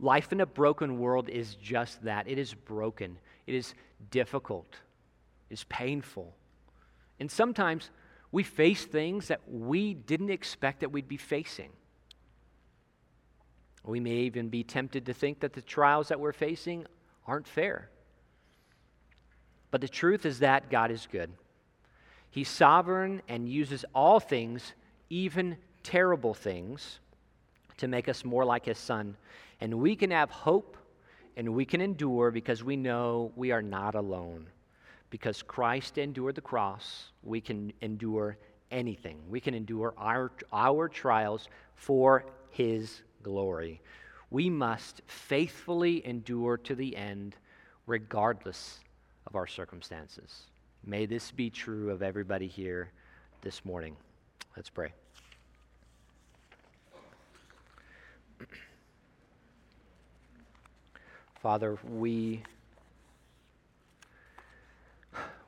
Life 0.00 0.32
in 0.32 0.40
a 0.40 0.46
broken 0.46 0.98
world 0.98 1.28
is 1.28 1.54
just 1.56 2.02
that 2.02 2.26
it 2.26 2.38
is 2.38 2.54
broken, 2.54 3.18
it 3.46 3.54
is 3.54 3.74
difficult, 4.10 4.74
it 5.48 5.54
is 5.54 5.64
painful. 5.64 6.34
And 7.20 7.30
sometimes 7.30 7.90
we 8.32 8.42
face 8.42 8.84
things 8.84 9.28
that 9.28 9.40
we 9.48 9.94
didn't 9.94 10.30
expect 10.30 10.80
that 10.80 10.92
we'd 10.92 11.08
be 11.08 11.16
facing. 11.16 11.70
We 13.84 14.00
may 14.00 14.10
even 14.10 14.48
be 14.48 14.62
tempted 14.62 15.06
to 15.06 15.14
think 15.14 15.40
that 15.40 15.52
the 15.52 15.62
trials 15.62 16.08
that 16.08 16.20
we're 16.20 16.32
facing 16.32 16.86
aren't 17.26 17.48
fair. 17.48 17.90
But 19.70 19.80
the 19.80 19.88
truth 19.88 20.26
is 20.26 20.40
that 20.40 20.70
God 20.70 20.90
is 20.90 21.08
good. 21.10 21.32
He's 22.30 22.48
sovereign 22.48 23.22
and 23.28 23.48
uses 23.48 23.84
all 23.94 24.20
things, 24.20 24.74
even 25.08 25.56
terrible 25.82 26.34
things, 26.34 27.00
to 27.78 27.88
make 27.88 28.08
us 28.08 28.24
more 28.24 28.44
like 28.44 28.66
His 28.66 28.78
Son. 28.78 29.16
And 29.60 29.74
we 29.74 29.96
can 29.96 30.10
have 30.10 30.30
hope 30.30 30.76
and 31.36 31.54
we 31.54 31.64
can 31.64 31.80
endure 31.80 32.30
because 32.30 32.62
we 32.62 32.76
know 32.76 33.32
we 33.34 33.50
are 33.50 33.62
not 33.62 33.94
alone. 33.94 34.46
Because 35.10 35.42
Christ 35.42 35.98
endured 35.98 36.36
the 36.36 36.40
cross, 36.40 37.10
we 37.22 37.40
can 37.40 37.72
endure 37.80 38.38
anything. 38.70 39.18
We 39.28 39.40
can 39.40 39.54
endure 39.54 39.92
our, 39.98 40.30
our 40.52 40.88
trials 40.88 41.48
for 41.74 42.24
His 42.50 43.02
glory. 43.22 43.80
We 44.30 44.48
must 44.48 45.02
faithfully 45.06 46.06
endure 46.06 46.56
to 46.58 46.74
the 46.76 46.96
end, 46.96 47.34
regardless 47.86 48.78
of 49.26 49.34
our 49.34 49.48
circumstances. 49.48 50.44
May 50.84 51.06
this 51.06 51.30
be 51.32 51.50
true 51.50 51.90
of 51.90 52.02
everybody 52.02 52.46
here 52.46 52.90
this 53.42 53.64
morning. 53.64 53.96
Let's 54.56 54.70
pray. 54.70 54.92
Father, 61.42 61.76
we, 61.88 62.42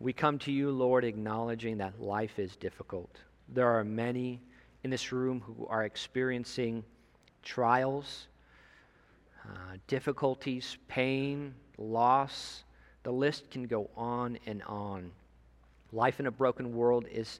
we 0.02 0.12
come 0.12 0.36
to 0.40 0.50
you, 0.50 0.72
Lord, 0.72 1.04
acknowledging 1.04 1.78
that 1.78 2.00
life 2.00 2.40
is 2.40 2.56
difficult. 2.56 3.18
There 3.48 3.68
are 3.68 3.84
many 3.84 4.40
in 4.82 4.90
this 4.90 5.12
room 5.12 5.40
who 5.40 5.64
are 5.68 5.84
experiencing 5.84 6.82
trials, 7.44 8.26
uh, 9.44 9.76
difficulties, 9.86 10.76
pain, 10.88 11.54
loss. 11.78 12.64
The 13.04 13.12
list 13.12 13.48
can 13.52 13.68
go 13.68 13.90
on 13.96 14.40
and 14.44 14.60
on. 14.64 15.12
Life 15.92 16.18
in 16.18 16.26
a 16.26 16.32
broken 16.32 16.74
world 16.74 17.06
is 17.08 17.38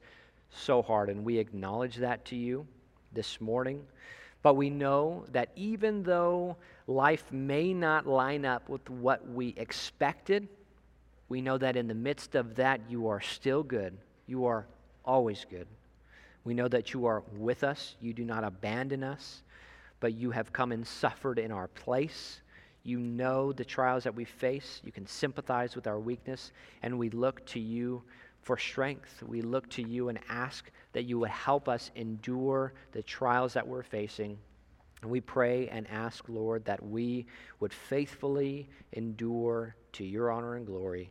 so 0.52 0.82
hard, 0.82 1.08
and 1.08 1.24
we 1.24 1.38
acknowledge 1.38 1.96
that 1.96 2.24
to 2.26 2.36
you 2.36 2.64
this 3.12 3.40
morning. 3.40 3.84
But 4.40 4.54
we 4.54 4.70
know 4.70 5.24
that 5.32 5.50
even 5.56 6.04
though 6.04 6.56
life 6.86 7.24
may 7.32 7.74
not 7.74 8.06
line 8.06 8.44
up 8.44 8.68
with 8.68 8.88
what 8.88 9.28
we 9.28 9.52
expected, 9.56 10.46
we 11.33 11.41
know 11.41 11.57
that 11.57 11.78
in 11.78 11.89
the 11.89 11.95
midst 11.95 12.35
of 12.35 12.57
that, 12.57 12.78
you 12.91 13.09
are 13.09 13.22
still 13.22 13.62
good. 13.62 13.97
You 14.26 14.45
are 14.45 14.66
always 15.03 15.47
good. 15.49 15.66
We 16.45 16.53
know 16.53 16.68
that 16.68 16.93
you 16.93 17.07
are 17.07 17.22
with 17.39 17.64
us. 17.64 17.97
You 18.03 18.12
do 18.12 18.22
not 18.22 18.45
abandon 18.45 19.03
us, 19.03 19.43
but 19.99 20.12
you 20.12 20.30
have 20.33 20.53
come 20.53 20.72
and 20.72 20.87
suffered 20.87 21.39
in 21.39 21.51
our 21.51 21.68
place. 21.68 22.43
You 22.83 22.99
know 22.99 23.51
the 23.51 23.64
trials 23.64 24.05
that 24.05 24.14
we 24.14 24.26
face. 24.26 24.83
You 24.85 24.93
can 24.93 25.07
sympathize 25.07 25.74
with 25.74 25.87
our 25.87 25.99
weakness, 25.99 26.53
and 26.83 26.99
we 26.99 27.09
look 27.09 27.47
to 27.47 27.59
you 27.59 28.03
for 28.43 28.59
strength. 28.59 29.22
We 29.22 29.41
look 29.41 29.70
to 29.70 29.83
you 29.83 30.11
and 30.11 30.18
ask 30.28 30.70
that 30.93 31.05
you 31.05 31.18
would 31.20 31.30
help 31.30 31.66
us 31.66 31.91
endure 31.95 32.74
the 32.93 33.03
trials 33.03 33.55
that 33.55 33.66
we're 33.66 33.85
facing. 33.85 34.37
And 35.01 35.11
we 35.11 35.22
pray 35.22 35.68
and 35.68 35.89
ask, 35.89 36.28
Lord, 36.28 36.66
that 36.66 36.85
we 36.85 37.24
would 37.59 37.72
faithfully 37.72 38.68
endure 38.93 39.74
to 39.93 40.05
your 40.05 40.30
honor 40.30 40.57
and 40.57 40.66
glory. 40.66 41.11